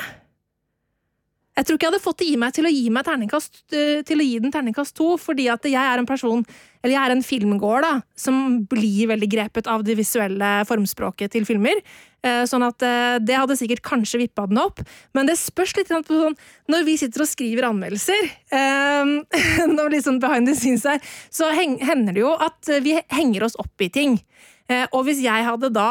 Jeg 1.53 1.67
tror 1.69 1.77
ikke 1.77 1.85
jeg 1.85 1.93
hadde 1.93 2.01
fått 2.07 2.21
det 2.23 2.27
i 2.33 2.37
meg 2.41 2.55
til 2.57 2.65
å 2.65 2.71
gi, 2.73 2.87
meg 2.93 3.09
eh, 3.13 3.99
til 4.09 4.23
å 4.23 4.25
gi 4.25 4.39
den 4.41 4.53
terningkast 4.55 4.95
to, 4.97 5.11
fordi 5.21 5.51
at 5.53 5.67
jeg 5.69 5.77
er 5.77 6.01
en 6.01 6.09
person, 6.09 6.41
eller 6.81 6.95
jeg 6.95 7.03
er 7.03 7.13
en 7.13 7.25
filmgåer, 7.27 7.85
da, 7.85 7.91
som 8.17 8.63
blir 8.71 9.11
veldig 9.11 9.29
grepet 9.35 9.69
av 9.69 9.85
det 9.85 9.99
visuelle 10.01 10.55
formspråket 10.69 11.35
til 11.37 11.45
filmer. 11.49 11.83
Eh, 12.25 12.47
Sånn 12.49 12.65
at 12.65 12.81
eh, 12.89 13.19
det 13.21 13.37
hadde 13.37 13.59
sikkert 13.61 13.85
kanskje 13.85 14.23
vippa 14.25 14.47
den 14.49 14.63
opp, 14.65 14.81
men 15.13 15.29
det 15.29 15.37
spørs 15.43 15.77
litt 15.77 15.93
på 15.93 16.01
sånn 16.09 16.39
Når 16.73 16.89
vi 16.89 16.97
sitter 17.03 17.27
og 17.27 17.29
skriver 17.29 17.69
anmeldelser, 17.69 18.33
når 19.77 19.85
litt 19.85 19.99
liksom 19.99 20.23
behind 20.25 20.49
the 20.49 20.57
scenes 20.57 20.89
her, 20.89 21.05
så 21.29 21.53
hender 21.53 22.17
det 22.17 22.25
jo 22.25 22.33
at 22.33 22.79
vi 22.81 22.97
henger 23.13 23.45
oss 23.45 23.61
opp 23.61 23.85
i 23.85 23.93
ting. 23.93 24.17
Og 24.95 25.03
hvis 25.05 25.21
jeg 25.21 25.45
hadde 25.45 25.69
da 25.75 25.91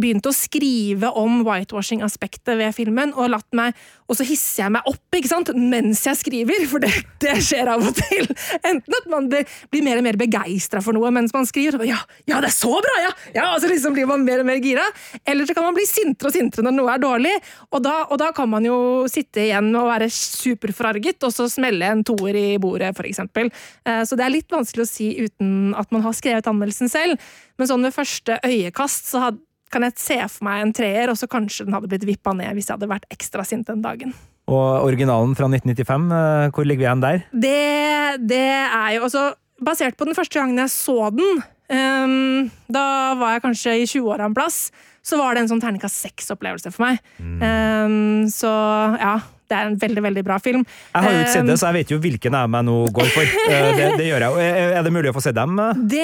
begynt 0.00 0.26
å 0.26 0.32
skrive 0.34 1.10
om 1.18 1.42
whitewashing-aspektet 1.46 2.56
ved 2.58 2.74
filmen, 2.76 3.12
og 3.14 3.30
latt 3.32 3.48
meg, 3.56 3.76
og 4.10 4.18
så 4.18 4.26
hisser 4.26 4.64
jeg 4.64 4.74
meg 4.74 4.88
opp 4.90 5.16
ikke 5.16 5.30
sant, 5.30 5.52
mens 5.56 6.02
jeg 6.04 6.18
skriver, 6.20 6.66
for 6.70 6.82
det, 6.82 6.90
det 7.22 7.36
skjer 7.44 7.70
av 7.72 7.84
og 7.86 7.94
til. 7.96 8.28
Enten 8.60 8.98
at 8.98 9.08
man 9.12 9.30
blir, 9.30 9.46
mer 9.84 10.00
og 10.00 10.06
mer 10.06 10.18
begeistra 10.20 10.82
for 10.84 10.96
noe 10.96 11.12
mens 11.14 11.34
man 11.34 11.46
skriver, 11.48 11.80
ja, 11.88 12.00
ja, 12.28 12.40
det 12.42 12.50
er 12.50 12.56
så 12.56 12.72
bra, 12.74 12.96
ja! 13.04 13.12
ja 13.36 13.46
og 13.52 13.62
så 13.62 13.70
liksom 13.70 13.96
blir 13.96 14.08
man 14.10 14.26
mer 14.26 14.42
og 14.42 14.48
mer 14.50 14.60
gira. 14.64 14.84
Eller 15.24 15.48
så 15.48 15.56
kan 15.56 15.66
man 15.66 15.76
bli 15.76 15.86
sintere 15.88 16.30
og 16.30 16.36
sintere 16.36 16.66
når 16.66 16.76
noe 16.78 16.92
er 16.94 17.02
dårlig, 17.04 17.34
og 17.70 17.84
da, 17.86 17.94
og 18.08 18.20
da 18.20 18.30
kan 18.36 18.50
man 18.50 18.66
jo 18.66 18.78
sitte 19.10 19.46
igjen 19.46 19.70
og 19.78 19.88
være 19.92 20.10
superforarget, 20.12 21.22
og 21.24 21.34
så 21.34 21.48
smelle 21.52 21.88
en 21.94 22.04
toer 22.06 22.36
i 22.40 22.46
bordet, 22.62 22.92
eksempel. 23.04 23.50
Eh, 23.86 24.02
Så 24.04 24.18
det 24.18 24.26
er 24.26 24.34
litt 24.34 24.52
vanskelig 24.52 24.84
å 24.84 24.90
si 24.90 25.08
uten 25.22 25.74
at 25.78 25.90
man 25.94 26.04
har 26.04 26.14
skrevet 26.16 26.48
anmeldelsen 26.50 26.90
selv, 26.92 27.20
men 27.58 27.70
sånn 27.70 27.84
ved 27.86 27.94
første 27.94 28.38
øyekast 28.44 29.10
så 29.10 29.22
had, 29.28 29.40
kan 29.72 29.86
jeg 29.86 29.96
se 30.00 30.18
for 30.28 30.46
meg 30.46 30.62
en 30.62 30.74
treer, 30.76 31.10
og 31.10 31.18
så 31.18 31.28
kanskje 31.30 31.66
den 31.68 31.76
hadde 31.76 31.90
blitt 31.90 32.06
vippa 32.08 32.34
ned 32.36 32.52
hvis 32.56 32.68
jeg 32.68 32.76
hadde 32.76 32.90
vært 32.90 33.08
ekstra 33.14 33.46
sint 33.46 33.68
den 33.70 33.84
dagen. 33.84 34.14
Og 34.50 34.84
originalen 34.84 35.32
fra 35.38 35.48
1995, 35.48 36.10
eh, 36.12 36.50
hvor 36.52 36.68
ligger 36.68 36.82
vi 36.82 36.88
igjen 36.88 37.04
der? 37.04 37.24
Det, 37.32 38.28
det 38.28 38.44
er 38.66 38.92
jo 38.98 39.08
også 39.08 39.30
Basert 39.64 39.94
på 39.96 40.04
den 40.04 40.16
første 40.16 40.34
gangen 40.34 40.58
jeg 40.58 40.72
så 40.72 41.12
den, 41.14 41.38
um, 41.70 42.48
da 42.74 43.14
var 43.20 43.36
jeg 43.36 43.44
kanskje 43.44 43.76
i 43.78 43.84
20-åra 43.86 44.26
en 44.26 44.34
plass, 44.36 44.72
så 45.04 45.18
var 45.20 45.34
det 45.36 45.44
en 45.44 45.50
sånn 45.52 45.62
terningkast 45.62 46.00
seks-opplevelse 46.02 46.72
for 46.74 46.88
meg. 46.88 46.98
Ehm, 47.22 48.24
så 48.32 48.50
ja, 48.98 49.14
det 49.54 49.60
er 49.60 49.70
en 49.70 49.78
veldig, 49.78 50.02
veldig 50.08 50.24
bra 50.26 50.38
film. 50.42 50.64
Jeg 50.66 51.04
har 51.06 51.12
jo 51.14 51.20
ikke 51.22 51.32
sett 51.36 51.46
det, 51.46 51.54
Ehm, 51.54 51.60
så 51.62 51.68
jeg 51.70 51.76
vet 51.78 51.92
jo 51.94 51.98
hvilken 52.02 52.34
av 52.40 52.50
meg 52.50 52.64
nå 52.66 52.76
går 52.96 53.10
for. 53.14 53.22
Eh, 53.44 53.70
Det, 53.78 53.86
det 54.00 54.06
gjør 54.08 54.24
jeg 54.24 54.34
jo. 54.34 54.40
Er 54.42 54.72
er 54.80 54.82
det 54.86 54.92
mulig 54.94 55.10
å 55.12 55.14
få 55.16 55.22
se 55.22 55.32
dem? 55.36 55.54
eh? 55.62 55.78
Det 55.94 56.02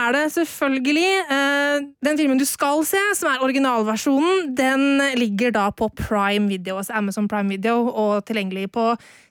er 0.00 0.12
det 0.16 0.24
selvfølgelig. 0.36 1.08
Eh, 1.36 1.86
Den 2.04 2.18
filmen 2.20 2.38
du 2.40 2.44
skal 2.48 2.84
se, 2.84 3.00
som 3.16 3.30
er 3.32 3.42
originalversjonen, 3.46 4.54
den 4.58 4.84
ligger 5.16 5.52
da 5.56 5.70
på 5.72 5.88
Prime 5.96 6.48
Video, 6.50 6.76
altså 6.80 6.94
Amazon 7.00 7.28
Prime 7.28 7.48
Video, 7.48 7.88
og 7.88 8.24
tilgjengelig 8.28 8.68
på 8.74 8.90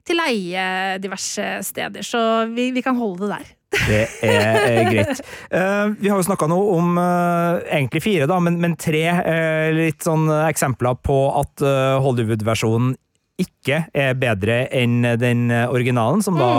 til 0.10 0.18
leie 0.18 0.98
diverse 1.04 1.44
steder. 1.68 2.02
Så 2.02 2.20
vi, 2.56 2.72
vi 2.74 2.82
kan 2.82 2.98
holde 2.98 3.28
det 3.28 3.36
der. 3.38 3.56
Det 3.86 4.00
er 4.26 4.56
eh, 4.66 4.88
greit. 4.90 5.20
Uh, 5.54 5.92
vi 6.00 6.10
har 6.10 6.18
jo 6.18 6.26
snakka 6.26 6.48
nå 6.50 6.58
om 6.74 6.98
uh, 6.98 7.60
egentlig 7.70 8.02
fire, 8.02 8.26
da, 8.30 8.40
men, 8.42 8.58
men 8.64 8.74
tre 8.82 9.04
uh, 9.14 9.70
litt 9.78 10.02
sånn 10.08 10.26
eksempler 10.48 10.98
på 11.06 11.20
at 11.44 11.62
eh, 11.62 12.00
Hollywood-versjonen 12.02 12.96
ikke 13.40 13.86
er 13.96 14.16
bedre 14.20 14.64
enn 14.76 15.02
den 15.20 15.50
originalen, 15.52 16.24
som 16.26 16.38
da 16.40 16.50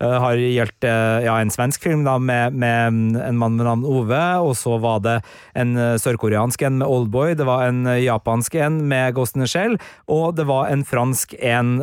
eh, 0.00 0.16
har 0.24 0.40
gjeldt 0.40 0.86
eh, 0.88 1.26
ja, 1.26 1.36
en 1.40 1.52
svensk 1.52 1.84
film 1.84 2.04
da, 2.06 2.16
med, 2.22 2.56
med 2.56 3.18
en 3.20 3.40
mann 3.40 3.58
med 3.58 3.66
navn 3.68 3.84
Ove, 3.88 4.20
og 4.40 4.54
så 4.58 4.78
var 4.82 5.02
det 5.04 5.16
en 5.58 5.74
eh, 5.76 5.96
sørkoreansk 6.00 6.64
en 6.66 6.78
med 6.80 6.88
Oldboy, 6.88 7.34
det 7.38 7.46
var 7.48 7.66
en 7.66 7.84
japansk 8.00 8.56
en 8.60 8.80
med 8.90 9.16
Ghost 9.16 9.36
in 9.36 9.44
the 9.44 9.50
Shell, 9.50 9.76
og 10.10 10.38
det 10.38 10.46
var 10.48 10.70
en 10.72 10.86
fransk 10.88 11.34
en 11.38 11.78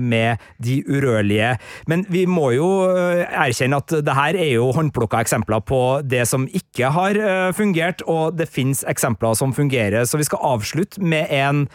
med 0.00 0.42
De 0.62 0.80
urørlige. 0.88 1.54
Men 1.90 2.02
vi 2.10 2.24
må 2.28 2.50
jo 2.54 2.68
erkjenne 2.90 3.78
at 3.80 3.94
det 4.04 4.16
her 4.16 4.36
er 4.38 4.52
jo 4.54 4.70
håndplukka 4.74 5.22
eksempler 5.22 5.62
på 5.66 5.80
det 6.04 6.26
som 6.28 6.46
ikke 6.46 6.90
har 6.94 7.18
fungert, 7.56 8.04
og 8.06 8.36
det 8.38 8.50
fins 8.50 8.84
eksempler 8.88 9.38
som 9.38 9.54
fungerer, 9.56 10.04
så 10.04 10.20
vi 10.20 10.28
skal 10.28 10.44
avslutte 10.54 11.02
med 11.02 11.30
en 11.34 11.66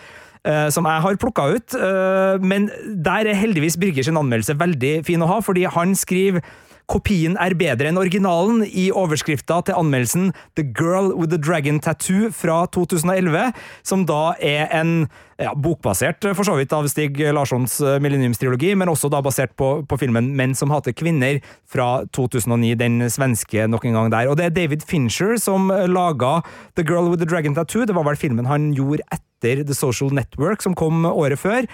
som 0.70 0.86
jeg 0.86 1.02
har 1.02 1.18
plukka 1.22 1.48
ut, 1.56 1.74
eh, 1.74 2.44
men 2.46 2.70
der 3.04 3.32
er 3.32 3.40
heldigvis 3.40 3.80
Birger 3.82 4.06
sin 4.06 4.20
anmeldelse 4.20 4.58
veldig 4.60 5.00
fin 5.08 5.24
å 5.26 5.30
ha, 5.32 5.42
fordi 5.42 5.66
han 5.66 5.96
skriver 5.98 6.46
Kopien 6.86 7.34
er 7.42 7.56
bedre 7.58 7.90
enn 7.90 7.98
originalen 7.98 8.62
i 8.66 8.92
overskrifta 8.94 9.58
til 9.66 9.78
anmeldelsen 9.80 10.28
The 10.58 10.66
Girl 10.78 11.12
with 11.18 11.32
the 11.34 11.40
Dragon 11.42 11.80
Tattoo 11.82 12.30
fra 12.30 12.66
2011, 12.76 13.56
som 13.82 14.04
da 14.06 14.36
er 14.38 14.70
en 14.70 14.94
ja, 15.42 15.56
bokbasert, 15.58 16.30
for 16.38 16.48
så 16.48 16.54
vidt, 16.60 16.74
av 16.78 16.86
Stig 16.92 17.18
Larssons 17.34 17.80
eh, 17.82 17.98
millenniumstrilogi, 18.04 18.76
men 18.78 18.92
også 18.92 19.10
da 19.12 19.24
basert 19.26 19.56
på, 19.58 19.72
på 19.90 20.00
filmen 20.00 20.30
Menn 20.38 20.54
som 20.56 20.72
hater 20.72 20.94
kvinner 20.96 21.42
fra 21.68 22.06
2009, 22.16 22.76
den 22.80 23.02
svenske 23.12 23.66
nok 23.72 23.90
en 23.90 23.98
gang 23.98 24.14
der. 24.14 24.30
Og 24.30 24.38
det 24.40 24.52
er 24.52 24.56
David 24.56 24.86
Fincher 24.86 25.36
som 25.42 25.72
eh, 25.74 25.88
laga 25.90 26.38
The 26.78 26.86
Girl 26.86 27.10
with 27.10 27.24
the 27.24 27.30
Dragon 27.30 27.58
Tattoo. 27.58 27.88
Det 27.90 27.98
var 27.98 28.06
vel 28.08 28.22
filmen 28.22 28.48
han 28.48 28.72
gjorde 28.78 29.04
etter 29.10 29.35
The 29.66 29.78
Social 29.78 30.12
Network, 30.16 30.66
som 30.66 30.76
kom 30.78 31.06
året 31.10 31.40
før. 31.42 31.68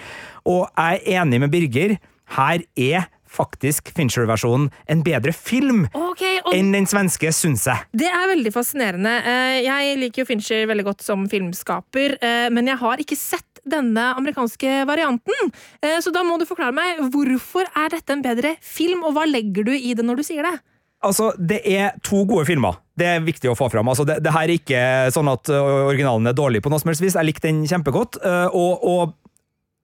Og 0.48 0.68
jeg 0.76 1.02
er 1.02 1.20
enig 1.22 1.40
med 1.42 1.52
Birger. 1.54 1.96
Her 2.36 2.62
er 2.78 3.08
faktisk 3.32 3.88
Fincher-versjonen 3.96 4.68
en 4.92 5.02
bedre 5.04 5.32
film 5.32 5.86
okay, 5.96 6.40
enn 6.52 6.72
den 6.74 6.88
svenske, 6.90 7.30
syns 7.32 7.64
jeg. 7.68 7.86
Det 7.96 8.08
er 8.08 8.28
veldig 8.28 8.52
fascinerende. 8.52 9.14
Eh, 9.24 9.60
Jeg 9.64 9.96
liker 10.00 10.22
jo 10.22 10.28
Fincher 10.28 10.66
veldig 10.68 10.84
godt 10.90 11.04
som 11.06 11.24
filmskaper, 11.32 12.18
eh, 12.20 12.48
men 12.52 12.68
jeg 12.68 12.76
har 12.82 13.00
ikke 13.00 13.16
sett 13.16 13.62
denne 13.64 14.08
amerikanske 14.18 14.82
varianten. 14.88 15.52
Eh, 15.80 15.98
Så 16.04 16.12
da 16.12 16.24
må 16.26 16.38
du 16.38 16.44
forklare 16.48 16.74
meg, 16.76 17.00
hvorfor 17.14 17.64
er 17.72 17.88
dette 17.96 18.12
en 18.12 18.24
bedre 18.24 18.56
film, 18.60 19.04
og 19.04 19.16
hva 19.16 19.24
legger 19.28 19.64
du 19.64 19.72
i 19.72 19.94
det 19.94 20.04
når 20.04 20.20
du 20.20 20.26
sier 20.28 20.42
det? 20.42 20.58
Altså, 21.02 21.32
det 21.38 21.60
er 21.66 21.96
to 22.06 22.22
gode 22.30 22.46
filmer. 22.46 22.78
Det 22.98 23.08
er 23.08 23.24
viktig 23.24 23.50
å 23.50 23.56
få 23.58 23.66
fram. 23.72 23.88
Altså, 23.90 24.06
det, 24.08 24.20
det 24.22 24.34
her 24.34 24.46
er 24.46 24.54
ikke 24.54 24.82
sånn 25.14 25.30
at 25.32 25.50
originalen 25.50 26.30
er 26.30 26.36
dårlig 26.38 26.62
på 26.62 26.70
noe 26.70 26.82
som 26.82 26.92
helst 26.92 27.02
vis. 27.02 27.16
Jeg 27.18 27.26
likte 27.26 27.48
den 27.48 27.64
kjempegodt. 27.66 28.20
Og, 28.54 28.84
og 28.86 29.16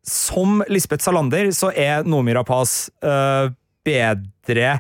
som 0.09 0.63
Lisbeth 0.69 1.05
Salander 1.05 1.51
så 1.57 1.71
er 1.77 2.07
Nomi 2.09 2.35
Rapaz 2.37 2.89
uh, 3.05 3.51
bedre 3.87 4.79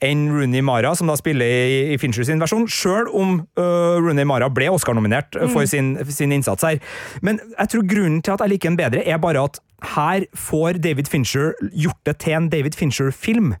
enn 0.00 0.30
Rooney 0.32 0.62
Mara, 0.64 0.94
som 0.96 1.10
da 1.10 1.16
spiller 1.20 1.44
i, 1.44 1.80
i 1.92 1.98
Fincher 2.00 2.24
sin 2.24 2.40
versjon, 2.40 2.64
sjøl 2.72 3.10
om 3.12 3.42
uh, 3.60 3.98
Rooney 4.00 4.24
Mara 4.24 4.48
ble 4.48 4.70
Oscar-nominert 4.72 5.36
for 5.52 5.68
sin, 5.68 5.92
sin 6.08 6.32
innsats 6.32 6.64
her. 6.64 6.80
Men 7.20 7.42
jeg 7.52 7.72
tror 7.74 7.84
grunnen 7.90 8.22
til 8.24 8.32
at 8.32 8.44
jeg 8.46 8.54
liker 8.54 8.72
den 8.72 8.80
bedre, 8.80 9.04
er 9.04 9.20
bare 9.20 9.44
at 9.50 9.60
her 9.96 10.24
får 10.36 10.80
David 10.80 11.12
Fincher 11.12 11.52
gjort 11.72 12.00
det 12.08 12.16
til 12.24 12.38
en 12.38 12.48
David 12.52 12.78
Fincher-film. 12.80 13.52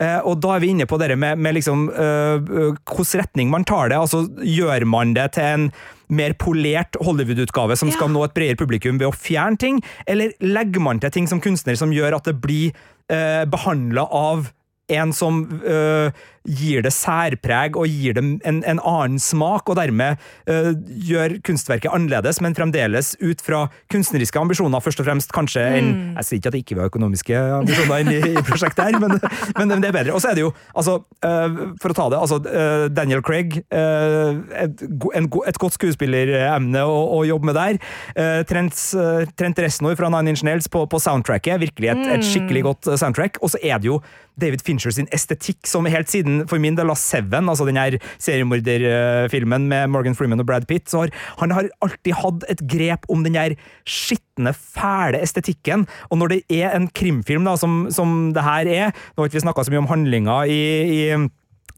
Eh, 0.00 0.18
og 0.24 0.38
da 0.40 0.54
er 0.56 0.62
vi 0.62 0.72
inne 0.72 0.86
på 0.88 0.96
det 1.00 1.12
med, 1.18 1.38
med 1.38 1.58
liksom 1.58 1.88
øh, 1.92 2.40
øh, 2.40 2.76
hvilken 2.88 3.20
retning 3.20 3.50
man 3.52 3.66
tar 3.68 3.92
det. 3.92 3.98
Altså, 4.00 4.24
gjør 4.40 4.86
man 4.88 5.12
det 5.16 5.32
til 5.36 5.44
en 5.44 5.66
mer 6.10 6.32
polert 6.40 6.96
Hollywood-utgave 7.00 7.76
som 7.76 7.88
Ja. 7.90 7.94
skal 7.94 8.10
nå 8.10 8.24
et 8.24 8.34
bredere 8.34 8.56
publikum 8.56 8.98
ved 8.98 9.10
å 9.10 9.14
fjerne 9.14 9.60
ting, 9.60 9.82
eller 10.06 10.32
legger 10.40 10.80
man 10.80 11.00
til 11.00 11.10
ting 11.10 11.28
som 11.28 11.40
kunstner 11.40 11.76
som 11.78 11.92
gjør 11.92 12.16
at 12.16 12.24
det 12.26 12.40
blir 12.42 12.72
uh, 13.12 13.44
behandla 13.46 14.08
av 14.10 14.50
en 14.90 15.14
som 15.16 15.42
øh, 15.60 16.10
gir 16.48 16.80
det 16.84 16.92
særpreg 16.94 17.76
og 17.76 17.88
gir 17.90 18.14
det 18.16 18.22
en, 18.24 18.62
en 18.64 18.80
annen 18.80 19.20
smak, 19.20 19.68
og 19.68 19.76
dermed 19.76 20.20
øh, 20.48 20.72
gjør 21.06 21.36
kunstverket 21.44 21.92
annerledes, 21.92 22.40
men 22.40 22.56
fremdeles 22.56 23.12
ut 23.20 23.42
fra 23.44 23.66
kunstneriske 23.92 24.40
ambisjoner, 24.40 24.80
først 24.80 25.02
og 25.02 25.08
fremst 25.10 25.34
kanskje 25.36 25.66
enn 25.78 25.90
Jeg 26.16 26.26
sier 26.26 26.40
ikke 26.40 26.50
at 26.50 26.56
det 26.56 26.62
ikke 26.64 26.78
var 26.78 26.90
økonomiske 26.90 27.42
ambisjoner 27.60 28.12
i, 28.12 28.20
i 28.32 28.44
prosjektet 28.46 28.88
her, 28.88 28.98
men, 29.02 29.18
men, 29.58 29.76
det 29.80 29.90
er 29.90 29.96
bedre. 29.96 30.14
Og 30.16 30.22
så 30.22 30.32
er 30.32 30.38
det 30.38 30.46
jo, 30.46 30.52
altså, 30.74 30.98
øh, 31.24 31.60
for 31.82 31.92
å 31.92 31.98
ta 31.98 32.08
det, 32.12 32.20
altså, 32.20 32.40
øh, 32.40 32.86
Daniel 32.96 33.24
Craig, 33.26 33.60
øh, 33.72 34.40
et, 34.64 34.84
en, 35.16 35.28
et 35.52 35.60
godt 35.60 35.76
skuespilleremne 35.76 36.84
å, 36.84 36.98
å 37.20 37.22
jobbe 37.28 37.50
med 37.50 37.58
der. 37.58 37.78
Uh, 38.16 38.40
Trent, 38.48 38.76
øh, 38.96 39.28
Trent 39.38 39.60
Reznor 39.60 39.96
fra 39.98 40.10
Nine 40.12 40.34
Inch 40.34 40.44
Nails 40.46 40.68
på, 40.72 40.84
på 40.90 41.00
soundtracket, 41.02 41.60
virkelig 41.62 41.92
et, 41.92 42.02
et 42.16 42.26
skikkelig 42.26 42.64
godt 42.66 42.90
øh, 42.90 42.98
soundtrack. 43.00 43.40
Og 43.44 43.52
så 43.54 43.60
er 43.62 43.80
det 43.80 43.90
jo 43.90 44.00
David 44.40 44.64
Fincher 44.66 44.94
sin 44.94 45.08
estetikk, 45.14 45.62
som 45.68 45.88
helt 45.90 46.10
siden 46.10 46.44
for 46.50 46.62
min 46.62 46.78
del 46.78 46.92
av 46.92 46.98
Seven, 47.00 47.50
altså 47.50 47.66
den 47.68 47.80
her 47.80 47.98
seriemorderfilmen 48.22 49.68
med 49.70 49.90
Morgan 49.92 50.16
Freeman 50.18 50.42
og 50.42 50.48
Brad 50.50 50.68
Pitt, 50.70 50.88
så 50.90 51.04
har 51.04 51.14
han 51.40 51.54
har 51.56 51.70
alltid 51.84 52.16
hatt 52.20 52.46
et 52.52 52.62
grep 52.70 53.08
om 53.12 53.24
den 53.26 53.38
her 53.38 53.56
skitne, 53.88 54.54
fæle 54.54 55.20
estetikken. 55.22 55.86
Og 56.10 56.20
når 56.20 56.34
det 56.34 56.40
er 56.60 56.76
en 56.76 56.88
krimfilm, 56.88 57.46
da, 57.48 57.56
som, 57.60 57.84
som 57.92 58.32
det 58.36 58.44
her 58.44 58.70
er 58.70 58.90
Nå 58.90 59.22
har 59.22 59.28
ikke 59.28 59.38
vi 59.38 59.44
snakka 59.44 59.64
så 59.64 59.72
mye 59.72 59.82
om 59.82 59.90
handlinga 59.90 60.36
i, 60.50 60.60
i 60.90 61.02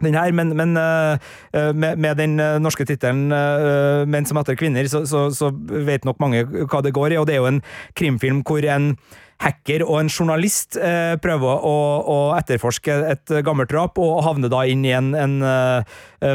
den 0.03 0.17
her, 0.19 0.33
men, 0.35 0.53
men 0.59 0.77
uh, 0.77 1.19
med, 1.75 1.97
med, 1.97 2.17
den 2.19 2.37
norske 2.63 2.85
tittelen 2.89 3.31
uh, 3.33 4.03
'Menn 4.09 4.27
som 4.27 4.41
hater 4.41 4.59
kvinner', 4.59 4.89
så, 4.91 5.05
så, 5.07 5.29
så, 5.31 5.53
vet 5.87 6.05
nok 6.05 6.21
mange 6.21 6.45
hva 6.45 6.83
det 6.83 6.95
går 6.95 7.15
i. 7.15 7.21
Og 7.21 7.27
det 7.29 7.37
er 7.37 7.43
jo 7.43 7.51
en 7.53 7.63
krimfilm 7.99 8.43
hvor 8.47 8.65
en 8.67 8.97
hacker 9.43 9.85
og 9.87 9.99
en 10.01 10.11
journalist 10.13 10.77
eh, 10.79 11.15
prøver 11.23 11.65
å, 11.67 11.77
å, 12.03 12.17
etterforske 12.37 12.95
et 13.13 13.33
gammelt 13.45 13.71
drap, 13.73 13.99
og 14.01 14.23
havner 14.27 14.53
da 14.53 14.63
inn 14.69 14.85
i 14.87 14.93
en, 14.95 15.13
en 15.19 15.35
uh, 15.43 15.83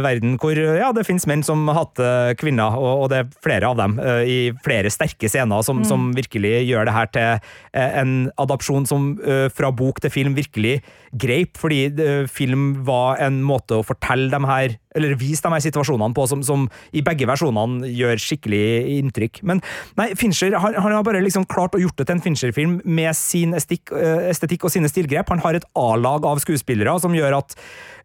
verden 0.03 0.35
hvor 0.41 0.57
ja, 0.57 0.89
det 0.95 1.05
finnes 1.07 1.27
menn 1.29 1.45
som 1.45 1.65
hater 1.73 2.35
kvinner, 2.39 2.75
og, 2.75 3.03
og, 3.03 3.07
det 3.13 3.21
er 3.21 3.31
flere 3.43 3.71
av 3.71 3.79
dem, 3.79 3.97
uh, 4.01 4.21
i 4.27 4.51
flere 4.65 4.91
sterke 4.93 5.31
scener 5.31 5.63
som, 5.65 5.81
mm. 5.83 5.89
som, 5.89 6.09
virkelig 6.17 6.53
gjør 6.67 6.87
det 6.87 6.95
her 6.95 7.11
til 7.13 7.29
uh, 7.37 7.89
en 8.01 8.15
adopsjon 8.41 8.87
som 8.89 9.09
fra 9.53 9.69
bok 9.75 9.99
til 10.03 10.11
film 10.11 10.35
virkelig 10.37 10.79
greip, 11.17 11.57
fordi 11.59 11.87
film 12.31 12.83
var 12.87 13.21
en 13.23 13.39
måte 13.45 13.77
å 13.77 13.85
fortelle 13.85 14.29
dem 14.31 14.47
her 14.47 14.75
eller 14.97 15.15
vise 15.19 15.43
de 15.45 15.53
her 15.53 15.63
situasjonene 15.63 16.15
på, 16.17 16.27
som, 16.29 16.43
som, 16.45 16.67
i 16.91 17.03
begge 17.05 17.27
versjonene 17.29 17.89
gjør 17.93 18.21
skikkelig 18.21 18.63
inntrykk. 18.97 19.41
Men 19.47 19.61
nei, 19.99 20.11
Fincher 20.19 20.57
han, 20.57 20.77
han 20.77 20.95
har 20.97 21.05
bare 21.07 21.23
liksom 21.25 21.47
klart 21.49 21.77
å 21.77 21.81
gjort 21.81 21.99
det 21.99 22.07
til 22.07 22.17
en 22.17 22.23
Fincher-film 22.25 22.79
med 22.85 23.13
sin 23.17 23.55
estetikk, 23.57 23.93
uh, 23.95 24.27
estetikk, 24.31 24.67
og 24.67 24.73
sine 24.73 24.91
stilgrep. 24.91 25.29
Han 25.33 25.43
har 25.45 25.59
et 25.59 25.67
A-lag 25.77 26.25
av 26.27 26.41
skuespillere 26.43 26.97
som 27.03 27.15
gjør 27.15 27.39
at 27.41 27.57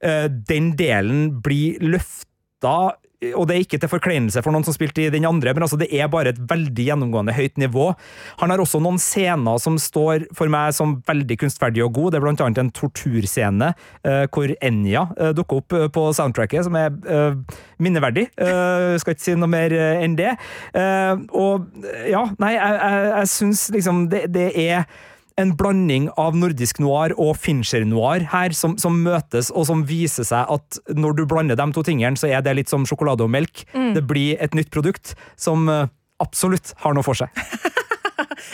uh, 0.04 0.26
den 0.28 0.72
delen 0.78 1.30
blir 1.44 1.80
løfta 1.82 2.76
og 3.36 3.46
det 3.48 3.54
er 3.54 3.64
ikke 3.64 3.78
til 3.82 3.90
forkleinelse 3.90 4.42
for 4.42 4.54
noen 4.54 4.66
som 4.66 4.74
spilte 4.74 5.04
i 5.04 5.10
den 5.12 5.26
andre, 5.28 5.54
men 5.54 5.64
altså 5.66 5.78
det 5.80 5.88
er 5.94 6.10
bare 6.12 6.32
et 6.32 6.40
veldig 6.50 6.86
gjennomgående 6.88 7.34
høyt 7.36 7.60
nivå. 7.60 7.92
Han 8.42 8.52
har 8.52 8.62
også 8.62 8.80
noen 8.82 8.98
scener 9.02 9.60
som 9.62 9.78
står 9.80 10.26
for 10.36 10.50
meg 10.52 10.74
som 10.76 10.96
veldig 11.08 11.38
kunstferdige 11.44 11.86
og 11.86 11.94
gode. 11.96 12.14
Det 12.14 12.20
er 12.20 12.26
blant 12.26 12.42
annet 12.44 12.62
en 12.62 12.72
torturscene 12.74 13.72
uh, 13.76 14.24
hvor 14.32 14.54
Enja 14.64 15.06
uh, 15.14 15.30
dukker 15.36 15.62
opp 15.62 15.76
uh, 15.76 15.86
på 15.92 16.08
soundtracket, 16.16 16.66
som 16.66 16.76
er 16.78 16.90
minneverdig. 17.82 18.28
skal 19.00 19.14
ikke 19.14 19.24
si 19.24 19.34
noe 19.38 19.50
mer 19.50 19.72
enn 19.74 20.14
det. 20.18 20.34
og 21.34 21.66
ja, 22.08 22.22
nei, 22.42 22.52
jeg, 22.54 22.76
jeg, 22.78 23.08
jeg 23.10 23.30
syns 23.32 23.64
liksom 23.74 24.04
det, 24.12 24.22
det 24.34 24.48
er 24.62 24.84
en 25.40 25.54
blanding 25.56 26.08
av 26.20 26.36
nordisk 26.38 26.80
noir 26.82 27.14
og 27.20 27.36
Fincher-noir 27.40 28.26
her, 28.32 28.54
som, 28.56 28.76
som, 28.80 28.98
møtes, 29.04 29.50
og 29.54 29.66
som 29.68 29.84
viser 29.88 30.26
seg 30.28 30.50
at 30.52 30.80
når 30.96 31.18
du 31.18 31.26
blander 31.28 31.58
de 31.58 31.68
to 31.74 31.84
tingene, 31.86 32.18
så 32.18 32.30
er 32.30 32.44
det 32.44 32.56
litt 32.58 32.72
som 32.72 32.86
sjokolade 32.88 33.24
og 33.24 33.32
melk. 33.32 33.64
Mm. 33.72 33.92
Det 33.96 34.06
blir 34.08 34.40
et 34.42 34.56
nytt 34.56 34.72
produkt 34.74 35.14
som 35.40 35.68
eh, 35.70 35.86
absolutt 36.22 36.74
har 36.84 36.96
noe 36.96 37.06
for 37.06 37.18
seg. 37.18 37.32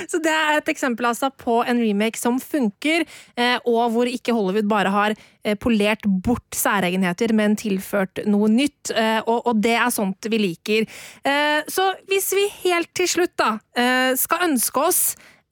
Så 0.08 0.20
det 0.22 0.30
er 0.30 0.58
et 0.58 0.68
eksempel 0.70 1.08
altså 1.08 1.30
på 1.34 1.56
en 1.66 1.80
remake 1.80 2.20
som 2.20 2.36
funker, 2.40 3.02
eh, 3.40 3.56
og 3.66 3.94
hvor 3.94 4.08
ikke 4.08 4.34
Hollywood 4.36 4.68
bare 4.70 4.92
har 4.92 5.14
eh, 5.16 5.56
polert 5.58 6.04
bort 6.06 6.54
særegenheter, 6.54 7.32
men 7.36 7.56
tilført 7.58 8.20
noe 8.28 8.50
nytt. 8.52 8.92
Og 9.26 9.50
det 9.58 9.74
er 9.74 9.90
sånt 9.92 10.28
vi 10.30 10.38
liker. 10.40 10.86
Så 11.68 11.88
hvis 12.08 12.30
vi 12.36 12.46
helt 12.62 12.92
til 12.96 13.10
slutt 13.10 13.34
da 13.40 13.50
skal 14.20 14.46
ønske 14.48 14.84
oss 14.84 15.02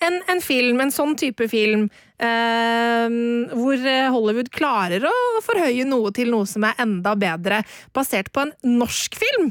en, 0.05 0.21
en 0.29 0.43
film, 0.45 0.81
en 0.83 0.93
sånn 0.93 1.15
type 1.19 1.49
film, 1.49 1.87
eh, 2.21 3.17
hvor 3.55 3.89
Hollywood 4.17 4.53
klarer 4.55 5.07
å 5.09 5.17
forhøye 5.47 5.87
noe 5.89 6.13
til 6.17 6.33
noe 6.35 6.49
som 6.51 6.67
er 6.69 6.79
enda 6.83 7.15
bedre, 7.19 7.63
basert 7.97 8.33
på 8.35 8.45
en 8.47 8.55
norsk 8.77 9.17
film. 9.21 9.51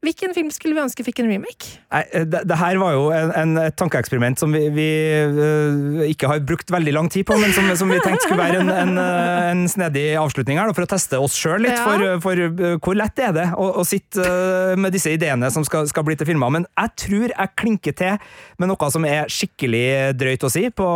Hvilken 0.00 0.32
film 0.32 0.48
skulle 0.48 0.72
vi 0.72 0.80
ønske 0.80 1.04
fikk 1.04 1.18
en 1.20 1.26
remake? 1.28 1.74
Nei, 1.92 2.00
eh, 2.16 2.22
det, 2.24 2.38
det, 2.48 2.56
her 2.56 2.78
var 2.80 2.94
jo 2.94 3.02
en, 3.12 3.32
en, 3.36 3.50
et 3.66 3.74
tankeeksperiment 3.76 4.40
som 4.40 4.54
vi, 4.56 4.62
vi 4.72 4.86
uh, 5.28 6.00
ikke 6.06 6.30
har 6.30 6.40
brukt 6.48 6.72
veldig 6.72 6.94
lang 6.96 7.10
tid 7.12 7.26
på, 7.28 7.36
men 7.36 7.52
som, 7.52 7.68
som 7.76 7.92
vi 7.92 7.98
tenkte 8.00 8.24
skulle 8.24 8.40
være 8.40 8.62
en, 8.62 8.70
en, 8.72 8.94
eh, 9.02 9.48
en 9.50 9.66
snedig 9.68 10.06
avslutning 10.16 10.56
her, 10.56 10.72
for 10.72 10.86
å 10.86 10.88
teste 10.88 11.20
oss 11.20 11.36
sjøl 11.36 11.66
litt. 11.66 11.76
Ja. 11.76 11.84
For, 11.84 12.06
for 12.24 12.40
uh, 12.40 12.78
hvor 12.80 12.96
lett 12.96 13.20
er 13.20 13.34
det 13.36 13.44
å, 13.52 13.66
å 13.82 13.84
sitte 13.84 14.24
uh, 14.24 14.72
med 14.80 14.96
disse 14.96 15.12
ideene 15.12 15.52
som 15.52 15.68
skal, 15.68 15.84
skal 15.92 16.08
bli 16.08 16.16
til 16.16 16.30
filmer? 16.32 16.56
Men 16.56 16.64
jeg 16.70 16.96
tror 17.04 17.36
jeg 17.36 17.54
klinker 17.60 17.98
til 18.00 18.16
med 18.56 18.72
noe 18.72 18.90
som 18.96 19.04
er 19.04 19.28
skikkelig 19.28 20.16
drøyt 20.16 20.48
å 20.48 20.52
si 20.56 20.64
på, 20.72 20.88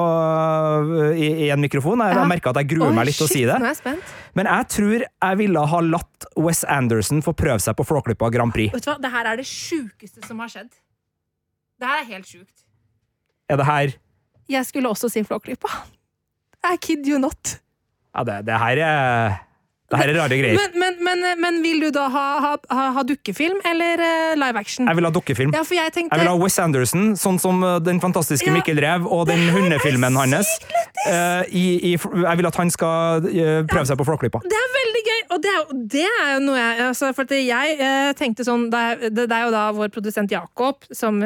i, 1.13 1.29
i, 1.45 1.53
en 1.53 1.61
mikrofon. 1.61 2.01
Jeg 2.01 2.17
har 2.17 2.25
jeg 2.25 2.33
merker 2.39 2.55
at 2.55 2.63
jeg 2.63 2.73
gruer 2.73 2.97
meg 2.97 3.11
litt 3.11 3.21
til 3.21 3.29
å 3.29 3.35
si 3.35 3.45
det. 3.45 3.61
Jeg 3.61 4.01
Men 4.33 4.49
jeg 4.49 4.73
tror 4.79 5.05
jeg 5.05 5.43
ville 5.45 5.69
ha 5.75 5.85
latt 5.93 6.14
Wes 6.37 6.65
Anderson 6.65 7.23
få 7.25 7.35
prøve 7.37 7.61
seg 7.63 7.77
på 7.79 7.87
Flåklypa 7.87 8.31
Grand 8.35 8.55
Prix. 8.55 8.73
Vet 8.75 8.85
du 8.87 8.91
hva? 8.91 8.99
Det 9.03 9.11
her 9.13 9.31
er 9.31 9.41
det 9.41 9.47
sjukeste 9.49 10.25
som 10.27 10.41
har 10.43 10.53
skjedd. 10.53 10.73
Det 11.81 11.91
her 11.91 12.03
er 12.03 12.09
helt 12.13 12.29
sjukt. 12.31 12.65
Er 13.51 13.61
det 13.61 13.67
her 13.69 13.97
Jeg 14.49 14.67
skulle 14.69 14.89
også 14.93 15.09
si 15.09 15.23
Flåklypa. 15.25 15.71
I 16.65 16.77
kid 16.81 17.07
you 17.09 17.19
not. 17.21 17.59
Ja, 18.15 18.25
det, 18.25 18.47
det 18.47 18.59
her 18.61 18.81
er 18.87 19.39
det 19.95 20.01
her 20.03 20.13
er 20.13 20.19
rare 20.19 20.39
greier. 20.39 20.59
Men, 20.59 20.99
men, 20.99 20.99
men, 21.07 21.41
men 21.41 21.61
vil 21.65 21.81
du 21.87 21.89
da 21.95 22.09
ha, 22.13 22.25
ha, 22.43 22.87
ha 22.97 23.05
dukkefilm 23.07 23.61
eller 23.71 24.03
uh, 24.03 24.35
live 24.39 24.61
action? 24.61 24.89
Jeg 24.89 24.99
vil 24.99 25.09
ha 25.09 25.13
dukkefilm. 25.15 25.55
Ja, 25.55 25.63
jeg, 25.63 25.95
tenkte... 25.95 26.17
jeg, 26.17 26.25
vil 26.25 26.31
ha 26.33 26.37
Wes 26.41 26.59
Anderson, 26.63 27.15
sånn 27.21 27.41
som 27.43 27.63
uh, 27.65 27.77
den 27.83 28.01
fantastiske 28.03 28.49
ja, 28.51 28.57
Mikkel 28.57 28.81
Rev 28.83 29.07
og 29.07 29.27
den 29.31 29.47
hundefilmen 29.55 30.19
hans. 30.19 30.51
Uh, 31.07 31.45
i, 31.49 31.65
i, 31.93 31.95
jeg 31.95 32.41
vil 32.41 32.51
at 32.51 32.61
han 32.61 32.73
skal 32.75 33.29
prøve 33.71 33.87
seg 33.89 34.01
på 34.01 34.09
Flåklypa. 34.09 34.43
Det 34.45 34.61
er 34.61 34.71
veldig 34.79 35.05
gøy! 35.09 35.21
Og 35.35 35.43
det 35.45 35.53
er, 35.53 35.75
det 35.95 36.07
er 36.09 36.31
jo 36.35 36.41
noe 36.45 36.59
jeg 36.59 36.83
altså, 36.85 37.09
For 37.17 37.33
jeg 37.35 37.93
tenkte 38.19 38.45
sånn 38.47 38.67
det 38.71 38.81
er, 38.91 39.05
det 39.15 39.25
er, 39.25 39.47
jo 39.47 39.53
da 39.55 39.65
vår 39.75 39.93
produsent 39.95 40.33
Jakob 40.33 40.85
som 40.95 41.21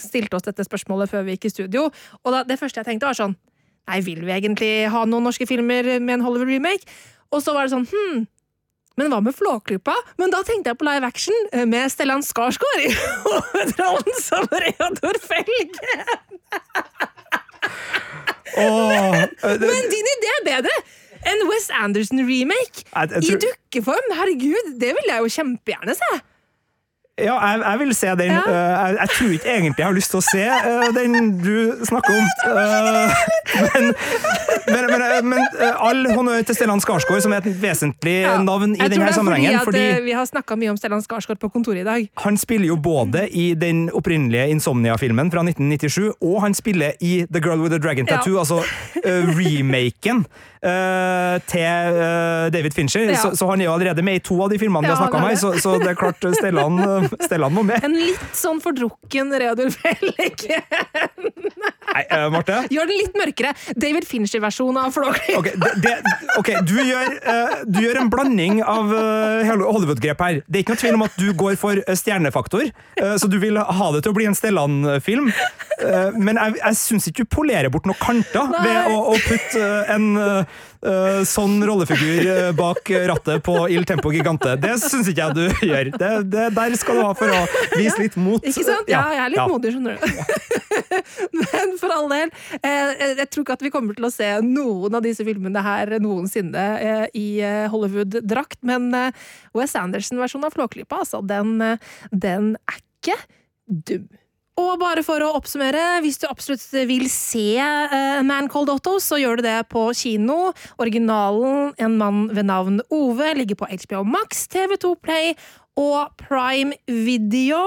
stilte 0.00 0.36
oss 0.38 0.46
dette 0.46 0.66
spørsmålet 0.66 1.10
før 1.10 1.24
vi 1.26 1.36
gikk 1.36 1.48
i 1.48 1.54
studio. 1.54 1.88
Og 2.22 2.34
da, 2.34 2.44
det 2.46 2.58
første 2.60 2.82
jeg 2.82 2.90
tenkte, 2.90 3.08
var 3.08 3.18
sånn 3.18 3.36
Nei, 3.88 4.02
vil 4.04 4.20
vi 4.20 4.34
egentlig 4.34 4.72
ha 4.92 5.04
noen 5.08 5.24
norske 5.24 5.46
filmer 5.48 5.94
med 5.96 6.18
en 6.18 6.24
Hollywood-remake? 6.26 6.84
Og 7.34 7.42
så 7.44 7.54
var 7.54 7.66
det 7.66 7.74
sånn 7.74 7.88
hm, 7.90 8.26
men 8.98 9.12
hva 9.12 9.20
med 9.22 9.36
Flåklypa? 9.36 9.94
Men 10.18 10.32
da 10.34 10.40
tenkte 10.46 10.72
jeg 10.72 10.78
på 10.80 10.86
live 10.88 11.06
action 11.06 11.36
eh, 11.54 11.62
med 11.70 11.86
Stellan 11.92 12.24
Skarsgård 12.26 12.80
i 12.82 12.88
hovedrollen 13.24 14.16
som 14.18 14.48
Reodor 14.50 15.20
Felgen! 15.22 15.76
oh, 18.58 19.14
Men 19.62 19.92
din 19.92 20.10
idé 20.16 20.32
er 20.40 20.46
bedre! 20.48 20.74
En 21.28 21.44
West 21.50 21.70
Anderson-remake 21.74 22.86
i 23.22 23.38
dukkeform! 23.42 24.10
Herregud, 24.18 24.74
det 24.82 24.90
vil 24.98 25.12
jeg 25.12 25.22
jo 25.22 25.32
kjempegjerne 25.38 25.94
se! 25.98 26.10
Ja, 27.18 27.34
jeg, 27.46 27.62
jeg, 27.64 27.78
vil 27.78 27.94
se 27.94 28.06
den. 28.06 28.32
Ja. 28.32 28.42
Uh, 28.46 28.54
jeg, 28.54 28.96
jeg, 29.00 29.08
tror 29.14 29.32
ikke 29.36 29.54
egentlig 29.54 29.82
jeg 29.82 29.86
har 29.86 29.96
lyst 29.96 30.12
til 30.12 30.20
å 30.20 30.24
se 30.26 30.44
uh, 30.46 30.88
den 30.94 31.32
du 31.42 31.56
snakker 31.88 32.18
om. 32.18 32.26
Uh, 32.48 33.10
men, 33.74 33.86
men, 34.68 34.84
men, 34.90 35.28
men 35.30 35.42
all 35.80 36.02
honnør 36.12 36.42
til 36.46 36.56
Stellan 36.56 36.80
Skarsgård, 36.82 37.20
som 37.24 37.32
er 37.34 37.42
et 37.42 37.60
vesentlig 37.62 38.14
ja. 38.22 38.36
navn 38.42 38.74
i 38.76 38.88
denne 38.90 39.08
sammenhengen. 39.14 39.52
Jeg 39.52 39.64
tror 39.64 39.74
det 39.74 39.80
er 39.80 39.88
fordi, 39.88 39.94
fordi 39.96 40.06
vi 40.06 40.16
har 40.16 40.28
snakka 40.28 40.58
mye 40.60 40.72
om 40.72 40.78
Stellan 40.80 41.04
Skarsgård 41.04 41.40
på 41.42 41.50
kontoret 41.52 41.82
i 41.82 41.86
dag. 41.86 42.08
Han 42.24 42.38
spiller 42.40 42.70
jo 42.70 42.76
både 42.82 43.26
i 43.28 43.46
den 43.58 43.86
opprinnelige 43.96 44.48
Insomnia-filmen 44.54 45.32
fra 45.34 45.44
1997, 45.46 46.20
og 46.20 46.42
han 46.44 46.56
spiller 46.56 46.98
i 47.00 47.14
The 47.28 47.42
Girl 47.44 47.62
with 47.62 47.74
the 47.74 47.80
Dragon 47.82 48.08
Tattoo, 48.08 48.36
ja. 48.36 48.44
altså 48.44 48.62
remaken. 49.38 50.24
Uh, 50.58 51.38
til 51.46 51.62
uh, 51.94 52.48
David 52.50 52.74
Fincher, 52.74 53.12
ja. 53.12 53.18
så, 53.22 53.30
så, 53.38 53.46
han 53.46 53.60
er 53.60 53.68
jo 53.68 53.74
allerede 53.76 54.02
med 54.02 54.18
i 54.18 54.22
to 54.26 54.34
av 54.42 54.50
de 54.50 54.56
filmene 54.58 54.88
ja, 54.88 54.90
vi 54.90 54.96
har 54.96 55.04
snakka 55.04 55.18
om 55.20 55.26
her, 55.28 55.36
så, 55.38 55.52
så, 55.62 55.74
det 55.78 55.92
er 55.92 55.98
klart 55.98 56.24
Stellan, 56.34 57.06
Stellan 57.28 57.54
må 57.54 57.62
med. 57.68 57.84
En 57.86 57.94
litt 57.94 58.34
sånn 58.34 58.58
fordrukken 58.64 59.30
Reodor 59.38 59.70
Felliken. 59.70 60.64
Nei, 61.92 62.02
uh, 62.10 62.26
Marte? 62.34 62.64
Gjør 62.74 62.90
den 62.90 62.98
litt 63.04 63.14
mørkere. 63.20 63.52
David 63.78 64.08
Fincher-versjonen 64.10 64.80
av 64.82 64.96
Flåklypa. 64.96 65.38
Okay, 65.38 65.94
okay, 66.40 66.58
du, 66.66 66.74
du 67.70 67.78
gjør 67.84 68.02
en 68.02 68.10
blanding 68.10 68.58
av 68.66 68.90
Hollywood-grep 69.46 70.26
her. 70.26 70.42
Det 70.42 70.58
er 70.58 70.66
ikke 70.66 70.74
noe 70.74 70.82
tvil 70.82 70.98
om 70.98 71.06
at 71.06 71.22
du 71.22 71.30
går 71.38 71.54
for 71.60 71.82
stjernefaktor, 72.02 72.66
så 72.98 73.30
du 73.30 73.38
vil 73.38 73.62
ha 73.62 73.88
det 73.94 74.02
til 74.02 74.10
å 74.10 74.18
bli 74.18 74.26
en 74.26 74.36
Stellan-film. 74.36 75.30
men 76.18 76.34
jeg, 76.40 76.58
jeg 76.58 76.78
syns 76.82 77.06
ikke 77.06 77.22
du 77.22 77.30
polerer 77.30 77.70
bort 77.70 77.86
noen 77.86 77.98
kanter 78.02 78.50
Nei. 78.50 78.64
ved 78.66 78.90
å, 78.90 78.98
å 79.12 79.18
putte 79.22 79.66
en 79.94 80.08
uh, 80.48 81.20
sånn 81.28 81.56
rollefigur 81.66 82.28
uh, 82.28 82.50
bak 82.56 82.90
rattet 83.10 83.44
på 83.46 83.54
Il 83.72 83.86
Tempo 83.88 84.12
Gigante. 84.14 84.54
Det 84.60 84.74
syns 84.82 85.10
ikke 85.10 85.28
jeg 85.28 85.36
du 85.36 85.66
gjør. 85.68 85.90
Det, 85.94 86.12
det, 86.32 86.46
der 86.56 86.76
skal 86.80 87.00
du 87.00 87.04
ha 87.06 87.14
for 87.18 87.32
å 87.32 87.40
vise 87.76 87.96
litt 88.00 88.18
mot. 88.20 88.44
Ikke 88.44 88.66
sant? 88.66 88.90
Ja, 88.90 89.04
jeg 89.14 89.24
er 89.24 89.34
litt 89.34 89.42
ja. 89.42 89.48
modig, 89.50 89.74
skjønner 89.74 89.98
du. 89.98 90.04
Men 91.42 91.74
for 91.80 91.94
all 91.94 92.08
del, 92.12 92.32
eh, 92.60 92.92
jeg 93.22 93.28
tror 93.32 93.44
ikke 93.44 93.58
at 93.58 93.64
vi 93.66 93.72
kommer 93.74 93.98
til 93.98 94.08
å 94.08 94.12
se 94.12 94.28
noen 94.44 94.98
av 94.98 95.04
disse 95.04 95.26
filmene 95.26 95.62
her 95.64 95.96
noensinne 96.02 96.66
eh, 96.78 97.04
i 97.18 97.28
Hollywood-drakt, 97.72 98.60
men 98.66 98.90
Wes 99.56 99.74
Anderson-versjonen 99.78 100.48
av 100.48 100.54
Flåklypa, 100.54 101.02
altså, 101.02 101.20
den, 101.26 101.58
den 102.10 102.54
er 102.68 102.80
ikke 102.80 103.18
dum. 103.68 104.08
Og 104.58 104.74
bare 104.80 105.04
for 105.06 105.22
å 105.22 105.34
oppsummere, 105.38 106.00
hvis 106.02 106.18
du 106.18 106.26
absolutt 106.28 106.64
vil 106.88 107.06
se 107.12 107.60
uh, 107.62 108.18
Man 108.26 108.48
Called 108.50 108.72
Otto, 108.72 108.96
så 109.02 109.20
gjør 109.20 109.38
du 109.38 109.46
det 109.46 109.60
på 109.70 109.86
kino. 109.94 110.50
Originalen 110.82 111.72
En 111.78 111.96
mann 112.00 112.26
ved 112.34 112.48
navn 112.48 112.82
Ove 112.94 113.32
ligger 113.38 113.60
på 113.60 113.68
HBO 113.70 114.02
Max, 114.08 114.46
TV2 114.50 114.96
Play 115.04 115.34
og 115.78 116.10
Prime 116.18 116.74
Video. 116.90 117.60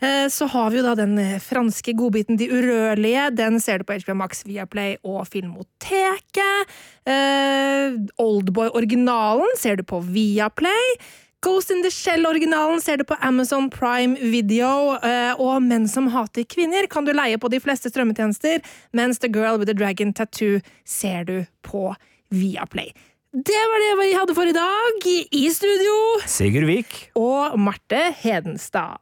Uh, 0.00 0.24
så 0.32 0.48
har 0.48 0.72
vi 0.72 0.80
jo 0.80 0.86
da 0.86 0.94
den 0.96 1.18
franske 1.44 1.92
godbiten 1.98 2.40
De 2.40 2.48
urørlige. 2.48 3.28
Den 3.36 3.60
ser 3.60 3.82
du 3.82 3.88
på 3.88 3.98
HBO 4.00 4.16
Max, 4.22 4.46
Viaplay 4.48 4.96
og 5.04 5.26
Filmoteket. 5.28 6.72
Uh, 7.04 8.00
Oldboy-originalen 8.24 9.60
ser 9.60 9.76
du 9.76 9.84
på 9.92 10.00
Viaplay. 10.08 10.96
Ghost 11.44 11.70
in 11.70 11.82
the 11.82 11.90
Shell-originalen 11.92 12.80
ser 12.80 12.96
du 12.96 13.04
på 13.04 13.16
Amazon 13.20 13.66
Prime 13.70 14.16
Video, 14.32 14.94
eh, 15.04 15.34
og 15.36 15.60
Menn 15.62 15.84
som 15.92 16.06
hater 16.08 16.46
kvinner 16.48 16.86
kan 16.88 17.04
du 17.04 17.12
leie 17.12 17.36
på 17.36 17.50
de 17.52 17.58
fleste 17.60 17.90
strømmetjenester, 17.92 18.62
mens 18.96 19.20
The 19.20 19.28
Girl 19.28 19.58
with 19.60 19.68
the 19.68 19.76
Dragon 19.76 20.14
Tattoo 20.16 20.62
ser 20.88 21.26
du 21.28 21.34
på 21.60 21.90
Viaplay. 22.32 22.94
Det 23.34 23.60
var 23.72 23.84
det 23.84 23.92
vi 24.00 24.14
hadde 24.16 24.34
for 24.38 24.48
i 24.48 24.54
dag. 24.56 25.04
I 25.36 25.50
studio 25.52 25.98
Sigurd 26.24 26.64
Vik. 26.70 27.10
og 27.14 27.58
Marte 27.60 28.14
Hedenstad. 28.22 28.96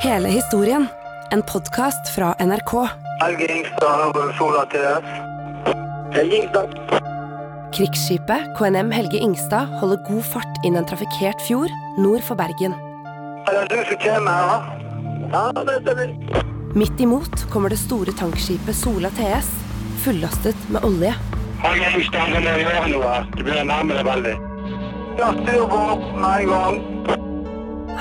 Hele 0.00 0.32
historien. 0.32 0.88
En 1.32 1.42
podkast 1.42 2.08
fra 2.14 2.32
NRK. 2.40 2.72
Helge 3.20 3.50
Ingstad 3.52 4.06
over 4.08 4.32
Sola 4.40 4.64
TS. 4.72 5.12
Helge 6.16 6.40
Ingstad. 6.40 7.23
Krigsskipet 7.74 8.52
KNM 8.54 8.92
Helge 8.94 9.18
Ingstad 9.18 9.66
holder 9.80 9.98
god 10.06 10.22
fart 10.22 10.58
inn 10.62 10.76
en 10.78 10.84
trafikkert 10.86 11.40
fjord 11.42 11.72
nord 11.98 12.22
for 12.22 12.38
Bergen. 12.38 12.70
Er. 15.34 16.12
Midt 16.78 17.00
imot 17.02 17.34
kommer 17.50 17.74
det 17.74 17.80
store 17.82 18.14
tankskipet 18.14 18.78
Sola 18.78 19.10
TS, 19.18 19.48
fullastet 20.04 20.68
med 20.70 20.86
olje. 20.86 21.10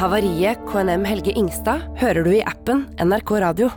Havariet 0.04 0.68
KNM 0.70 1.10
Helge 1.10 1.34
Ingstad 1.34 1.90
hører 1.98 2.22
du 2.22 2.32
i 2.36 2.46
appen 2.46 2.86
NRK 3.02 3.32
Radio. 3.42 3.74